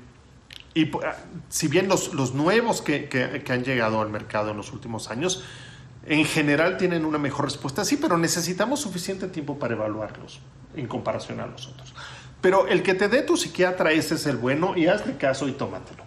y 0.75 0.91
ah, 1.05 1.17
si 1.49 1.69
bien 1.69 1.89
los, 1.89 2.15
los 2.15 2.35
nuevos 2.35 2.81
que, 2.83 3.09
que, 3.09 3.43
que 3.43 3.53
han 3.53 3.65
llegado 3.65 4.01
al 4.01 4.11
mercado 4.11 4.51
en 4.51 4.57
los 4.57 4.73
últimos 4.73 5.11
años, 5.11 5.45
en 6.07 6.25
general 6.25 6.77
tienen 6.77 7.05
una 7.05 7.19
mejor 7.19 7.45
respuesta, 7.45 7.85
sí, 7.85 7.97
pero 7.97 8.19
necesitamos 8.19 8.81
suficiente 8.81 9.29
tiempo 9.29 9.59
para 9.59 9.75
evaluarlos 9.75 10.41
en 10.75 10.87
comparación 10.87 11.41
a 11.41 11.47
los 11.47 11.69
otros. 11.69 11.95
Pero 12.41 12.67
el 12.67 12.83
que 12.83 12.95
te 12.95 13.09
dé 13.09 13.23
tu 13.23 13.37
psiquiatra, 13.37 13.93
ese 13.93 14.17
es 14.17 14.27
el 14.27 14.37
bueno 14.37 14.77
y 14.77 14.89
hazle 14.89 15.17
caso 15.17 15.47
y 15.49 15.53
tómatelo. 15.53 16.03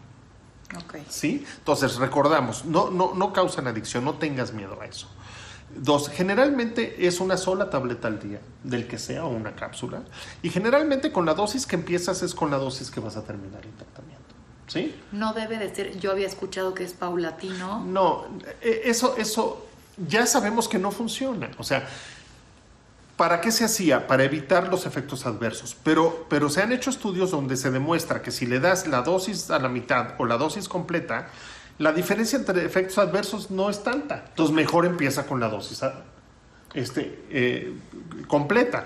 Okay. 0.86 1.06
¿Sí? 1.08 1.46
Entonces, 1.60 1.96
recordamos, 1.96 2.66
no, 2.66 2.90
no, 2.90 3.14
no 3.14 3.32
causan 3.32 3.68
adicción, 3.68 4.04
no 4.04 4.16
tengas 4.16 4.52
miedo 4.52 4.78
a 4.82 4.86
eso. 4.86 5.08
Dos, 5.74 6.10
generalmente 6.10 7.08
es 7.08 7.20
una 7.20 7.38
sola 7.38 7.70
tableta 7.70 8.08
al 8.08 8.20
día, 8.20 8.40
del 8.64 8.88
que 8.88 8.98
sea, 8.98 9.26
o 9.26 9.30
una 9.30 9.56
cápsula. 9.56 10.04
Y 10.42 10.50
generalmente 10.50 11.12
con 11.12 11.26
la 11.26 11.34
dosis 11.34 11.66
que 11.66 11.76
empiezas 11.76 12.22
es 12.22 12.36
con 12.36 12.52
la 12.52 12.58
dosis 12.58 12.92
que 12.92 13.00
vas 13.00 13.16
a 13.16 13.24
terminar 13.24 13.64
el 13.64 13.72
tratamiento. 13.72 14.24
¿Sí? 14.68 14.96
No 15.12 15.34
debe 15.34 15.58
de 15.58 15.74
ser, 15.74 15.98
yo 16.00 16.12
había 16.12 16.28
escuchado 16.28 16.74
que 16.74 16.84
es 16.84 16.94
paulatino. 16.94 17.84
No, 17.86 18.26
e, 18.62 18.82
eso, 18.86 19.16
eso 19.18 19.66
ya 19.98 20.26
sabemos 20.26 20.68
que 20.68 20.80
no 20.80 20.92
funciona. 20.92 21.50
O 21.58 21.64
sea, 21.64 21.88
¿para 23.18 23.42
qué 23.42 23.52
se 23.52 23.66
hacía? 23.66 24.08
Para 24.08 24.24
evitar 24.24 24.68
los 24.68 24.86
efectos 24.86 25.26
adversos. 25.26 25.76
Pero, 25.84 26.26
pero 26.30 26.50
se 26.50 26.62
han 26.62 26.72
hecho 26.72 26.90
estudios 26.90 27.32
donde 27.32 27.58
se 27.58 27.72
demuestra 27.72 28.22
que 28.22 28.32
si 28.32 28.46
le 28.46 28.60
das 28.60 28.88
la 28.88 29.02
dosis 29.02 29.50
a 29.52 29.60
la 29.60 29.70
mitad 29.70 30.16
o 30.18 30.26
la 30.26 30.38
dosis 30.38 30.68
completa, 30.68 31.28
la 31.78 31.92
diferencia 31.92 32.38
entre 32.38 32.66
efectos 32.66 32.98
adversos 32.98 33.52
no 33.52 33.70
es 33.70 33.84
tanta. 33.84 34.26
Entonces 34.30 34.56
mejor 34.56 34.86
empieza 34.86 35.26
con 35.26 35.40
la 35.40 35.50
dosis 35.50 35.82
este, 36.74 37.26
eh, 37.30 37.74
completa. 38.28 38.86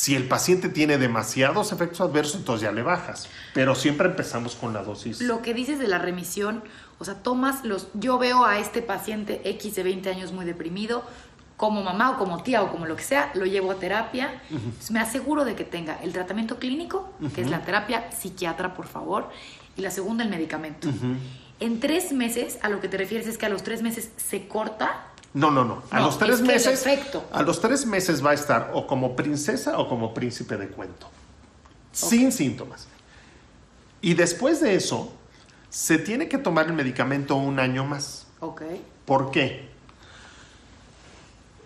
Si 0.00 0.16
el 0.16 0.26
paciente 0.28 0.70
tiene 0.70 0.96
demasiados 0.96 1.72
efectos 1.72 2.00
adversos, 2.00 2.36
entonces 2.36 2.62
ya 2.62 2.72
le 2.72 2.80
bajas. 2.80 3.28
Pero 3.52 3.74
siempre 3.74 4.08
empezamos 4.08 4.56
con 4.56 4.72
la 4.72 4.82
dosis. 4.82 5.20
Lo 5.20 5.42
que 5.42 5.52
dices 5.52 5.78
de 5.78 5.88
la 5.88 5.98
remisión, 5.98 6.64
o 6.98 7.04
sea, 7.04 7.16
tomas 7.16 7.66
los... 7.66 7.88
Yo 7.92 8.16
veo 8.16 8.46
a 8.46 8.58
este 8.58 8.80
paciente 8.80 9.42
X 9.44 9.74
de 9.74 9.82
20 9.82 10.08
años 10.08 10.32
muy 10.32 10.46
deprimido, 10.46 11.04
como 11.58 11.82
mamá 11.82 12.12
o 12.12 12.16
como 12.16 12.42
tía 12.42 12.62
o 12.62 12.70
como 12.70 12.86
lo 12.86 12.96
que 12.96 13.02
sea, 13.02 13.30
lo 13.34 13.44
llevo 13.44 13.72
a 13.72 13.74
terapia. 13.74 14.40
Me 14.88 15.00
aseguro 15.00 15.44
de 15.44 15.54
que 15.54 15.64
tenga 15.64 16.00
el 16.02 16.14
tratamiento 16.14 16.58
clínico, 16.58 17.12
que 17.34 17.42
es 17.42 17.50
la 17.50 17.60
terapia 17.60 18.10
psiquiatra, 18.10 18.72
por 18.72 18.86
favor, 18.86 19.28
y 19.76 19.82
la 19.82 19.90
segunda, 19.90 20.24
el 20.24 20.30
medicamento. 20.30 20.88
En 21.60 21.78
tres 21.78 22.12
meses, 22.12 22.58
a 22.62 22.70
lo 22.70 22.80
que 22.80 22.88
te 22.88 22.96
refieres 22.96 23.26
es 23.26 23.36
que 23.36 23.44
a 23.44 23.50
los 23.50 23.62
tres 23.62 23.82
meses 23.82 24.12
se 24.16 24.48
corta 24.48 25.09
no, 25.32 25.50
no, 25.50 25.64
no. 25.64 25.82
A 25.90 26.00
los 26.00 26.18
tres 26.18 26.40
meses. 26.40 26.84
A 27.32 27.42
los 27.42 27.60
tres 27.60 27.86
meses 27.86 28.24
va 28.24 28.30
a 28.30 28.34
estar 28.34 28.70
o 28.74 28.86
como 28.86 29.14
princesa 29.14 29.78
o 29.78 29.88
como 29.88 30.12
príncipe 30.12 30.56
de 30.56 30.68
cuento. 30.68 31.08
Sin 31.92 32.32
síntomas. 32.32 32.88
Y 34.02 34.14
después 34.14 34.60
de 34.60 34.74
eso, 34.74 35.12
se 35.68 35.98
tiene 35.98 36.28
que 36.28 36.38
tomar 36.38 36.66
el 36.66 36.72
medicamento 36.72 37.36
un 37.36 37.58
año 37.60 37.84
más. 37.84 38.26
Ok. 38.40 38.62
¿Por 39.04 39.30
qué? 39.30 39.68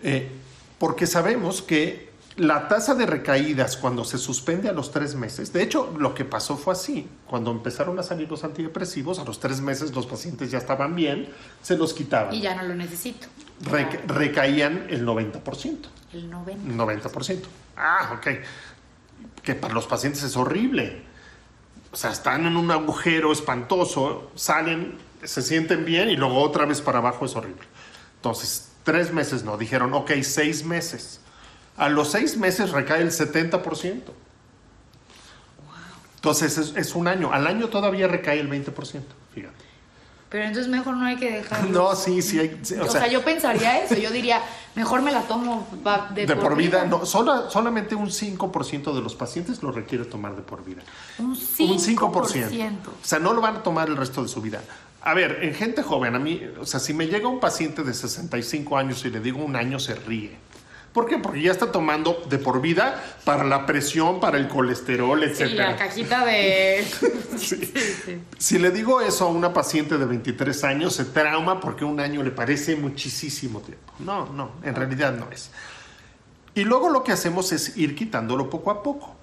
Eh, 0.03 0.29
porque 0.77 1.07
sabemos 1.07 1.61
que 1.61 2.13
la 2.37 2.67
tasa 2.67 2.93
de 2.95 3.05
recaídas 3.05 3.77
cuando 3.77 4.03
se 4.03 4.17
suspende 4.17 4.67
a 4.67 4.73
los 4.73 4.91
tres 4.91 5.15
meses, 5.15 5.53
de 5.53 5.63
hecho 5.63 5.95
lo 5.97 6.13
que 6.13 6.25
pasó 6.25 6.57
fue 6.57 6.73
así, 6.73 7.07
cuando 7.27 7.49
empezaron 7.49 7.97
a 7.97 8.03
salir 8.03 8.29
los 8.29 8.43
antidepresivos, 8.43 9.19
a 9.19 9.23
los 9.23 9.39
tres 9.39 9.61
meses 9.61 9.95
los 9.95 10.05
pacientes 10.05 10.51
ya 10.51 10.57
estaban 10.57 10.95
bien, 10.95 11.29
se 11.61 11.77
los 11.77 11.93
quitaban. 11.93 12.33
Y 12.33 12.41
ya 12.41 12.53
no 12.55 12.63
lo 12.63 12.75
necesito. 12.75 13.27
Recaían 14.07 14.87
el 14.89 15.05
90%. 15.05 15.77
El 16.13 16.31
90%. 16.31 17.01
90%. 17.01 17.43
Ah, 17.77 18.17
ok. 18.17 18.27
Que 19.41 19.55
para 19.55 19.73
los 19.73 19.85
pacientes 19.87 20.23
es 20.23 20.35
horrible. 20.37 21.03
O 21.91 21.95
sea, 21.95 22.11
están 22.11 22.45
en 22.45 22.57
un 22.57 22.71
agujero 22.71 23.31
espantoso, 23.31 24.31
salen, 24.35 24.97
se 25.23 25.41
sienten 25.41 25.85
bien 25.85 26.09
y 26.09 26.15
luego 26.15 26.41
otra 26.41 26.65
vez 26.65 26.81
para 26.81 26.97
abajo 26.99 27.25
es 27.25 27.35
horrible. 27.35 27.63
Entonces, 28.17 28.69
tres 28.83 29.13
meses 29.13 29.43
no, 29.43 29.57
dijeron, 29.57 29.93
ok, 29.93 30.11
seis 30.21 30.65
meses 30.65 31.21
a 31.77 31.89
los 31.89 32.11
seis 32.11 32.37
meses 32.37 32.71
recae 32.71 33.01
el 33.01 33.11
70%. 33.11 34.01
Entonces 36.15 36.73
es, 36.75 36.95
un 36.95 37.07
año. 37.07 37.31
Al 37.31 37.45
año 37.47 37.67
todavía 37.67 38.07
recae 38.07 38.39
el 38.39 38.49
20%, 38.49 39.03
fíjate. 39.33 39.64
Pero 40.29 40.43
entonces 40.43 40.69
mejor 40.69 40.97
no 40.97 41.05
hay 41.05 41.17
que 41.17 41.31
dejarlo. 41.31 41.69
No, 41.69 41.95
sí, 41.95 42.21
sí. 42.21 42.39
Hay, 42.39 42.59
o, 42.81 42.89
sea, 42.89 43.07
yo 43.07 43.23
pensaría 43.23 43.83
eso. 43.83 43.95
Yo 43.95 44.09
diría, 44.09 44.41
mejor 44.73 45.01
me 45.01 45.11
la 45.11 45.21
tomo 45.21 45.67
de, 46.13 46.25
de 46.25 46.35
por, 46.35 46.55
vida. 46.55 46.85
No, 46.85 47.05
solamente 47.05 47.95
un 47.95 48.09
5% 48.09 48.93
de 48.93 49.01
los 49.01 49.15
pacientes 49.15 49.61
lo 49.61 49.71
requiere 49.71 50.05
tomar 50.05 50.35
de 50.35 50.41
por 50.41 50.65
vida. 50.65 50.81
Un 51.19 51.35
5%. 51.35 51.69
Un 51.69 51.77
5%. 51.77 52.77
O 52.87 53.05
sea, 53.05 53.19
no 53.19 53.33
lo 53.33 53.41
van 53.41 53.57
a 53.57 53.63
tomar 53.63 53.87
el 53.87 53.95
resto 53.95 54.23
de 54.23 54.27
su 54.27 54.41
vida. 54.41 54.61
A 55.01 55.13
ver, 55.13 55.43
en 55.43 55.53
gente 55.53 55.83
joven, 55.83 56.15
a 56.15 56.19
mí, 56.19 56.41
o 56.59 56.65
sea, 56.65 56.79
si 56.79 56.91
me 56.91 57.05
llega 57.05 57.27
un 57.27 57.39
paciente 57.39 57.83
de 57.83 57.93
65 57.93 58.75
años 58.75 59.05
y 59.05 59.11
le 59.11 59.19
digo 59.19 59.43
un 59.43 59.55
año, 59.55 59.79
se 59.79 59.93
ríe. 59.93 60.35
¿Por 60.95 61.07
qué? 61.07 61.17
Porque 61.17 61.41
ya 61.41 61.51
está 61.51 61.73
tomando 61.73 62.23
de 62.29 62.37
por 62.37 62.61
vida 62.61 63.03
para 63.25 63.43
la 63.43 63.65
presión, 63.65 64.21
para 64.21 64.37
el 64.37 64.47
colesterol, 64.47 65.21
etc. 65.23 65.47
Sí, 65.49 65.53
la 65.55 65.75
cajita 65.75 66.23
de... 66.23 66.87
Si 68.37 68.57
le 68.57 68.71
digo 68.71 69.01
eso 69.01 69.25
a 69.25 69.27
una 69.27 69.51
paciente 69.51 69.97
de 69.97 70.05
23 70.05 70.63
años, 70.63 70.95
se 70.95 71.03
trauma 71.03 71.59
porque 71.59 71.83
un 71.83 71.99
año 71.99 72.23
le 72.23 72.31
parece 72.31 72.77
muchísimo 72.77 73.59
tiempo. 73.59 73.91
No, 73.99 74.27
no, 74.27 74.51
en 74.63 74.73
realidad 74.73 75.13
no 75.13 75.29
es. 75.31 75.51
Y 76.53 76.63
luego 76.63 76.89
lo 76.89 77.03
que 77.03 77.11
hacemos 77.11 77.51
es 77.51 77.75
ir 77.75 77.93
quitándolo 77.93 78.49
poco 78.49 78.71
a 78.71 78.81
poco. 78.81 79.17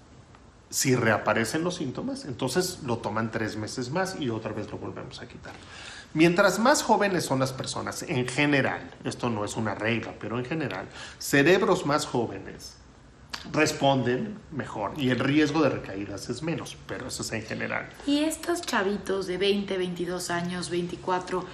Si 0.68 0.94
reaparecen 0.94 1.64
los 1.64 1.76
síntomas, 1.76 2.26
entonces 2.26 2.80
lo 2.84 2.98
toman 2.98 3.30
tres 3.30 3.56
meses 3.56 3.88
más 3.88 4.20
y 4.20 4.28
otra 4.28 4.52
vez 4.52 4.70
lo 4.70 4.76
volvemos 4.76 5.22
a 5.22 5.26
quitar. 5.26 5.54
Mientras 6.14 6.58
más 6.58 6.82
jóvenes 6.82 7.24
son 7.24 7.38
las 7.38 7.52
personas, 7.52 8.02
en 8.02 8.28
general, 8.28 8.90
esto 9.04 9.30
no 9.30 9.44
es 9.44 9.56
una 9.56 9.74
regla, 9.74 10.14
pero 10.20 10.38
en 10.38 10.44
general, 10.44 10.86
cerebros 11.18 11.86
más 11.86 12.04
jóvenes 12.06 12.76
responden 13.50 14.38
mejor 14.52 14.92
y 14.96 15.10
el 15.10 15.18
riesgo 15.18 15.62
de 15.62 15.70
recaídas 15.70 16.28
es 16.28 16.42
menos, 16.42 16.76
pero 16.86 17.08
eso 17.08 17.22
es 17.22 17.32
en 17.32 17.42
general. 17.42 17.88
Y 18.06 18.20
estos 18.20 18.60
chavitos 18.60 19.26
de 19.26 19.38
20, 19.38 19.78
22 19.78 20.30
años, 20.30 20.70
24, 20.70 21.44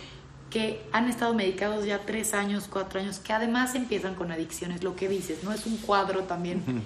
que 0.51 0.83
han 0.93 1.09
estado 1.09 1.35
medicados 1.35 1.85
ya 1.87 2.01
tres 2.01 2.35
años, 2.35 2.69
cuatro 2.71 3.01
años, 3.01 3.21
que 3.21 3.33
además 3.33 3.75
empiezan 3.75 4.15
con 4.15 4.33
adicciones, 4.33 4.83
lo 4.83 4.97
que 4.97 5.09
dices, 5.09 5.45
no 5.45 5.53
es 5.53 5.67
un 5.67 5.77
cuadro 5.79 6.25
también. 6.25 6.83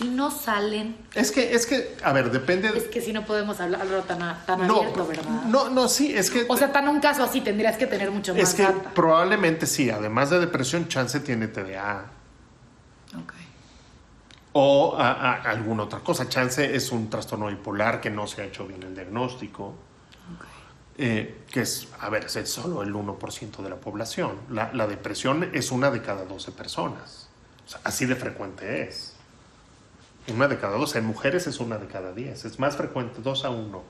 Y 0.00 0.04
no 0.08 0.30
salen. 0.30 0.96
Es 1.14 1.30
que, 1.30 1.54
es 1.54 1.66
que, 1.66 1.96
a 2.02 2.12
ver, 2.12 2.30
depende. 2.32 2.68
Es 2.76 2.84
que 2.84 3.00
si 3.00 3.12
no 3.12 3.24
podemos 3.24 3.60
hablarlo 3.60 4.02
tan, 4.02 4.18
tan 4.44 4.62
abierto, 4.62 5.06
¿verdad? 5.06 5.44
No, 5.46 5.70
no, 5.70 5.88
sí, 5.88 6.12
es 6.12 6.30
que. 6.30 6.46
O 6.48 6.56
sea, 6.56 6.72
tan 6.72 6.88
un 6.88 7.00
caso 7.00 7.22
así 7.22 7.40
tendrías 7.40 7.76
que 7.76 7.86
tener 7.86 8.10
mucho 8.10 8.34
más. 8.34 8.42
Es 8.42 8.54
que 8.54 8.66
probablemente 8.94 9.66
sí, 9.66 9.90
además 9.90 10.30
de 10.30 10.40
depresión, 10.40 10.88
chance 10.88 11.20
tiene 11.20 11.46
TDA. 11.46 12.06
Ok. 13.16 13.32
O 14.54 14.96
alguna 14.98 15.84
otra 15.84 16.00
cosa. 16.00 16.28
Chance 16.28 16.74
es 16.74 16.90
un 16.90 17.08
trastorno 17.08 17.46
bipolar 17.46 18.00
que 18.00 18.10
no 18.10 18.26
se 18.26 18.42
ha 18.42 18.44
hecho 18.46 18.66
bien 18.66 18.82
el 18.82 18.94
diagnóstico. 18.94 19.74
Eh, 20.96 21.42
que 21.50 21.62
es, 21.62 21.88
a 22.00 22.08
ver, 22.08 22.24
es 22.24 22.48
solo 22.48 22.82
el 22.82 22.94
1% 22.94 23.62
de 23.62 23.68
la 23.68 23.76
población. 23.76 24.38
La, 24.50 24.72
la, 24.72 24.86
depresión 24.86 25.50
es 25.52 25.72
una 25.72 25.90
de 25.90 26.02
cada 26.02 26.24
12 26.24 26.52
personas. 26.52 27.28
O 27.66 27.68
sea, 27.68 27.80
así 27.82 28.06
de 28.06 28.14
frecuente 28.14 28.82
es. 28.88 29.13
Una 30.28 30.48
de 30.48 30.58
cada 30.58 30.76
12. 30.76 30.98
En 30.98 31.06
mujeres 31.06 31.46
es 31.46 31.60
una 31.60 31.78
de 31.78 31.86
cada 31.86 32.12
10. 32.12 32.44
Es 32.44 32.58
más 32.58 32.76
frecuente, 32.76 33.20
2 33.22 33.44
a 33.44 33.50
1. 33.50 33.82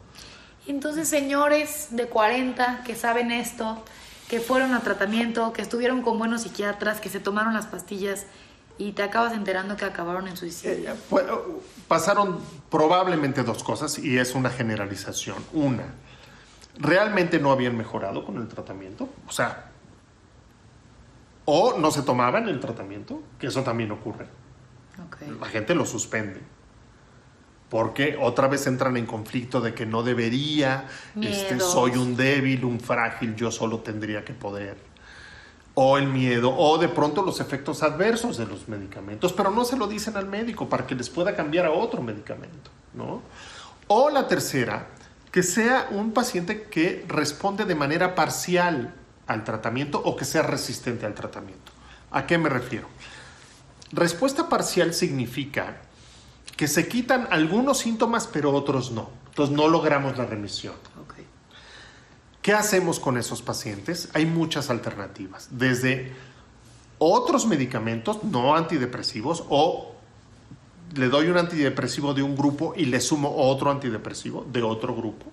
Entonces, 0.67 1.09
señores 1.09 1.89
de 1.91 2.07
40 2.09 2.83
que 2.85 2.95
saben 2.95 3.31
esto, 3.31 3.83
que 4.29 4.41
fueron 4.41 4.73
a 4.75 4.81
tratamiento, 4.81 5.53
que 5.53 5.63
estuvieron 5.63 6.03
con 6.03 6.19
buenos 6.19 6.43
psiquiatras, 6.43 7.01
que 7.01 7.09
se 7.09 7.21
tomaron 7.21 7.55
las 7.55 7.67
pastillas 7.67 8.27
y 8.79 8.93
te 8.93 9.03
acabas 9.03 9.33
enterando 9.35 9.77
que 9.77 9.85
acabaron 9.85 10.27
en 10.27 10.37
suicidio. 10.37 10.91
Eh, 10.93 11.27
pasaron 11.87 12.41
probablemente 12.71 13.43
dos 13.43 13.63
cosas 13.63 13.99
y 13.99 14.19
es 14.19 14.35
una 14.35 14.51
generalización. 14.51 15.37
Una, 15.53 15.85
realmente 16.79 17.39
no 17.39 17.53
habían 17.53 17.77
mejorado 17.77 18.25
con 18.25 18.39
el 18.39 18.49
tratamiento, 18.49 19.09
o 19.29 19.33
sea, 19.33 19.71
o 21.45 21.79
no 21.79 21.91
se 21.91 22.03
tomaban 22.03 22.49
el 22.49 22.59
tratamiento, 22.59 23.23
que 23.39 23.49
eso 23.49 23.63
también 23.63 23.93
ocurre. 23.93 24.27
La 25.41 25.47
gente 25.47 25.75
lo 25.75 25.87
suspende. 25.87 26.41
Porque 27.71 28.17
otra 28.21 28.47
vez 28.47 28.67
entran 28.67 28.97
en 28.97 29.07
conflicto 29.07 29.61
de 29.61 29.75
que 29.75 29.87
no 29.87 30.03
debería, 30.03 30.87
este, 31.21 31.59
soy 31.59 31.93
un 31.93 32.17
débil, 32.17 32.65
un 32.65 32.79
frágil, 32.79 33.35
yo 33.35 33.51
solo 33.51 33.81
tendría 33.81 34.25
que 34.25 34.33
poder. 34.33 34.77
O 35.75 35.99
el 35.99 36.07
miedo, 36.07 36.55
o 36.57 36.79
de 36.79 36.89
pronto 36.89 37.23
los 37.23 37.41
efectos 37.41 37.83
adversos 37.83 38.37
de 38.37 38.47
los 38.47 38.69
medicamentos, 38.69 39.33
pero 39.33 39.51
no 39.51 39.65
se 39.65 39.77
lo 39.77 39.89
dicen 39.89 40.17
al 40.17 40.27
médico 40.27 40.69
para 40.69 40.87
que 40.87 40.95
les 40.95 41.11
pueda 41.11 41.35
cambiar 41.35 41.67
a 41.67 41.73
otro 41.73 42.01
medicamento, 42.01 42.71
¿no? 42.93 43.23
O 43.89 44.09
la 44.09 44.29
tercera, 44.29 44.87
que 45.33 45.43
sea 45.43 45.89
un 45.91 46.13
paciente 46.13 46.69
que 46.71 47.05
responde 47.09 47.65
de 47.65 47.75
manera 47.75 48.15
parcial 48.15 48.95
al 49.27 49.43
tratamiento 49.43 50.01
o 50.05 50.15
que 50.15 50.25
sea 50.25 50.43
resistente 50.43 51.07
al 51.07 51.15
tratamiento. 51.15 51.73
¿A 52.13 52.25
qué 52.25 52.39
me 52.39 52.49
refiero? 52.49 52.87
Respuesta 53.93 54.49
parcial 54.49 54.95
significa 54.95 55.83
que 56.57 56.69
se 56.69 56.89
quitan 56.89 57.29
algunos 57.31 57.79
síntomas 57.79 58.27
pero 58.27 58.53
otros 58.53 58.91
no. 58.91 59.11
Entonces 59.29 59.55
no 59.55 59.69
logramos 59.69 60.17
la 60.17 60.27
remisión. 60.27 60.75
¿Qué 62.45 62.53
hacemos 62.53 63.01
con 63.01 63.17
esos 63.17 63.41
pacientes? 63.41 64.11
Hay 64.13 64.27
muchas 64.27 64.69
alternativas. 64.69 65.49
Desde 65.51 66.13
otros 66.99 67.47
medicamentos 67.47 68.23
no 68.23 68.55
antidepresivos 68.55 69.45
o 69.49 69.95
le 70.95 71.09
doy 71.09 71.29
un 71.29 71.39
antidepresivo 71.39 72.13
de 72.13 72.23
un 72.23 72.37
grupo 72.37 72.75
y 72.77 72.85
le 72.85 73.01
sumo 73.01 73.35
otro 73.35 73.71
antidepresivo 73.71 74.47
de 74.53 74.63
otro 74.63 74.95
grupo 74.95 75.25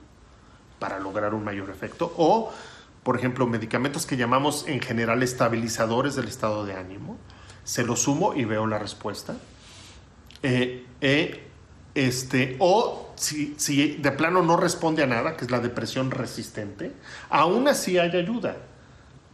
para 0.79 0.99
lograr 0.99 1.33
un 1.33 1.43
mayor 1.43 1.69
efecto. 1.69 2.13
O, 2.15 2.49
por 3.03 3.17
ejemplo, 3.17 3.45
medicamentos 3.45 4.05
que 4.05 4.15
llamamos 4.15 4.65
en 4.69 4.79
general 4.79 5.21
estabilizadores 5.21 6.15
del 6.15 6.29
estado 6.29 6.65
de 6.65 6.75
ánimo. 6.75 7.17
Se 7.63 7.83
los 7.83 8.01
sumo 8.01 8.33
y 8.33 8.45
veo 8.45 8.67
la 8.67 8.79
respuesta. 8.79 9.35
Eh, 10.43 10.85
eh, 11.01 11.47
este, 11.93 12.55
o 12.59 13.13
si, 13.15 13.55
si 13.57 13.97
de 13.97 14.11
plano 14.11 14.41
no 14.41 14.57
responde 14.57 15.03
a 15.03 15.07
nada, 15.07 15.35
que 15.35 15.45
es 15.45 15.51
la 15.51 15.59
depresión 15.59 16.11
resistente, 16.11 16.93
aún 17.29 17.67
así 17.67 17.97
hay 17.97 18.15
ayuda 18.15 18.57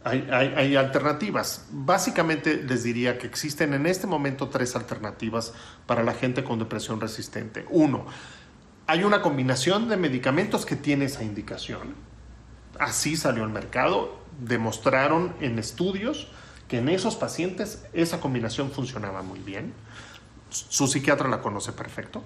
hay, 0.04 0.76
alternativas. 0.76 1.66
Básicamente 1.70 2.62
les 2.62 2.82
diría 2.82 3.18
que 3.18 3.26
existen 3.26 3.74
en 3.74 3.86
este 3.86 4.06
momento 4.06 4.48
tres 4.48 4.76
alternativas 4.76 5.52
para 5.86 6.02
la 6.02 6.14
gente 6.14 6.44
con 6.44 6.58
depresión 6.58 7.00
resistente. 7.00 7.66
Uno, 7.70 8.06
hay 8.86 9.04
una 9.04 9.20
combinación 9.22 9.88
de 9.88 9.96
medicamentos 9.96 10.64
que 10.64 10.76
tiene 10.76 11.06
esa 11.06 11.24
indicación. 11.24 11.94
Así 12.78 13.16
salió 13.16 13.44
al 13.44 13.50
mercado. 13.50 14.18
Demostraron 14.40 15.34
en 15.40 15.58
estudios 15.58 16.28
que 16.68 16.78
en 16.78 16.88
esos 16.88 17.16
pacientes 17.16 17.84
esa 17.92 18.20
combinación 18.20 18.70
funcionaba 18.70 19.22
muy 19.22 19.40
bien. 19.40 19.72
Su 20.50 20.86
psiquiatra 20.86 21.28
la 21.28 21.40
conoce 21.40 21.72
perfecto. 21.72 22.22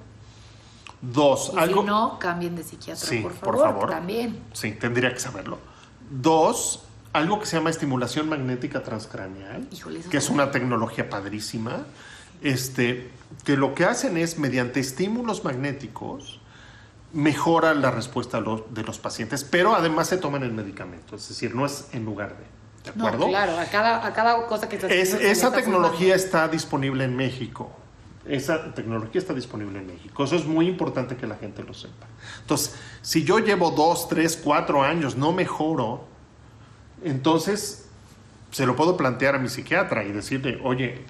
Dos, 1.01 1.53
algo. 1.57 1.81
Si 1.81 1.87
no, 1.87 2.19
cambien 2.19 2.55
de 2.55 2.63
psiquiatra, 2.63 3.09
por, 3.23 3.33
favor, 3.33 3.55
por 3.55 3.65
favor. 3.65 3.91
También. 3.91 4.41
Sí, 4.53 4.73
tendría 4.73 5.13
que 5.13 5.19
saberlo. 5.19 5.59
Dos, 6.11 6.85
algo 7.13 7.41
que 7.41 7.47
se 7.47 7.57
llama 7.57 7.71
estimulación 7.71 8.29
magnética 8.29 8.83
transcraneal, 8.83 9.69
que 10.11 10.17
es 10.17 10.31
una 10.31 10.51
tecnología 10.51 11.11
padrísima, 11.11 11.87
este, 12.43 13.11
que 13.45 13.57
lo 13.57 13.75
que 13.75 13.85
hacen 13.85 14.17
es, 14.17 14.39
mediante 14.39 14.81
estímulos 14.81 15.45
magnéticos, 15.45 16.41
mejora 17.13 17.75
la 17.75 17.91
respuesta 17.91 18.41
de 18.41 18.83
los 18.83 18.99
pacientes, 18.99 19.45
pero 19.45 19.75
además 19.75 20.09
se 20.09 20.19
toman 20.19 20.43
el 20.43 20.53
medicamento, 20.53 21.17
es 21.17 21.29
decir, 21.29 21.55
no 21.55 21.67
es 21.67 21.89
en 21.93 22.05
lugar 22.05 22.37
de. 22.39 22.62
¿De 22.85 22.91
acuerdo? 22.91 23.29
claro, 23.29 23.59
a 23.59 23.65
cada, 23.67 24.05
a 24.05 24.13
cada 24.13 24.47
cosa 24.47 24.69
que 24.69 24.77
es, 24.77 25.15
Esa 25.15 25.53
tecnología 25.53 26.15
está 26.15 26.49
disponible 26.49 27.05
en 27.05 27.15
México. 27.17 27.71
Esa 28.27 28.73
tecnología 28.75 29.21
está 29.21 29.35
disponible 29.35 29.79
en 29.81 29.87
México. 29.87 30.25
Eso 30.25 30.37
es 30.37 30.45
muy 30.45 30.69
importante 30.69 31.17
que 31.17 31.27
la 31.27 31.37
gente 31.37 31.63
lo 31.65 31.75
sepa. 31.75 32.07
Entonces, 32.41 32.77
si 33.01 33.25
yo 33.25 33.39
llevo 33.41 33.71
dos, 33.73 34.09
tres, 34.09 34.41
cuatro 34.43 34.83
años, 34.83 35.17
no 35.17 35.33
mejoro, 35.33 36.05
entonces, 37.05 37.89
se 38.53 38.67
lo 38.67 38.77
puedo 38.77 38.97
plantear 38.97 39.35
a 39.35 39.39
mi 39.39 39.49
psiquiatra 39.49 40.05
y 40.05 40.13
decirle, 40.13 40.61
oye, 40.63 41.05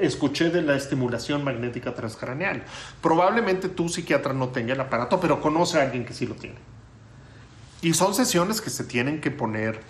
escuché 0.00 0.50
de 0.50 0.62
la 0.62 0.76
estimulación 0.76 1.44
magnética 1.44 1.94
transcraneal. 1.94 2.64
Probablemente 3.00 3.68
tu 3.68 3.88
psiquiatra 3.88 4.32
no 4.32 4.48
tenga 4.50 4.74
el 4.74 4.80
aparato, 4.80 5.20
pero 5.20 5.40
conoce 5.40 5.78
a 5.78 5.82
alguien 5.82 6.04
que 6.04 6.12
sí 6.12 6.26
lo 6.26 6.34
tiene. 6.34 6.58
Y 7.80 7.94
son 7.94 8.14
sesiones 8.14 8.60
que 8.60 8.70
se 8.70 8.84
tienen 8.84 9.20
que 9.20 9.30
poner, 9.30 9.80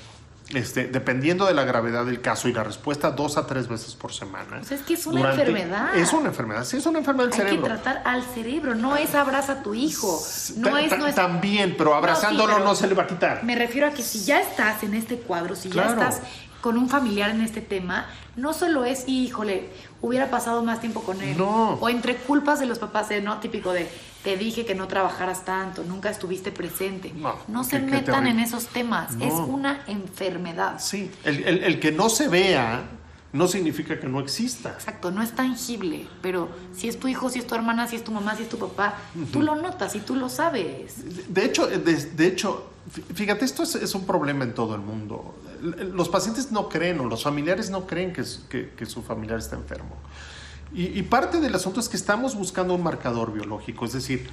este, 0.55 0.87
dependiendo 0.87 1.47
de 1.47 1.55
la 1.55 1.65
gravedad 1.65 2.05
del 2.05 2.21
caso 2.21 2.49
y 2.49 2.53
la 2.53 2.65
respuesta, 2.65 3.11
dos 3.11 3.37
a 3.37 3.47
tres 3.47 3.69
veces 3.69 3.95
por 3.95 4.13
semana. 4.13 4.59
Pues 4.59 4.73
es 4.73 4.83
que 4.83 4.95
es 4.95 5.07
una 5.07 5.31
enfermedad. 5.31 5.95
Es 5.97 6.13
una 6.13 6.29
enfermedad, 6.29 6.65
sí, 6.65 6.77
es 6.77 6.87
una 6.87 6.99
enfermedad 6.99 7.29
del 7.29 7.35
cerebro. 7.35 7.67
Hay 7.67 7.73
que 7.77 7.83
tratar 7.83 8.03
al 8.05 8.23
cerebro, 8.23 8.75
no 8.75 8.97
es 8.97 9.15
abraza 9.15 9.53
a 9.53 9.63
tu 9.63 9.75
hijo. 9.75 10.21
No 10.57 10.77
es, 10.79 11.15
También, 11.15 11.75
pero 11.77 11.95
abrazándolo 11.95 12.59
no, 12.61 12.75
se 12.75 12.87
le 12.87 12.95
va 12.95 13.05
a 13.05 13.07
quitar. 13.07 13.45
Me 13.45 13.55
refiero 13.55 13.87
a 13.87 13.91
que 13.91 14.03
si 14.03 14.25
ya 14.25 14.41
estás 14.41 14.83
en 14.83 14.95
este 14.95 15.17
cuadro, 15.17 15.57
si 15.57 15.69
ya 15.71 15.87
estás 15.87 16.21
con 16.63 16.79
un 16.79 16.89
familiar 16.89 17.29
en 17.31 17.43
este 17.43 17.61
tema, 17.61 18.07
no 18.37 18.55
solo 18.55 18.87
es, 18.87 19.05
híjole, 19.09 19.69
hubiera 20.01 20.31
pasado 20.31 20.63
más 20.63 20.81
tiempo 20.81 21.03
con 21.03 21.21
él. 21.21 21.37
No. 21.37 21.75
O 21.75 21.89
entre 21.91 22.17
culpas 22.17 22.61
de 22.61 22.67
los 22.67 22.79
papás, 22.79 23.09
¿no? 23.23 23.39
Típico 23.41 23.73
de, 23.73 23.91
te 24.23 24.37
dije 24.37 24.65
que 24.65 24.75
no 24.75 24.87
trabajaras 24.87 25.45
tanto, 25.45 25.83
nunca 25.85 26.09
estuviste 26.09 26.53
presente. 26.53 27.13
No, 27.15 27.35
no 27.49 27.65
se 27.65 27.81
metan 27.81 28.27
en 28.29 28.39
esos 28.39 28.69
temas, 28.69 29.15
es 29.21 29.35
una 29.35 29.83
enfermedad. 29.89 30.79
Sí, 30.79 31.11
el, 31.25 31.81
que 31.81 31.91
no 31.91 32.09
se 32.09 32.29
vea 32.29 32.83
no 33.33 33.49
significa 33.49 33.99
que 33.99 34.09
no 34.09 34.21
exista. 34.21 34.71
Exacto, 34.71 35.11
no 35.11 35.21
es 35.21 35.33
tangible, 35.33 36.07
pero 36.23 36.49
si 36.75 36.89
es 36.89 36.99
tu 36.99 37.09
hijo, 37.09 37.29
si 37.29 37.41
es 37.41 37.47
tu 37.47 37.57
hermana, 37.57 37.89
si 37.89 37.97
es 37.97 38.05
tu 38.05 38.13
mamá, 38.13 38.37
si 38.37 38.45
es 38.45 38.49
tu 38.49 38.59
papá, 38.59 38.95
tú 39.33 39.43
lo 39.43 39.57
notas 39.57 39.97
y 39.97 40.01
tú 40.01 40.15
lo 40.15 40.29
sabes. 40.29 41.35
De 41.35 41.45
hecho, 41.45 41.67
de, 41.67 42.27
hecho 42.27 42.71
fíjate, 43.15 43.45
esto 43.45 43.63
es, 43.63 43.95
un 43.95 44.07
problema 44.07 44.45
en 44.45 44.55
todo 44.55 44.75
el 44.75 44.81
mundo. 44.81 45.35
Los 45.63 46.09
pacientes 46.09 46.51
no 46.51 46.69
creen 46.69 47.01
o 47.01 47.05
los 47.05 47.23
familiares 47.23 47.71
no 47.71 47.87
creen 47.87 48.13
que, 48.13 48.71
que 48.77 48.87
su 48.87 49.03
familiar 49.03 49.39
está 49.39 49.57
enfermo. 49.57 49.97
Y, 50.75 51.03
parte 51.03 51.39
del 51.39 51.55
asunto 51.55 51.81
es 51.81 51.89
que 51.89 51.99
estamos 51.99 52.35
buscando 52.35 52.75
un 52.75 52.83
marcador 52.83 53.31
biológico, 53.31 53.85
es 53.85 53.93
decir, 53.93 54.27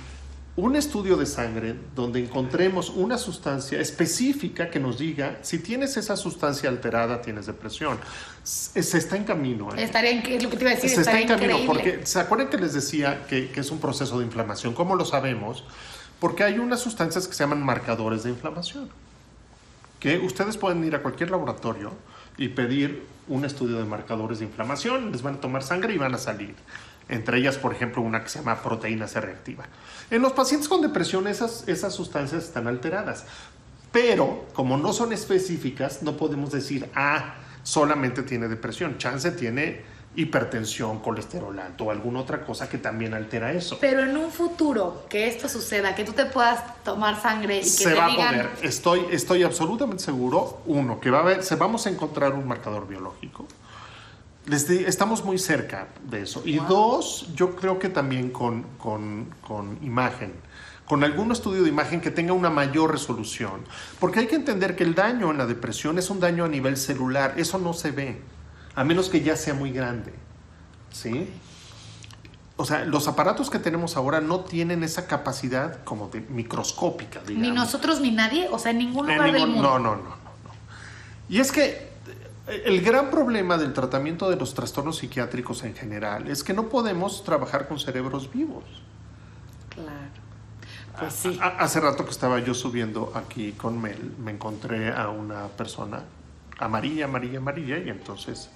un 0.55 0.77
estudio 0.77 1.17
de 1.17 1.25
sangre 1.25 1.75
donde 1.95 2.19
encontremos 2.19 2.89
una 2.89 3.17
sustancia 3.17 3.79
específica 3.79 4.69
que 4.69 4.79
nos 4.79 4.97
diga 4.97 5.39
si 5.41 5.59
tienes 5.59 5.97
esa 5.97 6.15
sustancia 6.15 6.69
alterada, 6.69 7.21
tienes 7.21 7.45
depresión. 7.45 7.99
Se, 8.43 8.79
está 8.79 9.17
en 9.17 9.25
camino. 9.25 9.75
¿eh? 9.75 9.83
Estaría 9.83 10.11
en, 10.11 10.43
lo 10.43 10.49
que 10.49 10.55
te 10.55 10.63
iba 10.63 10.71
a 10.71 10.75
decir. 10.75 10.89
Se 10.89 11.01
está 11.01 11.19
en 11.19 11.27
camino 11.27 11.57
porque, 11.65 12.05
¿se 12.05 12.19
acuerdan 12.19 12.49
que 12.49 12.57
les 12.57 12.73
decía 12.73 13.25
que, 13.27 13.51
que, 13.51 13.59
es 13.59 13.69
un 13.69 13.79
proceso 13.79 14.19
de 14.19 14.25
inflamación? 14.25 14.73
¿Cómo 14.73 14.95
lo 14.95 15.03
sabemos? 15.03 15.65
Porque 16.21 16.45
hay 16.45 16.57
unas 16.57 16.79
sustancias 16.79 17.27
que 17.27 17.33
se 17.33 17.43
llaman 17.43 17.63
marcadores 17.63 18.23
de 18.23 18.29
inflamación, 18.29 18.89
que 19.99 20.17
ustedes 20.19 20.57
pueden 20.57 20.83
ir 20.83 20.95
a 20.95 21.01
cualquier 21.01 21.31
laboratorio 21.31 21.91
y 22.37 22.49
pedir 22.49 23.05
un 23.27 23.45
estudio 23.45 23.77
de 23.77 23.85
marcadores 23.85 24.39
de 24.39 24.45
inflamación, 24.45 25.11
les 25.11 25.21
van 25.21 25.35
a 25.35 25.41
tomar 25.41 25.63
sangre 25.63 25.93
y 25.93 25.97
van 25.97 26.15
a 26.15 26.17
salir. 26.17 26.55
Entre 27.09 27.37
ellas, 27.39 27.57
por 27.57 27.73
ejemplo, 27.73 28.01
una 28.01 28.23
que 28.23 28.29
se 28.29 28.39
llama 28.39 28.61
proteína 28.61 29.07
C 29.07 29.19
reactiva. 29.19 29.65
En 30.11 30.21
los 30.21 30.33
pacientes 30.33 30.69
con 30.69 30.81
depresión 30.81 31.27
esas, 31.27 31.67
esas 31.67 31.93
sustancias 31.93 32.43
están 32.45 32.67
alteradas. 32.67 33.25
Pero 33.91 34.45
como 34.53 34.77
no 34.77 34.93
son 34.93 35.11
específicas, 35.13 36.03
no 36.03 36.15
podemos 36.15 36.51
decir, 36.51 36.87
ah, 36.95 37.35
solamente 37.63 38.23
tiene 38.23 38.47
depresión. 38.47 38.97
Chance 38.99 39.31
tiene 39.31 39.81
hipertensión, 40.15 40.99
colesterol 40.99 41.57
alto 41.59 41.85
o 41.85 41.91
alguna 41.91 42.19
otra 42.19 42.43
cosa 42.43 42.67
que 42.67 42.77
también 42.77 43.13
altera 43.13 43.53
eso. 43.53 43.77
Pero 43.79 44.03
en 44.03 44.17
un 44.17 44.31
futuro 44.31 45.05
que 45.09 45.27
esto 45.27 45.47
suceda, 45.47 45.95
que 45.95 46.03
tú 46.03 46.11
te 46.13 46.25
puedas 46.25 46.61
tomar 46.83 47.21
sangre 47.21 47.57
y 47.57 47.61
que 47.61 47.65
se 47.65 47.89
te 47.89 47.95
va 47.95 48.07
digan, 48.07 48.27
a 48.39 48.43
poder. 48.49 48.49
Estoy, 48.65 49.05
estoy 49.11 49.43
absolutamente 49.43 50.03
seguro, 50.03 50.61
uno, 50.65 50.99
que 50.99 51.09
va 51.09 51.19
a 51.19 51.21
haber, 51.21 51.43
se 51.43 51.55
vamos 51.55 51.85
a 51.85 51.89
encontrar 51.89 52.33
un 52.33 52.47
marcador 52.47 52.87
biológico. 52.87 53.45
Les 54.45 54.67
di- 54.67 54.83
estamos 54.83 55.23
muy 55.23 55.37
cerca 55.37 55.87
de 56.03 56.23
eso. 56.23 56.41
Y 56.43 56.57
dos, 56.57 57.27
yo 57.35 57.55
creo 57.55 57.77
que 57.77 57.89
también 57.89 58.31
con, 58.31 58.63
con, 58.79 59.27
con 59.47 59.77
imagen, 59.83 60.33
con 60.85 61.03
algún 61.03 61.31
estudio 61.31 61.61
de 61.61 61.69
imagen 61.69 62.01
que 62.01 62.09
tenga 62.09 62.33
una 62.33 62.49
mayor 62.49 62.91
resolución. 62.91 63.61
Porque 63.99 64.21
hay 64.21 64.27
que 64.27 64.35
entender 64.35 64.75
que 64.75 64.83
el 64.83 64.95
daño 64.95 65.29
en 65.29 65.37
la 65.37 65.45
depresión 65.45 65.99
es 65.99 66.09
un 66.09 66.19
daño 66.19 66.45
a 66.45 66.47
nivel 66.47 66.77
celular. 66.77 67.35
Eso 67.37 67.59
no 67.59 67.73
se 67.73 67.91
ve, 67.91 68.19
a 68.75 68.83
menos 68.83 69.09
que 69.09 69.21
ya 69.21 69.35
sea 69.35 69.53
muy 69.53 69.71
grande. 69.71 70.13
¿Sí? 70.91 71.29
O 72.57 72.65
sea, 72.65 72.83
los 72.83 73.07
aparatos 73.07 73.49
que 73.49 73.57
tenemos 73.57 73.95
ahora 73.95 74.19
no 74.19 74.41
tienen 74.41 74.83
esa 74.83 75.07
capacidad 75.07 75.81
como 75.85 76.09
de 76.09 76.19
microscópica, 76.21 77.21
digamos. 77.21 77.47
ni 77.47 77.55
nosotros 77.55 78.01
ni 78.01 78.11
nadie, 78.11 78.49
o 78.51 78.59
sea, 78.59 78.71
en 78.71 78.79
ningún 78.79 79.09
En 79.09 79.15
lugar 79.15 79.31
del 79.31 79.47
mundo. 79.47 79.61
No, 79.61 79.79
no, 79.79 79.95
no, 79.95 80.01
no, 80.03 80.09
no. 80.09 80.15
Y 81.29 81.39
es 81.39 81.53
que 81.53 81.89
eh, 82.47 82.63
el 82.65 82.81
gran 82.81 83.09
problema 83.11 83.57
del 83.57 83.71
tratamiento 83.71 84.29
de 84.29 84.35
los 84.35 84.53
trastornos 84.53 84.97
psiquiátricos 84.97 85.63
en 85.63 85.73
general 85.73 86.27
es 86.27 86.43
que 86.43 86.53
no 86.53 86.67
podemos 86.67 87.23
trabajar 87.23 87.67
con 87.67 87.79
cerebros 87.79 88.29
vivos. 88.29 88.65
Claro. 89.69 90.19
Pues 90.99 91.13
sí. 91.13 91.39
Hace 91.41 91.79
rato 91.79 92.03
que 92.03 92.11
estaba 92.11 92.39
yo 92.39 92.53
subiendo 92.53 93.13
aquí 93.15 93.53
con 93.53 93.81
Mel, 93.81 94.15
me 94.17 94.31
encontré 94.31 94.91
a 94.91 95.07
una 95.07 95.47
persona 95.47 96.03
amarilla, 96.57 97.05
amarilla, 97.05 97.37
amarilla, 97.37 97.77
y 97.77 97.89
entonces... 97.89 98.49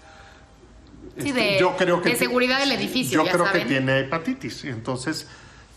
Sí, 1.17 1.29
este, 1.29 1.33
de- 1.33 1.95
de 1.95 2.11
ti- 2.11 2.15
seguridad 2.17 2.59
del 2.59 2.71
edificio, 2.71 3.19
Yo 3.19 3.25
ya 3.25 3.31
creo 3.33 3.45
saben. 3.45 3.63
que 3.63 3.67
tiene 3.69 3.99
hepatitis, 3.99 4.65
entonces 4.65 5.27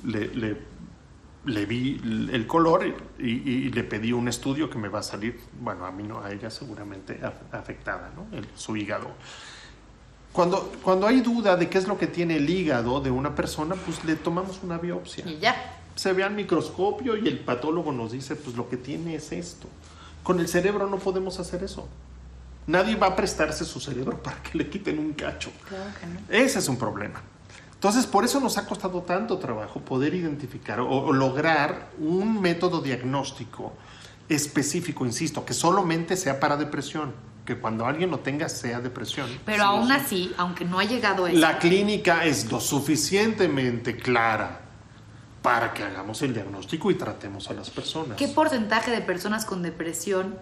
le, 0.05 0.29
le, 0.35 0.57
le 1.45 1.67
vi 1.67 2.01
el 2.33 2.47
color 2.47 2.87
y, 3.19 3.25
y- 3.25 3.67
y 3.67 3.71
le 3.71 3.85
pedí 3.85 4.13
un 4.13 4.29
estudio 4.29 4.69
que 4.71 4.79
me 4.79 4.89
va 4.89 5.01
a 5.01 5.03
salir, 5.03 5.39
bueno, 5.61 5.85
a 5.87 5.93
mí 5.93 6.03
no, 6.03 6.21
a 6.23 6.33
ella 6.33 6.51
seguramente 6.51 7.21
af- 7.21 7.53
afectada, 7.53 8.11
¿no? 8.17 8.27
El- 8.37 8.47
su 8.55 8.77
hígado. 8.77 9.11
Cuando, 10.33 10.71
cuando 10.83 11.07
hay 11.07 11.21
duda 11.21 11.57
de 11.57 11.69
qué 11.71 11.79
es 11.79 11.87
lo 11.89 11.97
que 11.97 12.07
tiene 12.07 12.37
el 12.37 12.49
hígado 12.49 13.01
de 13.01 13.11
una 13.11 13.35
persona, 13.35 13.75
pues 13.75 14.05
le 14.05 14.17
tomamos 14.17 14.61
una 14.63 14.77
biopsia 14.77 15.27
Y 15.27 15.39
ya. 15.39 15.57
se 15.95 16.13
ve 16.13 16.25
al 16.25 16.35
microscopio 16.35 17.17
y 17.17 17.27
el 17.27 17.39
patólogo 17.41 17.91
nos 17.93 18.13
dice, 18.13 18.37
pues 18.37 18.55
lo 18.57 18.69
que 18.69 18.77
tiene 18.77 19.15
es 19.15 19.33
esto. 19.33 19.67
Con 20.23 20.41
el 20.41 20.49
cerebro 20.49 20.89
no 20.89 20.99
podemos 20.99 21.39
hacer 21.41 21.63
eso. 21.65 21.89
Nadie 22.67 22.97
va 22.97 23.09
a 23.09 23.17
prestarse 23.17 23.65
su 23.65 23.81
cerebro 23.81 24.23
para 24.23 24.43
que 24.43 24.59
le 24.59 24.69
quiten 24.69 24.99
un 24.99 25.13
cacho. 25.13 25.51
Claro 25.69 25.91
que 26.01 26.07
no. 26.07 26.21
Ese 26.29 26.59
es 26.59 26.69
un 26.69 26.77
problema. 26.77 27.23
Entonces, 27.75 28.07
por 28.07 28.25
eso 28.25 28.41
nos 28.41 28.57
ha 28.59 28.67
costado 28.67 29.03
tanto 29.03 29.39
trabajo 29.39 29.81
poder 29.81 30.15
identificar 30.15 30.81
o, 30.81 30.89
o 30.89 31.13
lograr 31.13 31.91
un 31.99 32.41
método 32.41 32.81
diagnóstico 32.81 33.75
específico, 34.29 35.05
insisto, 35.07 35.45
que 35.45 35.55
solamente 35.55 36.17
sea 36.17 36.41
para 36.41 36.57
depresión, 36.57 37.13
que 37.45 37.57
cuando 37.59 37.87
alguien 37.87 38.11
lo 38.11 38.19
tenga 38.21 38.49
sea 38.49 38.81
depresión. 38.81 39.29
Pero 39.45 39.59
Sí 39.59 39.63
aún 39.69 39.87
sí. 39.89 39.93
así, 39.95 40.35
aunque 40.37 40.65
no 40.65 40.81
ha 40.81 40.85
llegado 40.85 41.27
eso, 41.29 41.39
La 41.39 41.59
clínica 41.59 42.25
es 42.25 42.51
lo 42.51 42.59
suficientemente 42.61 43.97
clara 43.97 44.63
para 45.43 45.73
que 45.73 45.85
hagamos 45.85 46.23
el 46.23 46.35
diagnóstico 46.35 46.91
y 46.91 46.95
tratemos 46.97 47.49
a 47.51 47.55
las 47.55 47.71
personas. 47.71 48.17
¿qué 48.17 48.27
porcentaje 48.27 48.91
de 48.91 49.01
personas 49.01 49.45
con 49.45 49.63
depresión 49.63 50.35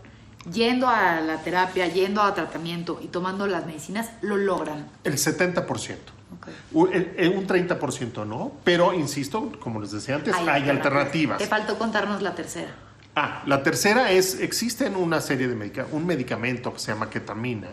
yendo 0.52 0.88
a 0.88 1.20
la 1.20 1.42
terapia, 1.42 1.86
yendo 1.88 2.22
a 2.22 2.34
tratamiento 2.34 3.00
y 3.02 3.08
tomando 3.08 3.46
las 3.46 3.66
medicinas 3.66 4.10
lo 4.20 4.36
logran? 4.36 4.86
El 5.04 5.14
70%. 5.14 5.66
Ok. 6.36 6.48
Un 6.72 6.88
un 6.88 7.46
30% 7.46 8.26
no, 8.26 8.52
pero 8.64 8.92
insisto, 8.92 9.52
como 9.60 9.80
les 9.80 9.92
decía 9.92 10.16
antes, 10.16 10.34
hay, 10.34 10.68
alternativas. 10.68 11.38
Te 11.38 11.46
faltó 11.46 11.78
contarnos 11.78 12.22
la 12.22 12.34
tercera. 12.34 12.74
Ah, 13.16 13.42
la 13.46 13.62
tercera 13.62 14.10
es, 14.10 14.40
existen 14.40 14.96
una 14.96 15.20
serie 15.20 15.46
de 15.46 15.54
medica 15.54 15.86
un 15.92 16.04
medicamento 16.04 16.72
que 16.72 16.80
se 16.80 16.92
llama 16.92 17.08
ketamina, 17.08 17.68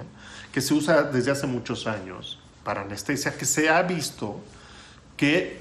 que 0.52 0.62
se 0.62 0.74
usa 0.74 1.04
desde 1.04 1.32
hace 1.32 1.48
muchos 1.48 1.88
años 1.88 2.40
para 2.64 2.82
anestesia, 2.82 3.36
que 3.36 3.46
se 3.46 3.70
ha 3.70 3.82
visto 3.82 4.40
que 5.18 5.60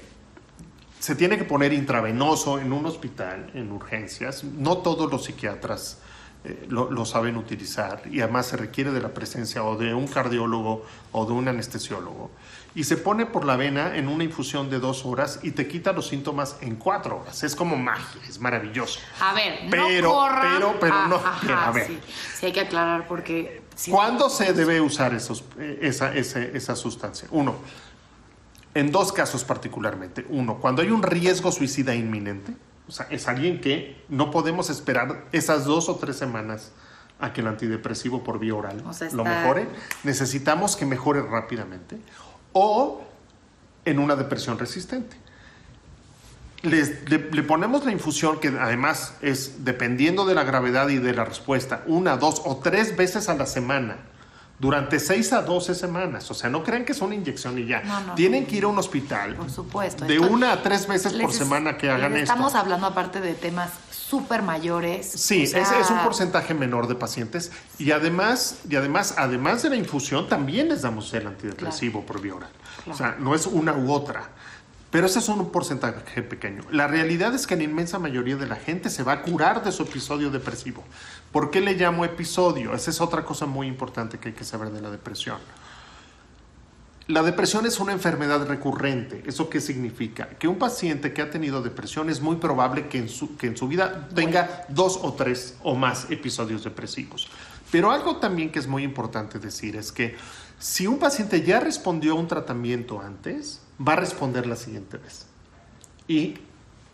se 0.99 1.15
tiene 1.15 1.37
que 1.37 1.45
poner 1.45 1.73
intravenoso 1.73 2.59
en 2.59 2.71
un 2.71 2.85
hospital, 2.85 3.49
en 3.55 3.71
urgencias. 3.71 4.43
No 4.43 4.77
todos 4.77 5.11
los 5.11 5.25
psiquiatras 5.25 5.97
eh, 6.43 6.65
lo, 6.69 6.89
lo 6.91 7.05
saben 7.05 7.37
utilizar 7.37 8.03
y 8.11 8.21
además 8.21 8.47
se 8.47 8.57
requiere 8.57 8.91
de 8.91 8.99
la 9.01 9.09
presencia 9.13 9.63
o 9.63 9.75
de 9.77 9.93
un 9.93 10.07
cardiólogo 10.07 10.85
o 11.11 11.25
de 11.25 11.33
un 11.33 11.47
anestesiólogo. 11.47 12.31
Y 12.73 12.85
se 12.85 12.95
pone 12.95 13.25
por 13.25 13.43
la 13.43 13.57
vena 13.57 13.97
en 13.97 14.07
una 14.07 14.23
infusión 14.23 14.69
de 14.69 14.79
dos 14.79 15.05
horas 15.05 15.39
y 15.43 15.51
te 15.51 15.67
quita 15.67 15.91
los 15.91 16.07
síntomas 16.07 16.55
en 16.61 16.77
cuatro 16.77 17.19
horas. 17.19 17.43
Es 17.43 17.53
como 17.55 17.75
magia, 17.75 18.21
es 18.29 18.39
maravilloso. 18.39 18.99
A 19.19 19.33
ver, 19.33 19.59
Pero, 19.69 19.89
no 20.01 20.11
corran. 20.13 20.53
pero, 20.55 20.75
pero 20.79 20.93
Ah, 20.95 21.05
no. 21.09 21.15
ajá, 21.17 21.67
A 21.67 21.71
ver. 21.71 21.87
Sí, 21.87 21.99
sí 22.39 22.45
hay 22.45 22.53
que 22.53 22.61
aclarar 22.61 23.07
porque... 23.07 23.61
sí. 23.75 23.91
¿Cuándo 23.91 24.29
se 24.29 24.53
debe 24.53 24.79
usar 24.79 25.13
esos, 25.13 25.43
eh, 25.59 25.79
esa, 25.81 26.13
ese- 26.15 26.55
esa 26.55 26.75
sustancia? 26.77 27.27
Uno, 27.31 27.55
en 28.73 28.89
dos 28.91 29.11
casos 29.11 29.43
particularmente. 29.43 30.25
Uno, 30.29 30.55
cuando 30.55 30.81
hay 30.81 30.91
un 30.91 31.03
riesgo 31.03 31.51
suicida 31.51 31.93
inminente, 31.93 32.53
o 32.91 32.93
sea, 32.93 33.07
es 33.09 33.29
alguien 33.29 33.61
que 33.61 34.03
no 34.09 34.31
podemos 34.31 34.69
esperar 34.69 35.23
esas 35.31 35.63
dos 35.63 35.87
o 35.87 35.95
tres 35.95 36.17
semanas 36.17 36.71
a 37.21 37.31
que 37.31 37.39
el 37.39 37.47
antidepresivo 37.47 38.21
por 38.21 38.37
vía 38.37 38.53
oral 38.53 38.83
O 38.85 38.91
sea, 38.93 39.09
lo 39.11 39.23
mejore. 39.23 39.67
Necesitamos 40.03 40.75
que 40.75 40.85
mejore 40.85 41.21
rápidamente. 41.21 41.97
O 42.51 43.01
en 43.85 43.97
una 43.97 44.17
depresión 44.17 44.59
resistente. 44.59 45.15
Les- 46.63 47.09
le, 47.09 47.31
le 47.31 47.43
ponemos 47.43 47.85
la 47.85 47.91
infusión 47.93 48.39
que 48.41 48.49
además 48.49 49.13
es, 49.21 49.63
dependiendo 49.63 50.25
de 50.25 50.35
la 50.35 50.43
gravedad 50.43 50.89
y 50.89 50.97
de 50.97 51.13
la 51.13 51.23
respuesta, 51.23 51.83
una, 51.87 52.17
dos 52.17 52.41
o 52.43 52.57
tres 52.57 52.97
veces 52.97 53.29
a 53.29 53.35
la 53.35 53.45
semana, 53.45 53.95
durante 54.61 54.99
seis 54.99 55.33
a 55.33 55.41
12 55.41 55.73
semanas. 55.73 56.29
O 56.29 56.35
sea, 56.35 56.47
no 56.47 56.63
crean 56.63 56.85
que 56.85 56.91
es 56.91 57.01
una 57.01 57.15
inyección 57.15 57.57
y 57.57 57.65
ya. 57.65 57.81
No, 57.81 57.99
no, 58.01 58.13
Tienen 58.13 58.43
no. 58.43 58.49
que 58.49 58.55
ir 58.57 58.63
a 58.65 58.67
un 58.67 58.77
hospital. 58.77 59.35
Por 59.35 59.49
supuesto. 59.49 60.05
De 60.05 60.19
una 60.19 60.53
a 60.53 60.61
tres 60.61 60.87
veces 60.87 61.13
por 61.13 61.33
semana 61.33 61.77
que 61.77 61.89
hagan 61.89 62.13
les 62.13 62.23
esto. 62.23 62.33
Estamos 62.33 62.53
hablando 62.53 62.85
aparte 62.85 63.21
de 63.21 63.33
temas 63.33 63.71
súper 63.89 64.43
mayores. 64.43 65.09
Sí, 65.09 65.45
o 65.45 65.47
sea, 65.47 65.63
es, 65.63 65.71
es 65.71 65.89
un 65.89 65.97
porcentaje 66.03 66.53
menor 66.53 66.87
de 66.87 66.93
pacientes 66.93 67.51
y 67.79 67.89
además, 67.89 68.59
y 68.69 68.75
además, 68.75 69.15
además 69.17 69.63
de 69.63 69.71
la 69.71 69.77
infusión, 69.77 70.29
también 70.29 70.69
les 70.69 70.83
damos 70.83 71.11
el 71.15 71.25
antidepresivo 71.25 72.05
por 72.05 72.21
vía 72.21 72.35
oral. 72.35 72.51
O 72.87 72.93
sea, 72.93 73.15
no 73.19 73.33
es 73.33 73.47
una 73.47 73.73
u 73.73 73.91
otra. 73.91 74.29
Pero 74.91 75.07
ese 75.07 75.19
es 75.19 75.29
un 75.29 75.49
porcentaje 75.51 76.21
pequeño. 76.21 76.63
La 76.69 76.85
realidad 76.85 77.33
es 77.33 77.47
que 77.47 77.55
la 77.55 77.63
inmensa 77.63 77.97
mayoría 77.97 78.35
de 78.35 78.45
la 78.45 78.57
gente 78.57 78.89
se 78.89 79.03
va 79.03 79.13
a 79.13 79.21
curar 79.21 79.63
de 79.63 79.71
su 79.71 79.83
episodio 79.83 80.29
depresivo. 80.29 80.83
¿Por 81.31 81.49
qué 81.49 81.61
le 81.61 81.75
llamo 81.75 82.03
episodio? 82.03 82.73
Esa 82.73 82.91
es 82.91 82.99
otra 82.99 83.23
cosa 83.23 83.45
muy 83.45 83.67
importante 83.67 84.19
que 84.19 84.29
hay 84.29 84.35
que 84.35 84.43
saber 84.43 84.71
de 84.71 84.81
la 84.81 84.91
depresión. 84.91 85.37
La 87.07 87.23
depresión 87.23 87.65
es 87.65 87.79
una 87.79 87.93
enfermedad 87.93 88.45
recurrente. 88.45 89.23
¿Eso 89.25 89.49
qué 89.49 89.59
significa? 89.59 90.29
Que 90.29 90.47
un 90.47 90.57
paciente 90.57 91.13
que 91.13 91.21
ha 91.21 91.29
tenido 91.29 91.61
depresión 91.61 92.09
es 92.09 92.21
muy 92.21 92.35
probable 92.35 92.87
que 92.87 92.99
en 92.99 93.09
su, 93.09 93.35
que 93.37 93.47
en 93.47 93.57
su 93.57 93.67
vida 93.67 94.09
tenga 94.13 94.65
dos 94.69 94.99
o 95.01 95.13
tres 95.13 95.57
o 95.63 95.75
más 95.75 96.09
episodios 96.11 96.63
depresivos. 96.63 97.27
Pero 97.71 97.91
algo 97.91 98.17
también 98.17 98.51
que 98.51 98.59
es 98.59 98.67
muy 98.67 98.83
importante 98.83 99.39
decir 99.39 99.75
es 99.75 99.91
que 99.91 100.15
si 100.59 100.85
un 100.85 100.99
paciente 100.99 101.41
ya 101.41 101.59
respondió 101.59 102.13
a 102.13 102.15
un 102.15 102.27
tratamiento 102.27 103.01
antes, 103.01 103.61
va 103.85 103.93
a 103.93 103.97
responder 103.97 104.45
la 104.45 104.55
siguiente 104.55 104.97
vez. 104.97 105.25
Y 106.07 106.35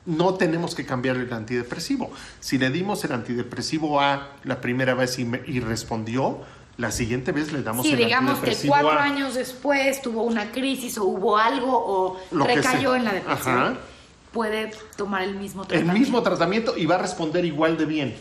no 0.08 0.34
tenemos 0.34 0.74
que 0.74 0.86
cambiar 0.86 1.18
el 1.18 1.32
antidepresivo. 1.32 2.10
Si 2.40 2.58
le 2.58 2.72
dimos 2.72 3.04
el 3.04 3.12
antidepresivo 3.12 4.02
A 4.02 4.30
la 4.44 4.60
primera 4.62 4.96
vez 4.96 5.20
y, 5.20 5.26
me- 5.26 5.42
y 5.46 5.60
respondió, 5.60 6.40
la 6.78 6.92
siguiente 6.92 7.32
vez 7.32 7.52
le 7.52 7.62
damos 7.62 7.86
Sí, 7.86 7.92
el 7.92 8.00
digamos 8.00 8.40
que 8.40 8.56
cuatro 8.68 8.92
A. 8.92 9.04
años 9.04 9.36
después 9.36 10.02
tuvo 10.02 10.24
una 10.24 10.52
crisis 10.52 10.98
o 10.98 11.04
hubo 11.06 11.38
algo 11.38 11.72
o 11.72 12.20
Lo 12.32 12.46
recayó 12.46 12.96
en 12.96 13.04
la 13.06 13.14
depresión. 13.14 13.58
Ajá. 13.58 13.78
Puede 14.32 14.72
tomar 14.96 15.24
el 15.24 15.36
mismo 15.36 15.64
el 15.64 15.68
tratamiento. 15.70 16.00
mismo 16.00 16.22
tratamiento 16.24 16.78
y 16.78 16.86
va 16.86 16.96
a 16.96 17.00
responder 17.00 17.46
igual 17.46 17.78
de 17.78 17.86
bien. 17.86 18.16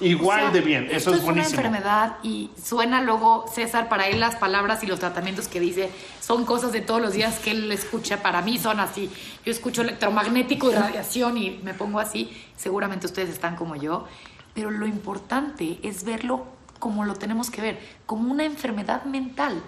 Igual 0.00 0.38
O 0.38 0.42
sea, 0.44 0.50
de 0.50 0.60
bien, 0.62 0.88
eso 0.90 1.10
es, 1.10 1.18
es 1.18 1.24
buenísimo. 1.24 1.60
una 1.60 1.68
enfermedad 1.68 2.16
y 2.22 2.50
suena 2.62 3.02
luego 3.02 3.44
César 3.52 3.88
para 3.88 4.08
él 4.08 4.18
las 4.20 4.36
palabras 4.36 4.82
y 4.82 4.86
los 4.86 4.98
tratamientos 4.98 5.46
que 5.46 5.60
dice 5.60 5.90
son 6.20 6.44
cosas 6.46 6.72
de 6.72 6.80
todos 6.80 7.02
los 7.02 7.12
días 7.12 7.38
que 7.38 7.50
él 7.50 7.70
escucha. 7.70 8.22
Para 8.22 8.40
mí 8.42 8.58
son 8.58 8.80
así. 8.80 9.10
Yo 9.44 9.52
escucho 9.52 9.82
electromagnético 9.82 10.70
y 10.70 10.74
radiación 10.74 11.36
y 11.36 11.60
me 11.62 11.74
pongo 11.74 12.00
así. 12.00 12.30
Seguramente 12.56 13.06
ustedes 13.06 13.28
están 13.30 13.56
como 13.56 13.76
yo. 13.76 14.06
Pero 14.54 14.70
lo 14.70 14.86
importante 14.86 15.78
es 15.82 16.02
verlo 16.04 16.46
como 16.78 17.04
lo 17.04 17.14
tenemos 17.14 17.50
que 17.50 17.60
ver, 17.60 17.78
como 18.06 18.32
una 18.32 18.44
enfermedad 18.44 19.04
mental. 19.04 19.62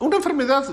Una 0.00 0.16
enfermedad, 0.16 0.64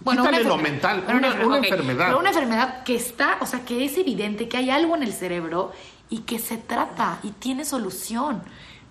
Bueno, 0.00 0.22
quítale 0.22 0.40
una 0.40 0.48
lo 0.48 0.56
mental, 0.56 1.04
una, 1.08 1.34
una 1.44 1.58
ok, 1.58 1.64
enfermedad. 1.64 2.06
Pero 2.06 2.18
una 2.18 2.30
enfermedad 2.30 2.82
que 2.84 2.96
está, 2.96 3.36
o 3.40 3.46
sea, 3.46 3.64
que 3.64 3.84
es 3.84 3.96
evidente 3.98 4.48
que 4.48 4.56
hay 4.56 4.70
algo 4.70 4.96
en 4.96 5.02
el 5.02 5.12
cerebro 5.12 5.72
y 6.10 6.18
que 6.20 6.38
se 6.38 6.56
trata 6.58 7.18
y 7.22 7.30
tiene 7.30 7.64
solución. 7.64 8.42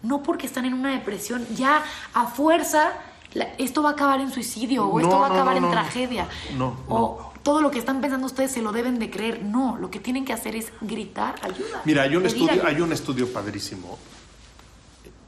No 0.01 0.23
porque 0.23 0.47
están 0.47 0.65
en 0.65 0.73
una 0.73 0.91
depresión, 0.91 1.45
ya 1.55 1.83
a 2.13 2.25
fuerza 2.27 2.93
la- 3.33 3.49
esto 3.59 3.83
va 3.83 3.89
a 3.89 3.91
acabar 3.91 4.21
en 4.21 4.31
suicidio 4.31 4.87
o 4.87 4.99
esto 4.99 5.11
No, 5.13 5.19
va 5.19 5.27
a 5.27 5.29
acabar 5.31 5.53
no, 5.53 5.57
en 5.57 5.63
no. 5.65 5.71
tragedia. 5.71 6.27
No, 6.57 6.75
o 6.87 7.31
todo 7.43 7.61
lo 7.61 7.69
que 7.69 7.77
están 7.79 8.01
pensando 8.01 8.25
ustedes 8.25 8.51
se 8.51 8.61
lo 8.61 8.71
deben 8.71 8.97
de 8.97 9.11
creer. 9.11 9.43
No, 9.43 9.77
lo 9.77 9.91
que 9.91 9.99
tienen 9.99 10.25
que 10.25 10.33
hacer 10.33 10.55
es 10.55 10.71
gritar 10.81 11.35
ayuda. 11.43 11.81
Mira, 11.85 12.03
hay 12.03 12.15
un, 12.15 12.25
estudio, 12.25 12.51
ayuda. 12.53 12.67
hay 12.67 12.81
un 12.81 12.91
estudio 12.93 13.31
padrísimo 13.31 13.97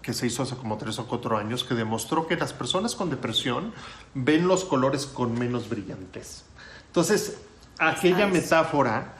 que 0.01 0.13
se 0.13 0.25
hizo 0.25 0.41
hace 0.41 0.55
como 0.55 0.77
tres 0.77 0.97
o 0.97 1.05
cuatro 1.07 1.37
años 1.37 1.63
que 1.63 1.75
demostró 1.75 2.25
que 2.25 2.35
las 2.35 2.53
personas 2.53 2.95
con 2.95 3.09
depresión 3.11 3.71
ven 4.15 4.47
los 4.47 4.65
colores 4.65 5.05
con 5.05 5.37
menos 5.37 5.69
brillantez. 5.69 6.43
Entonces, 6.87 7.37
aquella 7.77 8.25
metáfora 8.25 9.13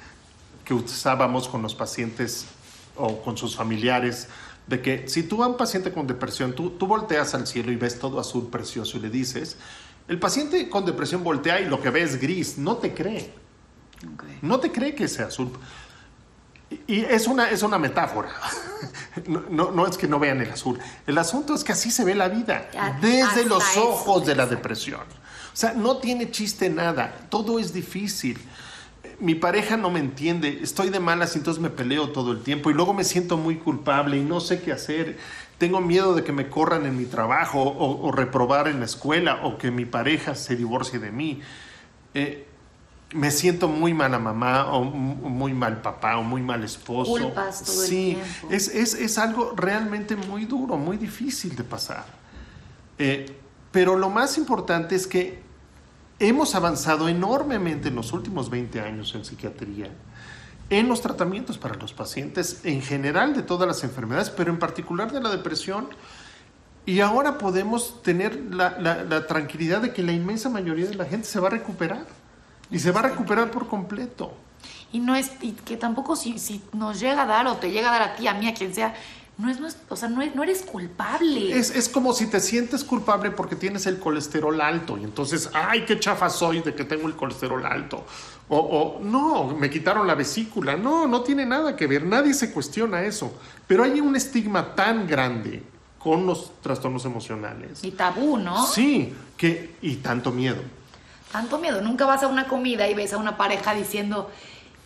que 0.65 0.74
usábamos 0.74 1.47
con 1.47 1.61
los 1.61 1.76
pacientes 1.76 2.45
o 3.01 3.21
con 3.21 3.37
sus 3.37 3.55
familiares, 3.55 4.27
de 4.67 4.81
que 4.81 5.07
si 5.07 5.23
tú 5.23 5.43
a 5.43 5.47
un 5.47 5.57
paciente 5.57 5.91
con 5.91 6.07
depresión, 6.07 6.53
tú, 6.53 6.71
tú 6.71 6.87
volteas 6.87 7.33
al 7.33 7.47
cielo 7.47 7.71
y 7.71 7.75
ves 7.75 7.99
todo 7.99 8.19
azul 8.19 8.49
precioso 8.49 8.97
y 8.97 9.01
le 9.01 9.09
dices, 9.09 9.57
el 10.07 10.19
paciente 10.19 10.69
con 10.69 10.85
depresión 10.85 11.23
voltea 11.23 11.59
y 11.61 11.65
lo 11.65 11.81
que 11.81 11.89
ve 11.89 12.01
es 12.03 12.19
gris, 12.19 12.57
no 12.57 12.77
te 12.77 12.93
cree. 12.93 13.33
No 14.41 14.59
te 14.59 14.71
cree 14.71 14.95
que 14.95 15.07
sea 15.07 15.27
azul. 15.27 15.51
Y 16.87 17.01
es 17.01 17.27
una, 17.27 17.49
es 17.49 17.63
una 17.63 17.77
metáfora. 17.77 18.29
No, 19.27 19.43
no- 19.49 19.71
no 19.71 19.85
es 19.85 19.97
que 19.97 20.07
no 20.07 20.19
vean 20.19 20.39
el 20.41 20.49
azul. 20.49 20.79
El 21.05 21.17
asunto 21.17 21.53
es 21.53 21.65
que 21.65 21.73
así 21.73 21.91
se 21.91 22.05
ve 22.05 22.15
la 22.15 22.29
vida. 22.29 22.69
Desde 23.01 23.21
hasta 23.21 23.43
los 23.43 23.61
eso, 23.71 23.89
ojos 23.89 24.25
de 24.25 24.35
la 24.35 24.47
depresión. 24.47 25.01
O 25.01 25.55
sea, 25.55 25.73
no 25.73 25.97
tiene 25.97 26.31
chiste 26.31 26.69
nada. 26.69 27.13
Todo 27.29 27.59
es 27.59 27.73
difícil. 27.73 28.39
Mi 29.22 29.36
pareja 29.36 29.78
no 29.78 29.89
me 29.89 29.99
entiende. 29.99 30.59
Estoy 30.61 30.89
de 30.89 30.99
malas 30.99 31.36
y 31.36 31.39
entonces 31.39 31.61
me 31.61 31.69
peleo 31.69 32.09
todo 32.09 32.32
el 32.32 32.41
tiempo. 32.41 32.72
Y 32.72 32.74
luego 32.74 32.93
me 32.93 33.03
siento 33.03 33.38
muy 33.38 33.57
culpable 33.57 34.17
y 34.17 34.24
no 34.24 34.39
sé 34.39 34.61
qué 34.61 34.72
hacer. 34.72 35.17
Tengo 35.57 35.80
miedo 35.80 36.15
de 36.15 36.24
que 36.24 36.32
me 36.32 36.49
corran 36.49 36.86
en 36.86 36.97
mi 36.97 37.05
trabajo 37.05 37.61
o, 37.61 38.07
o 38.07 38.11
reprobar 38.11 38.67
en 38.67 38.80
la 38.80 38.86
escuela 38.86 39.41
o 39.43 39.57
que 39.57 39.72
mi 39.72 39.86
pareja 39.86 40.36
se 40.36 40.55
divorcie 40.55 40.99
de 40.99 41.11
mí. 41.11 41.41
Eh, 42.13 42.47
me 43.13 43.32
siento 43.32 43.67
muy 43.67 43.93
mala 43.93 44.19
mamá 44.19 44.72
o 44.74 44.84
muy 44.84 45.53
mal 45.53 45.82
papá 45.82 46.17
o 46.17 46.24
muy 46.24 46.41
mal 46.41 46.63
esposo. 46.63 47.11
Culpas 47.11 47.63
todo 47.63 47.84
el 47.84 47.89
sí, 47.89 48.17
tiempo. 48.17 48.47
Es, 48.49 48.67
es, 48.69 48.93
es 48.93 49.17
algo 49.17 49.53
realmente 49.55 50.15
muy 50.15 50.45
duro, 50.45 50.78
muy 50.78 50.97
difícil 50.97 51.55
de 51.55 51.63
pasar. 51.63 52.05
Eh, 52.97 53.26
pero 53.72 53.97
lo 53.97 54.09
más 54.09 54.38
importante 54.38 54.95
es 54.95 55.07
que 55.07 55.40
hemos 56.28 56.55
avanzado 56.55 57.09
enormemente 57.09 57.89
en 57.89 57.95
los 57.95 58.13
últimos 58.13 58.49
20 58.49 58.80
años 58.82 59.13
en 59.15 59.26
psiquiatría, 59.26 59.89
en 60.69 60.88
los 60.88 61.01
tratamientos 61.01 61.57
para 61.57 61.76
los 61.76 61.93
pacientes 61.93 62.61
en 62.63 62.82
general 62.82 63.34
de 63.34 63.41
todas 63.43 63.67
las 63.67 63.84
enfermedades, 63.84 64.30
pero 64.30 64.51
en 64.51 64.59
particular 64.59 65.11
de 65.11 65.19
la 65.22 65.30
depresión. 65.30 65.89
Y 66.86 67.01
ahora 67.01 67.38
podemos 67.38 68.01
tener 68.01 68.36
la, 68.51 68.78
la- 68.80 69.03
la 69.03 69.28
tranquilidad 69.28 69.82
de 69.82 69.93
que 69.93 70.01
la 70.01 70.13
inmensa 70.13 70.49
mayoría 70.49 70.88
de 70.88 70.95
la 70.95 71.05
gente 71.05 71.28
se 71.28 71.39
va 71.39 71.47
a 71.47 71.51
recuperar. 71.51 72.05
Y 72.72 72.80
se 72.80 72.91
va 72.91 73.01
a 73.01 73.03
recuperar 73.03 73.51
por 73.51 73.67
completo. 73.67 74.34
Y 74.93 74.99
no 74.99 75.15
es, 75.15 75.32
y 75.41 75.51
que 75.51 75.76
tampoco 75.78 76.15
si, 76.15 76.39
si 76.39 76.61
nos 76.74 76.99
llega 77.01 77.24
a 77.24 77.26
dar 77.26 77.45
o 77.47 77.57
te 77.57 77.69
llega 77.72 77.89
a 77.89 77.99
dar 77.99 78.01
a 78.09 78.15
ti, 78.15 78.28
a 78.28 78.34
mí, 78.34 78.47
a 78.47 78.53
quien 78.53 78.74
sea, 78.74 78.93
no 79.38 79.49
es, 79.49 79.57
o 79.89 79.95
sea, 79.95 80.07
no, 80.09 80.21
es- 80.21 80.36
no 80.36 80.43
eres 80.43 80.61
culpable. 80.61 81.57
Es, 81.57 81.71
es 81.71 81.89
como 81.89 82.13
si 82.13 82.27
te 82.27 82.39
sientes 82.39 82.84
culpable 82.84 83.32
porque 83.32 83.55
tienes 83.55 83.86
el 83.88 83.97
colesterol 83.99 84.59
alto 84.61 84.97
y 84.97 85.03
entonces, 85.03 85.49
ay, 85.53 85.84
qué 85.86 85.99
chafa 85.99 86.29
soy 86.29 86.61
de 86.61 86.75
que 86.75 86.84
tengo 86.84 87.07
el 87.07 87.15
colesterol 87.15 87.65
alto. 87.65 88.05
O, 88.49 88.57
o, 88.57 88.99
no, 89.03 89.47
me 89.57 89.69
quitaron 89.69 90.05
la 90.05 90.13
vesícula. 90.15 90.75
No, 90.75 91.07
no 91.07 91.21
tiene 91.21 91.45
nada 91.45 91.75
que 91.75 91.88
ver. 91.88 92.03
Nadie 92.05 92.34
se 92.34 92.51
cuestiona 92.51 93.01
eso. 93.03 93.34
Pero 93.65 93.84
hay 93.84 93.99
un 94.01 94.15
estigma 94.15 94.75
tan 94.75 95.07
grande 95.07 95.63
con 95.97 96.25
los 96.25 96.51
trastornos 96.61 97.05
emocionales. 97.05 97.84
Y 97.84 97.91
tabú, 97.91 98.38
¿no? 98.38 98.65
Sí, 98.67 99.13
que, 99.38 99.75
y 99.82 99.95
tanto 99.97 100.32
miedo. 100.32 100.61
Tanto 101.32 101.59
miedo. 101.59 101.79
Nunca 101.82 102.05
vas 102.05 102.23
a 102.23 102.27
una 102.27 102.47
comida 102.49 102.89
y 102.89 102.93
ves 102.93 103.13
a 103.13 103.17
una 103.17 103.38
pareja 103.38 103.73
diciendo, 103.73 104.29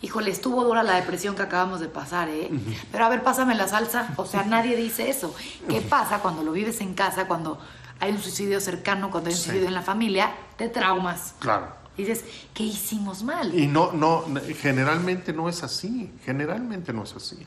híjole, 0.06 0.30
estuvo 0.30 0.64
dura 0.64 0.84
la 0.84 0.96
depresión 0.96 1.36
que 1.36 1.42
acabamos 1.42 1.80
de 1.80 1.88
pasar, 1.88 2.30
¿eh? 2.30 2.52
Pero 2.92 3.06
a 3.06 3.10
ver, 3.10 3.24
pásame 3.24 3.56
la 3.56 3.68
salsa. 3.68 4.14
O 4.18 4.26
sea, 4.26 4.44
nadie 4.56 4.76
dice 4.76 5.10
eso. 5.10 5.34
¿Qué 5.68 5.82
pasa 5.82 6.20
cuando 6.20 6.44
lo 6.44 6.52
vives 6.52 6.80
en 6.82 6.94
casa, 6.94 7.28
cuando 7.28 7.58
hay 8.00 8.12
un 8.12 8.22
suicidio 8.22 8.60
cercano, 8.62 9.10
cuando 9.10 9.30
hay 9.30 9.34
un 9.34 9.40
Sí. 9.40 9.46
suicidio 9.46 9.68
en 9.68 9.74
la 9.74 9.82
familia? 9.82 10.32
Te 10.58 10.70
traumas. 10.70 11.34
Claro. 11.40 11.68
Dices, 11.98 12.24
¿qué 12.54 12.64
hicimos 12.64 13.24
mal? 13.24 13.58
Y 13.58 13.68
no, 13.68 13.94
no, 13.94 14.26
generalmente 14.62 15.34
no 15.34 15.50
es 15.50 15.64
así, 15.64 16.12
generalmente 16.26 16.92
no 16.94 17.04
es 17.04 17.16
así. 17.16 17.38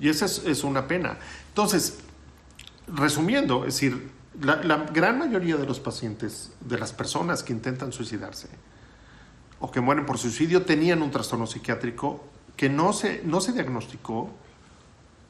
Y 0.00 0.08
esa 0.08 0.26
es, 0.26 0.42
es 0.44 0.64
una 0.64 0.86
pena. 0.88 1.16
Entonces, 1.48 1.98
resumiendo, 2.88 3.64
es 3.64 3.74
decir, 3.74 4.10
la, 4.40 4.56
la 4.56 4.78
gran 4.92 5.18
mayoría 5.18 5.56
de 5.56 5.64
los 5.66 5.78
pacientes, 5.80 6.50
de 6.60 6.76
las 6.76 6.92
personas 6.92 7.42
que 7.44 7.52
intentan 7.52 7.92
suicidarse 7.92 8.48
o 9.64 9.70
que 9.70 9.80
mueren 9.80 10.04
por 10.04 10.18
suicidio, 10.18 10.66
tenían 10.66 11.00
un 11.00 11.10
trastorno 11.10 11.46
psiquiátrico 11.46 12.22
que 12.54 12.68
no 12.68 12.92
se, 12.92 13.22
no 13.24 13.40
se 13.40 13.52
diagnosticó 13.54 14.28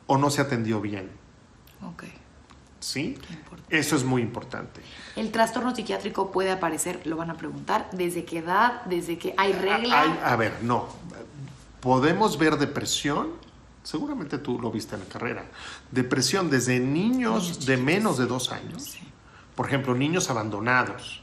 o 0.08 0.18
no 0.18 0.28
se 0.28 0.40
atendió 0.40 0.80
bien. 0.80 1.08
Ok. 1.86 2.02
¿Sí? 2.80 3.16
Eso 3.70 3.94
es 3.94 4.02
muy 4.02 4.22
importante. 4.22 4.80
El 5.14 5.30
trastorno 5.30 5.72
psiquiátrico 5.72 6.32
puede 6.32 6.50
aparecer, 6.50 7.00
lo 7.06 7.16
van 7.16 7.30
a 7.30 7.34
preguntar, 7.36 7.88
¿desde 7.92 8.24
qué 8.24 8.38
edad? 8.38 8.82
¿Desde 8.86 9.18
qué 9.18 9.34
hay 9.38 9.52
regla? 9.52 10.00
Hay- 10.02 10.20
a 10.24 10.34
ver, 10.34 10.58
no. 10.62 10.88
Podemos 11.80 12.36
ver 12.36 12.56
depresión, 12.58 13.28
seguramente 13.84 14.38
tú 14.38 14.58
lo 14.60 14.72
viste 14.72 14.96
en 14.96 15.02
la 15.02 15.06
carrera, 15.08 15.44
depresión 15.92 16.50
desde 16.50 16.80
niños 16.80 17.44
Niños 17.44 17.66
de 17.66 17.76
menos 17.76 18.18
de 18.18 18.26
dos 18.26 18.50
años. 18.50 18.96
Por 19.54 19.66
ejemplo, 19.68 19.94
niños 19.94 20.28
abandonados 20.28 21.22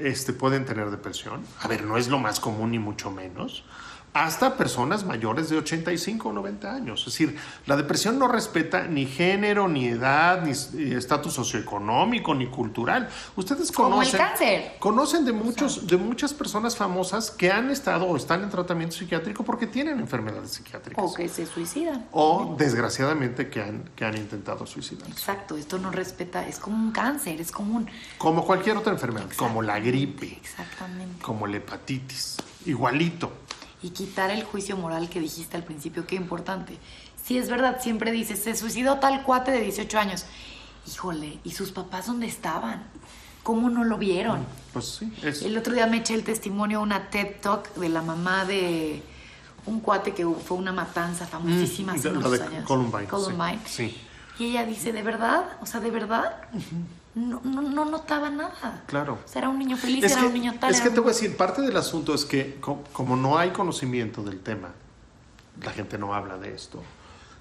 este, 0.00 0.32
pueden 0.32 0.64
tener 0.64 0.90
depresión. 0.90 1.42
A 1.60 1.68
ver, 1.68 1.84
no 1.84 1.96
es 1.96 2.08
lo 2.08 2.18
más 2.18 2.40
común 2.40 2.70
ni 2.72 2.78
mucho 2.78 3.10
menos. 3.10 3.64
Hasta 4.12 4.56
personas 4.56 5.04
mayores 5.04 5.50
de 5.50 5.58
85 5.58 6.28
o 6.28 6.32
90 6.32 6.74
años. 6.74 7.00
Es 7.00 7.06
decir, 7.12 7.36
la 7.66 7.76
depresión 7.76 8.18
no 8.18 8.26
respeta 8.26 8.86
ni 8.88 9.06
género, 9.06 9.68
ni 9.68 9.86
edad, 9.86 10.42
ni 10.42 10.50
estatus 10.50 11.32
socioeconómico, 11.34 12.34
ni 12.34 12.48
cultural. 12.48 13.08
Ustedes 13.36 13.70
Como 13.70 14.02
el 14.02 14.08
conocen, 14.10 14.18
cáncer. 14.18 14.72
conocen 14.80 15.24
de, 15.24 15.32
muchos, 15.32 15.86
de 15.86 15.96
muchas 15.96 16.34
personas 16.34 16.76
famosas 16.76 17.30
que 17.30 17.52
han 17.52 17.70
estado 17.70 18.04
o 18.06 18.16
están 18.16 18.42
en 18.42 18.50
tratamiento 18.50 18.96
psiquiátrico 18.96 19.44
porque 19.44 19.68
tienen 19.68 20.00
enfermedades 20.00 20.50
psiquiátricas. 20.50 21.04
O 21.04 21.14
que 21.14 21.28
se 21.28 21.46
suicidan. 21.46 22.06
O, 22.10 22.56
desgraciadamente, 22.58 23.48
que 23.48 23.62
han, 23.62 23.90
que 23.94 24.04
han 24.04 24.16
intentado 24.16 24.66
suicidarse. 24.66 25.12
Exacto, 25.12 25.56
esto 25.56 25.78
no 25.78 25.92
respeta, 25.92 26.46
es 26.48 26.58
como 26.58 26.76
un 26.76 26.90
cáncer, 26.90 27.40
es 27.40 27.52
como 27.52 27.76
un... 27.76 27.88
Como 28.18 28.44
cualquier 28.44 28.76
otra 28.76 28.92
enfermedad, 28.92 29.30
como 29.36 29.62
la 29.62 29.78
gripe, 29.78 30.36
Exactamente. 30.40 31.22
como 31.22 31.46
la 31.46 31.58
hepatitis. 31.58 32.36
Igualito. 32.66 33.32
Y 33.82 33.90
quitar 33.90 34.30
el 34.30 34.44
juicio 34.44 34.76
moral 34.76 35.08
que 35.08 35.20
dijiste 35.20 35.56
al 35.56 35.64
principio, 35.64 36.06
qué 36.06 36.14
importante. 36.16 36.78
Si 37.24 37.38
es 37.38 37.48
verdad, 37.48 37.80
siempre 37.80 38.12
dices, 38.12 38.42
se 38.42 38.54
suicidó 38.56 38.98
tal 38.98 39.22
cuate 39.22 39.50
de 39.52 39.60
18 39.62 39.98
años. 39.98 40.24
Híjole, 40.86 41.38
¿y 41.44 41.52
sus 41.52 41.70
papás 41.72 42.06
dónde 42.06 42.26
estaban? 42.26 42.82
¿Cómo 43.42 43.70
no 43.70 43.84
lo 43.84 43.96
vieron? 43.96 44.44
Pues 44.72 44.86
sí, 44.98 45.12
es, 45.22 45.42
El 45.42 45.56
otro 45.56 45.72
día 45.72 45.86
me 45.86 45.98
eché 45.98 46.14
el 46.14 46.24
testimonio 46.24 46.78
a 46.78 46.82
una 46.82 47.08
TED 47.10 47.40
Talk 47.40 47.74
de 47.74 47.88
la 47.88 48.02
mamá 48.02 48.44
de 48.44 49.02
un 49.66 49.80
cuate 49.80 50.12
que 50.12 50.26
fue 50.26 50.56
una 50.58 50.72
matanza 50.72 51.26
famosísima 51.26 51.92
hace 51.92 52.10
Mm, 52.10 52.12
la 52.14 52.18
unos 52.18 52.32
de 52.38 52.42
años. 52.44 52.64
Columbine, 52.66 53.04
sí, 53.04 53.08
Columbine. 53.10 53.58
sí. 53.66 53.96
Y 54.40 54.50
ella 54.52 54.64
dice, 54.64 54.92
¿de 54.92 55.02
verdad? 55.02 55.44
O 55.60 55.66
sea, 55.66 55.80
¿de 55.80 55.90
verdad? 55.90 56.36
no, 57.14 57.40
no, 57.44 57.60
no 57.62 57.84
notaba 57.84 58.30
nada. 58.30 58.82
Claro. 58.86 59.18
O 59.24 59.28
sea, 59.28 59.40
era 59.40 59.48
un 59.50 59.58
niño 59.58 59.76
feliz, 59.76 60.02
Es 60.04 60.12
era 60.12 60.22
que, 60.22 60.26
un 60.28 60.32
niño 60.32 60.54
tal. 60.58 60.70
es 60.70 60.80
que 60.80 60.88
un- 60.88 60.94
te 60.94 61.00
voy 61.00 61.10
a 61.10 61.12
decir, 61.12 61.36
parte 61.36 61.60
del 61.62 61.76
asunto 61.76 62.14
es 62.14 62.24
que 62.24 62.56
co- 62.60 62.82
como 62.92 63.16
no 63.16 63.36
hay 63.38 63.50
conocimiento 63.50 64.22
del 64.22 64.40
tema, 64.40 64.70
la 65.62 65.72
gente 65.72 65.98
no 65.98 66.14
habla 66.14 66.38
de 66.38 66.54
esto. 66.54 66.82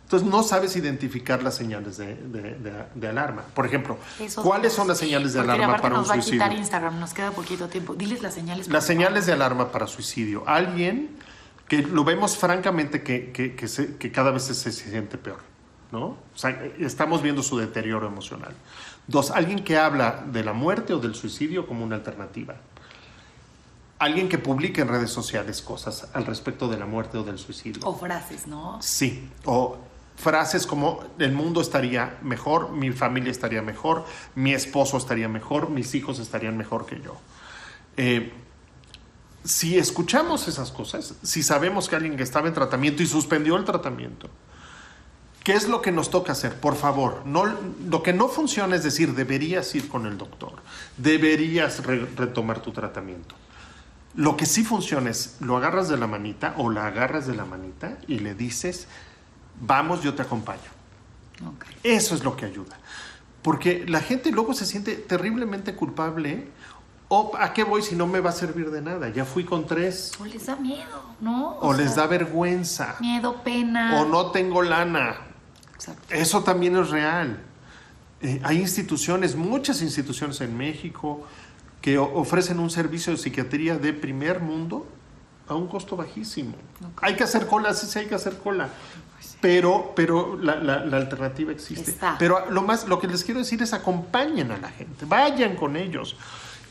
Entonces 0.04 0.28
no 0.28 0.42
sabes 0.42 0.76
identificar 0.76 1.44
las 1.44 1.56
señales 1.56 1.98
de, 1.98 2.16
de- 2.16 2.56
de- 2.56 2.86
de 2.96 3.08
alarma. 3.08 3.44
Por 3.54 3.66
ejemplo, 3.68 3.98
Eso 4.20 4.42
¿cuáles 4.42 4.74
son 4.74 4.88
las 4.88 4.98
señales 4.98 5.34
de 5.34 5.40
alarma 5.42 5.78
para 5.78 5.90
un 5.96 6.02
nos 6.02 6.10
va 6.10 6.14
a 6.14 6.16
suicidio? 6.16 6.44
quitar 6.44 6.58
Instagram, 6.58 7.00
nos 7.00 7.14
queda 7.14 7.30
poquito 7.32 7.68
tiempo. 7.70 7.94
Diles 7.94 8.22
las 8.24 8.34
señales. 8.34 8.68
Las 8.68 8.86
señales 8.86 9.28
de 9.28 9.34
alarma 9.34 9.72
para 9.72 9.86
suicidio. 9.86 10.44
Alguien 10.48 11.12
que 11.68 11.84
lo 11.84 12.04
vemos 12.04 12.38
francamente 12.38 13.04
que, 13.04 13.32
que- 13.32 13.56
que 13.56 13.68
se- 13.68 13.98
que 13.98 14.12
cada 14.12 14.32
vez 14.32 14.44
se, 14.44 14.56
se 14.56 14.72
siente 14.72 15.20
peor, 15.20 15.42
¿no? 15.92 16.06
O 16.06 16.38
sea, 16.38 16.52
estamos 16.80 17.22
viendo 17.22 17.44
su 17.44 17.58
deterioro 17.58 18.08
emocional. 18.08 18.54
Dos, 19.08 19.32
alguien 19.32 19.64
que 19.64 19.78
habla 19.78 20.24
de 20.32 20.44
la 20.44 20.54
muerte 20.54 20.94
o 20.94 21.00
del 21.00 21.16
suicidio 21.16 21.66
como 21.66 21.84
una 21.84 21.96
alternativa. 21.96 22.56
Alguien 23.98 24.30
que 24.30 24.38
publique 24.38 24.82
en 24.82 24.88
redes 24.88 25.10
sociales 25.10 25.62
cosas 25.62 26.08
al 26.14 26.26
respecto 26.26 26.68
de 26.70 26.78
la 26.78 26.86
muerte 26.86 27.18
o 27.18 27.24
del 27.24 27.38
suicidio. 27.38 27.82
O 27.86 27.96
frases, 27.96 28.48
¿no? 28.48 28.82
Sí, 28.82 29.30
o 29.46 29.78
frases 30.16 30.68
como 30.68 31.04
el 31.18 31.32
mundo 31.32 31.62
estaría 31.62 32.18
mejor, 32.22 32.72
mi 32.72 32.92
familia 32.92 33.32
estaría 33.32 33.62
mejor, 33.62 34.06
mi 34.36 34.54
esposo 34.54 34.98
estaría 34.98 35.28
mejor, 35.28 35.70
mis 35.70 35.96
hijos 35.96 36.20
estarían 36.20 36.58
mejor 36.58 36.86
que 36.86 37.02
yo. 37.02 37.18
Eh, 37.98 38.32
si 39.44 39.78
escuchamos 39.78 40.48
esas 40.48 40.72
cosas, 40.72 41.16
si 41.24 41.42
sabemos 41.42 41.90
que 41.90 41.96
alguien 41.96 42.18
que 42.18 42.24
estaba 42.24 42.48
en 42.48 42.54
tratamiento 42.54 43.02
y 43.02 43.08
suspendió 43.08 43.56
el 43.56 43.66
tratamiento, 43.66 44.30
¿Qué 45.50 45.56
es 45.56 45.68
lo 45.68 45.82
que 45.82 45.92
nos 45.92 46.12
toca 46.12 46.34
hacer? 46.34 46.54
Por 46.60 46.76
favor, 46.76 47.24
no, 47.26 47.44
lo 47.88 48.04
que 48.04 48.14
no 48.14 48.28
funciona 48.28 48.76
es 48.76 48.84
decir, 48.84 49.16
deberías 49.16 49.74
ir 49.74 49.88
con 49.90 50.06
el 50.06 50.16
doctor, 50.16 50.54
deberías 50.98 51.84
re- 51.84 52.06
retomar 52.16 52.60
tu 52.60 52.72
tratamiento. 52.72 53.34
Lo 54.14 54.38
que 54.38 54.46
sí 54.46 54.64
funciona 54.64 55.10
es, 55.10 55.38
lo 55.40 55.58
agarras 55.58 55.90
de 55.90 55.98
la 55.98 56.06
manita 56.06 56.54
o 56.58 56.70
la 56.70 56.86
agarras 56.86 57.26
de 57.26 57.34
la 57.36 57.46
manita 57.46 57.98
y 58.08 58.20
le 58.20 58.36
dices, 58.36 58.88
vamos, 59.60 60.04
yo 60.04 60.14
te 60.14 60.22
acompaño. 60.22 60.70
Ok. 61.44 61.66
Eso 61.82 62.14
es 62.14 62.24
lo 62.24 62.36
que 62.36 62.46
ayuda. 62.46 62.78
Porque 63.42 63.86
la 63.88 64.02
gente 64.02 64.30
luego 64.32 64.54
se 64.54 64.68
siente 64.68 64.94
terriblemente 64.98 65.74
culpable. 65.74 66.48
¿O 67.08 67.32
a 67.40 67.54
qué 67.54 67.64
voy 67.64 67.82
si 67.82 67.96
no 67.96 68.06
me 68.06 68.20
va 68.20 68.30
a 68.30 68.34
servir 68.34 68.70
de 68.70 68.84
nada? 68.84 69.10
Ya 69.10 69.26
fui 69.26 69.46
con 69.46 69.66
tres. 69.66 70.12
O 70.22 70.26
les 70.26 70.46
da 70.46 70.56
miedo, 70.58 71.06
¿no? 71.20 71.58
O 71.58 71.74
les 71.74 71.94
sea, 71.96 72.04
da 72.04 72.08
vergüenza. 72.08 72.98
miedo, 73.00 73.42
pena. 73.44 74.00
O 74.00 74.06
no 74.06 74.30
tengo 74.30 74.62
lana. 74.62 75.16
Exacto. 75.80 76.04
Eso 76.14 76.44
también 76.44 76.76
es 76.78 76.90
real. 76.90 77.40
Eh, 78.22 78.42
hay 78.44 78.58
instituciones, 78.60 79.36
muchas 79.36 79.82
instituciones 79.82 80.42
en 80.42 80.58
México, 80.58 81.26
que 81.82 81.98
ofrecen 81.98 82.60
un 82.60 82.70
servicio 82.70 83.14
de 83.14 83.18
psiquiatría 83.18 83.78
de 83.78 83.94
primer 83.94 84.42
mundo 84.42 84.86
a 85.48 85.56
un 85.56 85.68
costo 85.68 85.96
bajísimo. 85.96 86.54
Hay 87.02 87.16
que 87.16 87.24
hacer 87.24 87.48
cola, 87.48 87.74
sí, 87.74 87.88
sí 87.88 88.00
hay 88.00 88.06
que 88.08 88.16
hacer 88.16 88.38
cola. 88.38 88.70
Pero, 89.42 89.94
pero 89.96 90.38
la, 90.38 90.56
la- 90.56 90.86
la 90.86 90.98
alternativa 90.98 91.52
existe. 91.54 91.92
Está. 91.92 92.18
Pero 92.20 92.50
lo 92.52 92.62
más, 92.62 92.88
lo 92.90 93.00
que 93.00 93.08
les 93.08 93.24
quiero 93.24 93.40
decir 93.40 93.62
es 93.64 93.72
acompañen 93.74 94.52
a 94.52 94.58
la 94.58 94.70
gente, 94.70 95.06
vayan 95.06 95.56
con 95.56 95.78
ellos. 95.78 96.18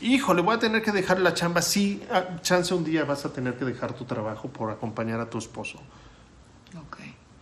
Híjole, 0.01 0.41
voy 0.43 0.55
a 0.55 0.59
tener 0.59 0.81
que 0.83 0.91
dejar 0.91 1.19
la 1.19 1.33
chamba. 1.33 1.61
Sí, 1.63 2.03
ah, 2.11 2.39
chance 2.41 2.73
un 2.73 2.83
día 2.85 3.03
vas 3.05 3.25
a 3.25 3.33
tener 3.33 3.55
que 3.55 3.65
dejar 3.65 3.93
tu 3.93 4.05
trabajo 4.05 4.47
por 4.49 4.69
acompañar 4.69 5.19
a 5.19 5.29
tu 5.29 5.39
esposo. 5.39 5.79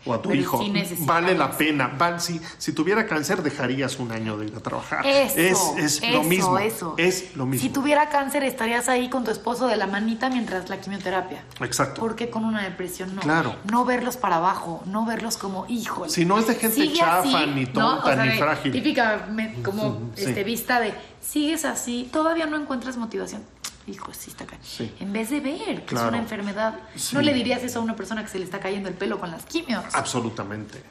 O 0.07 0.13
a 0.13 0.21
tu 0.21 0.29
Pero 0.29 0.41
hijo. 0.41 0.57
sí 0.59 0.73
vale 0.99 1.35
la 1.35 1.51
pena. 1.51 1.87
Val, 1.97 2.21
si, 2.21 2.39
si 2.57 2.71
tuviera 2.73 3.05
cáncer, 3.07 3.41
dejarías 3.43 3.99
un 3.99 4.11
año 4.11 4.37
de 4.37 4.47
ir 4.47 4.55
a 4.55 4.59
trabajar. 4.59 5.05
Eso, 5.05 5.75
es 5.77 5.97
es 5.97 6.03
eso, 6.03 6.11
lo 6.13 6.23
mismo. 6.23 6.57
eso. 6.59 6.95
Es 6.97 7.35
lo 7.35 7.45
mismo. 7.45 7.67
Si 7.67 7.73
tuviera 7.73 8.09
cáncer, 8.09 8.43
estarías 8.43 8.89
ahí 8.89 9.09
con 9.09 9.23
tu 9.23 9.31
esposo 9.31 9.67
de 9.67 9.75
la 9.75 9.87
manita 9.87 10.29
mientras 10.29 10.69
la 10.69 10.79
quimioterapia. 10.79 11.43
Exacto. 11.61 11.99
Porque 12.01 12.29
con 12.29 12.45
una 12.45 12.63
depresión 12.63 13.15
no. 13.15 13.21
Claro. 13.21 13.55
No 13.71 13.85
verlos 13.85 14.17
para 14.17 14.37
abajo, 14.37 14.81
no 14.85 15.05
verlos 15.05 15.37
como 15.37 15.65
hijos. 15.67 16.11
Si 16.13 16.25
no 16.25 16.37
es 16.39 16.47
de 16.47 16.55
gente 16.55 16.93
chafa, 16.93 17.45
ni 17.45 17.65
tonta, 17.65 18.15
ni 18.25 18.37
frágil. 18.37 18.71
Típica 18.71 19.27
me- 19.31 19.61
como 19.63 20.11
Sí. 20.15 20.23
este, 20.25 20.43
vista 20.43 20.79
de 20.79 20.93
sigues 21.21 21.65
así, 21.65 22.09
todavía 22.11 22.45
no 22.45 22.55
encuentras 22.57 22.95
motivación. 22.97 23.41
Hijo, 23.87 24.13
sí 24.13 24.29
está 24.31 24.43
acá. 24.43 24.57
Sí. 24.61 24.93
En 24.99 25.13
vez 25.13 25.29
de 25.29 25.39
ver 25.39 25.85
que 25.85 25.95
es 25.95 26.01
una 26.01 26.17
enfermedad, 26.17 26.77
Sí. 26.95 27.15
no 27.15 27.21
le 27.21 27.33
dirías 27.33 27.63
eso 27.63 27.79
a 27.79 27.81
una 27.81 27.95
persona 27.95 28.21
que 28.21 28.29
se 28.29 28.37
le 28.37 28.43
está 28.45 28.59
cayendo 28.59 28.89
el 28.89 28.95
pelo 28.95 29.17
con 29.19 29.31
las 29.31 29.45
quimios. 29.45 29.83
Absolutamente. 29.93 30.83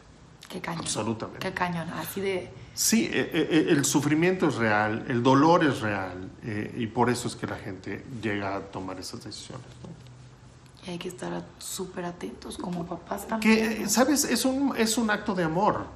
Qué 0.48 0.60
cañón. 0.60 0.80
Absolutamente. 0.80 1.40
Qué 1.46 1.52
cañón. 1.52 1.90
Así 1.90 2.20
de. 2.20 2.50
Sí, 2.72 3.08
eh, 3.12 3.30
eh, 3.32 3.66
el 3.68 3.84
sufrimiento 3.84 4.48
es 4.48 4.54
real, 4.54 5.04
el 5.08 5.22
dolor 5.22 5.64
es 5.64 5.80
real, 5.80 6.30
eh, 6.42 6.74
y 6.76 6.86
por 6.86 7.10
eso 7.10 7.26
es 7.28 7.34
que 7.36 7.46
la 7.46 7.56
gente 7.56 8.04
llega 8.22 8.56
a 8.56 8.60
tomar 8.60 8.98
esas 9.00 9.24
decisiones. 9.24 9.66
¿no? 9.82 10.86
Y 10.86 10.90
hay 10.92 10.98
que 10.98 11.08
estar 11.08 11.44
súper 11.58 12.04
atentos 12.04 12.56
como 12.56 12.86
papás 12.86 13.26
también. 13.26 13.78
Que. 13.80 13.88
¿sabes? 13.88 14.24
Es 14.24 14.44
un, 14.44 14.74
es 14.76 14.96
un 14.96 15.10
acto 15.10 15.34
de 15.34 15.44
amor. 15.44 15.86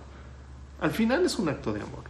Al 0.81 0.91
final 0.91 1.25
es 1.25 1.39
un 1.39 1.49
acto 1.49 1.73
de 1.73 1.81
amor. 1.83 2.05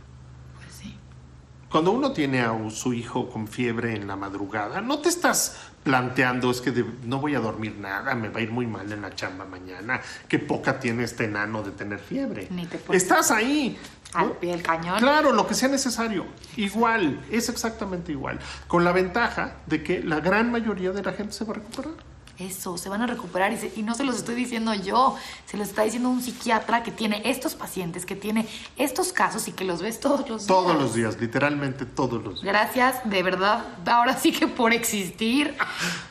Cuando 1.70 1.92
uno 1.92 2.12
tiene 2.12 2.40
a 2.40 2.52
su 2.70 2.92
hijo 2.92 3.30
con 3.30 3.46
fiebre 3.46 3.94
en 3.94 4.08
la 4.08 4.16
madrugada, 4.16 4.80
no 4.80 4.98
te 4.98 5.08
estás 5.08 5.56
planteando, 5.84 6.50
es 6.50 6.60
que 6.60 6.72
de- 6.72 6.84
no 7.04 7.20
voy 7.20 7.36
a 7.36 7.40
dormir 7.40 7.76
nada, 7.78 8.14
me 8.16 8.28
va 8.28 8.40
a 8.40 8.42
ir 8.42 8.50
muy 8.50 8.66
mal 8.66 8.90
en 8.90 9.02
la 9.02 9.14
chamba 9.14 9.44
mañana, 9.44 10.00
qué 10.28 10.38
poca 10.40 10.80
tiene 10.80 11.04
este 11.04 11.24
enano 11.24 11.62
de 11.62 11.70
tener 11.70 12.00
fiebre. 12.00 12.48
Ni 12.50 12.66
te 12.66 12.80
Estás 12.94 13.30
ahí. 13.30 13.78
¿no? 14.14 14.18
Al 14.18 14.32
pie 14.32 14.50
del 14.50 14.62
cañón. 14.62 14.98
Claro, 14.98 15.30
lo 15.30 15.46
que 15.46 15.54
sea 15.54 15.68
necesario. 15.68 16.26
Igual, 16.56 17.20
es 17.30 17.48
exactamente 17.48 18.10
igual. 18.10 18.40
Con 18.66 18.82
la 18.82 18.90
ventaja 18.90 19.58
de 19.66 19.84
que 19.84 20.02
la 20.02 20.18
gran 20.18 20.50
mayoría 20.50 20.90
de 20.90 21.04
la 21.04 21.12
gente 21.12 21.32
se 21.32 21.44
va 21.44 21.52
a 21.52 21.54
recuperar. 21.54 21.92
Eso, 22.40 22.78
se 22.78 22.88
van 22.88 23.02
a 23.02 23.06
recuperar 23.06 23.52
y, 23.52 23.58
se- 23.58 23.72
y 23.76 23.82
no 23.82 23.94
se 23.94 24.02
los 24.02 24.16
estoy 24.16 24.34
diciendo 24.34 24.72
yo, 24.74 25.14
se 25.46 25.56
los 25.58 25.68
está 25.68 25.82
diciendo 25.82 26.08
un 26.08 26.22
psiquiatra 26.22 26.82
que 26.82 26.90
tiene 26.90 27.20
estos 27.24 27.54
pacientes, 27.54 28.06
que 28.06 28.16
tiene 28.16 28.48
estos 28.76 29.12
casos 29.12 29.46
y 29.48 29.52
que 29.52 29.64
los 29.64 29.82
ves 29.82 30.00
todos 30.00 30.20
los 30.28 30.40
días. 30.40 30.46
Todos 30.46 30.74
los 30.80 30.94
días, 30.94 31.20
literalmente 31.20 31.84
todos 31.84 32.22
los 32.24 32.40
días. 32.40 32.44
Gracias, 32.44 33.00
de 33.04 33.22
verdad, 33.22 33.64
ahora 33.86 34.16
sí 34.16 34.32
que 34.32 34.46
por 34.46 34.72
existir, 34.72 35.54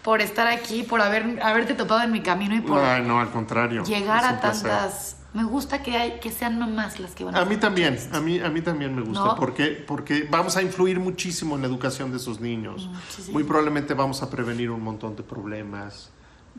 por 0.03 0.21
estar 0.21 0.47
aquí, 0.47 0.83
por 0.83 1.01
haber, 1.01 1.41
haberte 1.41 1.73
topado 1.73 2.03
en 2.03 2.11
mi 2.11 2.21
camino 2.21 2.55
y 2.55 2.61
por 2.61 2.79
Ay, 2.79 3.01
no, 3.03 3.19
al 3.19 3.31
contrario. 3.31 3.83
llegar 3.83 4.23
a 4.25 4.39
placer. 4.39 4.69
tantas... 4.69 5.15
Me 5.31 5.43
gusta 5.43 5.83
que, 5.83 5.95
hay, 5.95 6.19
que 6.19 6.31
sean 6.31 6.57
mamás 6.57 6.99
las 6.99 7.11
que 7.11 7.23
van 7.23 7.35
a 7.35 7.41
A 7.41 7.45
mí 7.45 7.55
también, 7.57 7.99
a 8.13 8.19
mí, 8.19 8.39
a 8.39 8.49
mí 8.49 8.61
también 8.61 8.95
me 8.95 9.03
gusta, 9.03 9.25
¿No? 9.25 9.35
porque, 9.35 9.67
porque 9.87 10.27
vamos 10.29 10.57
a 10.57 10.63
influir 10.63 10.99
muchísimo 10.99 11.53
en 11.55 11.61
la 11.61 11.67
educación 11.67 12.09
de 12.09 12.17
esos 12.17 12.39
niños. 12.39 12.87
Muchísimo. 12.87 13.33
Muy 13.33 13.43
probablemente 13.43 13.93
vamos 13.93 14.23
a 14.23 14.29
prevenir 14.31 14.71
un 14.71 14.81
montón 14.81 15.15
de 15.15 15.21
problemas 15.21 16.09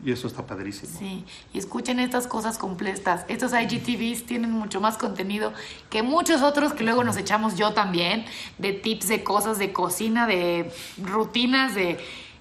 y 0.03 0.11
eso 0.11 0.27
está 0.27 0.45
padrísimo. 0.45 0.97
Sí, 0.97 1.23
y 1.53 1.59
escuchen 1.59 1.99
estas 1.99 2.27
cosas 2.27 2.57
completas. 2.57 3.23
Estos 3.27 3.51
IGTVs 3.53 4.25
tienen 4.25 4.51
mucho 4.51 4.81
más 4.81 4.97
contenido 4.97 5.53
que 5.89 6.01
muchos 6.03 6.41
otros 6.41 6.73
que 6.73 6.83
luego 6.83 7.03
nos 7.03 7.17
echamos 7.17 7.55
yo 7.55 7.73
también, 7.73 8.25
de 8.57 8.73
tips 8.73 9.07
de 9.09 9.23
cosas 9.23 9.57
de 9.59 9.71
cocina, 9.73 10.25
de 10.27 10.71
rutinas, 11.03 11.75
de... 11.75 11.99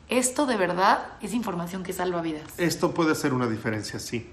Esto 0.08 0.44
de 0.46 0.56
verdad 0.56 1.06
es 1.20 1.32
información 1.34 1.84
que 1.84 1.92
salva 1.92 2.20
vidas. 2.20 2.42
Esto 2.58 2.92
puede 2.92 3.12
hacer 3.12 3.32
una 3.32 3.46
diferencia, 3.46 4.00
sí. 4.00 4.28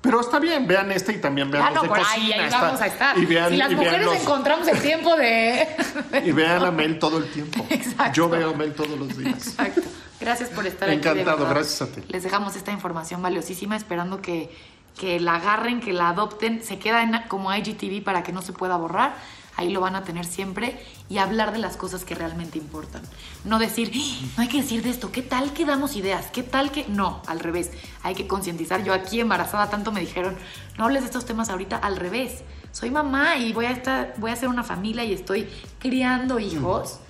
Pero 0.00 0.20
está 0.20 0.38
bien, 0.38 0.66
vean 0.66 0.90
este 0.92 1.12
y 1.12 1.18
también 1.18 1.50
vean 1.50 1.64
Ah, 1.66 1.70
los 1.72 1.82
de 1.82 1.88
ahí, 1.90 2.04
cocina. 2.04 2.34
ahí 2.36 2.40
está- 2.44 2.62
vamos 2.62 2.80
a 2.80 2.86
estar. 2.86 3.18
Y 3.18 3.26
vean, 3.26 3.50
si 3.50 3.56
las 3.58 3.70
y 3.72 3.74
mujeres 3.74 4.06
los- 4.06 4.16
encontramos 4.16 4.66
el 4.68 4.80
tiempo 4.80 5.14
de... 5.16 5.68
y 6.24 6.32
vean 6.32 6.64
a 6.64 6.70
Mel 6.70 6.98
todo 6.98 7.18
el 7.18 7.28
tiempo. 7.30 7.66
Exacto. 7.68 8.12
Yo 8.14 8.28
veo 8.30 8.50
a 8.50 8.54
Mel 8.56 8.72
todos 8.74 8.98
los 8.98 9.14
días. 9.18 9.34
Exacto. 9.48 9.82
Gracias 10.20 10.50
por 10.50 10.66
estar 10.66 10.88
aquí. 10.88 11.00
de 11.00 11.10
Encantado, 11.10 11.48
gracias 11.48 11.82
a 11.82 11.86
ti. 11.92 12.02
Les 12.08 12.22
dejamos 12.22 12.56
esta 12.56 12.72
información 12.72 13.22
valiosísima, 13.22 13.76
esperando 13.76 14.20
que, 14.20 14.50
que 14.98 15.20
la 15.20 15.36
agarren, 15.36 15.80
que 15.80 15.92
la 15.92 16.08
adopten. 16.10 16.62
Se 16.62 16.78
queda 16.78 17.02
en, 17.02 17.12
como 17.28 17.54
IGTV 17.54 18.02
para 18.02 18.22
que 18.22 18.32
no 18.32 18.42
se 18.42 18.52
pueda 18.52 18.76
borrar. 18.76 19.14
Ahí 19.56 19.70
lo 19.70 19.80
van 19.80 19.96
a 19.96 20.04
tener 20.04 20.24
siempre 20.24 20.80
y 21.08 21.18
hablar 21.18 21.50
de 21.50 21.58
las 21.58 21.76
cosas 21.76 22.04
que 22.04 22.14
realmente 22.14 22.58
importan. 22.58 23.02
No 23.44 23.58
decir, 23.58 23.90
"Ah, 23.92 24.26
no 24.36 24.42
hay 24.44 24.48
que 24.48 24.58
decir 24.62 24.84
de 24.84 24.90
esto, 24.90 25.10
¿qué 25.10 25.20
tal 25.20 25.52
que 25.52 25.64
damos 25.64 25.96
ideas? 25.96 26.26
¿Qué 26.32 26.44
tal 26.44 26.70
que.? 26.70 26.86
No, 26.88 27.22
al 27.26 27.40
revés. 27.40 27.72
Hay 28.04 28.14
que 28.14 28.28
concientizar. 28.28 28.84
Yo 28.84 28.94
aquí 28.94 29.20
embarazada 29.20 29.68
tanto 29.68 29.90
me 29.90 29.98
dijeron, 29.98 30.36
no 30.76 30.84
hables 30.84 31.02
de 31.02 31.06
estos 31.06 31.24
temas 31.26 31.48
ahorita, 31.50 31.76
al 31.76 31.96
revés. 31.96 32.42
Soy 32.70 32.90
mamá 32.92 33.36
y 33.36 33.52
voy 33.52 33.66
a, 33.66 33.72
estar, 33.72 34.14
voy 34.18 34.30
a 34.30 34.34
hacer 34.34 34.48
una 34.48 34.62
familia 34.62 35.02
y 35.02 35.12
estoy 35.12 35.48
criando 35.80 36.38
hijos. 36.38 37.00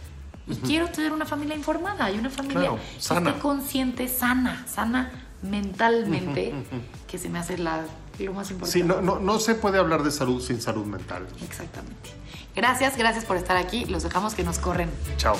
Y 0.51 0.57
quiero 0.57 0.89
tener 0.89 1.13
una 1.13 1.27
familia 1.27 1.55
informada 1.57 2.11
y 2.11 2.19
una 2.19 2.31
familia 2.31 2.61
Claro, 2.61 2.79
sana. 2.99 3.39
consciente, 3.39 4.09
sana, 4.09 4.65
sana 4.69 5.11
mentalmente, 5.43 6.55
que 7.07 7.19
se 7.19 7.29
me 7.29 7.39
hace 7.39 7.59
la, 7.59 7.85
lo 8.19 8.33
más 8.33 8.51
importante. 8.51 8.73
Sí, 8.81 8.83
no, 8.83 9.01
no, 9.01 9.19
no 9.21 9.39
se 9.39 9.55
puede 9.55 9.79
hablar 9.79 10.03
de 10.03 10.11
salud 10.11 10.41
sin 10.43 10.61
salud 10.61 10.85
mental. 10.87 11.27
Exactamente. 11.43 12.11
Gracias, 12.57 12.97
gracias 12.97 13.25
por 13.25 13.37
estar 13.37 13.57
aquí. 13.57 13.85
Los 13.85 14.03
dejamos 14.03 14.35
que 14.35 14.43
nos 14.43 14.59
corren. 14.59 14.91
Chao. 15.17 15.37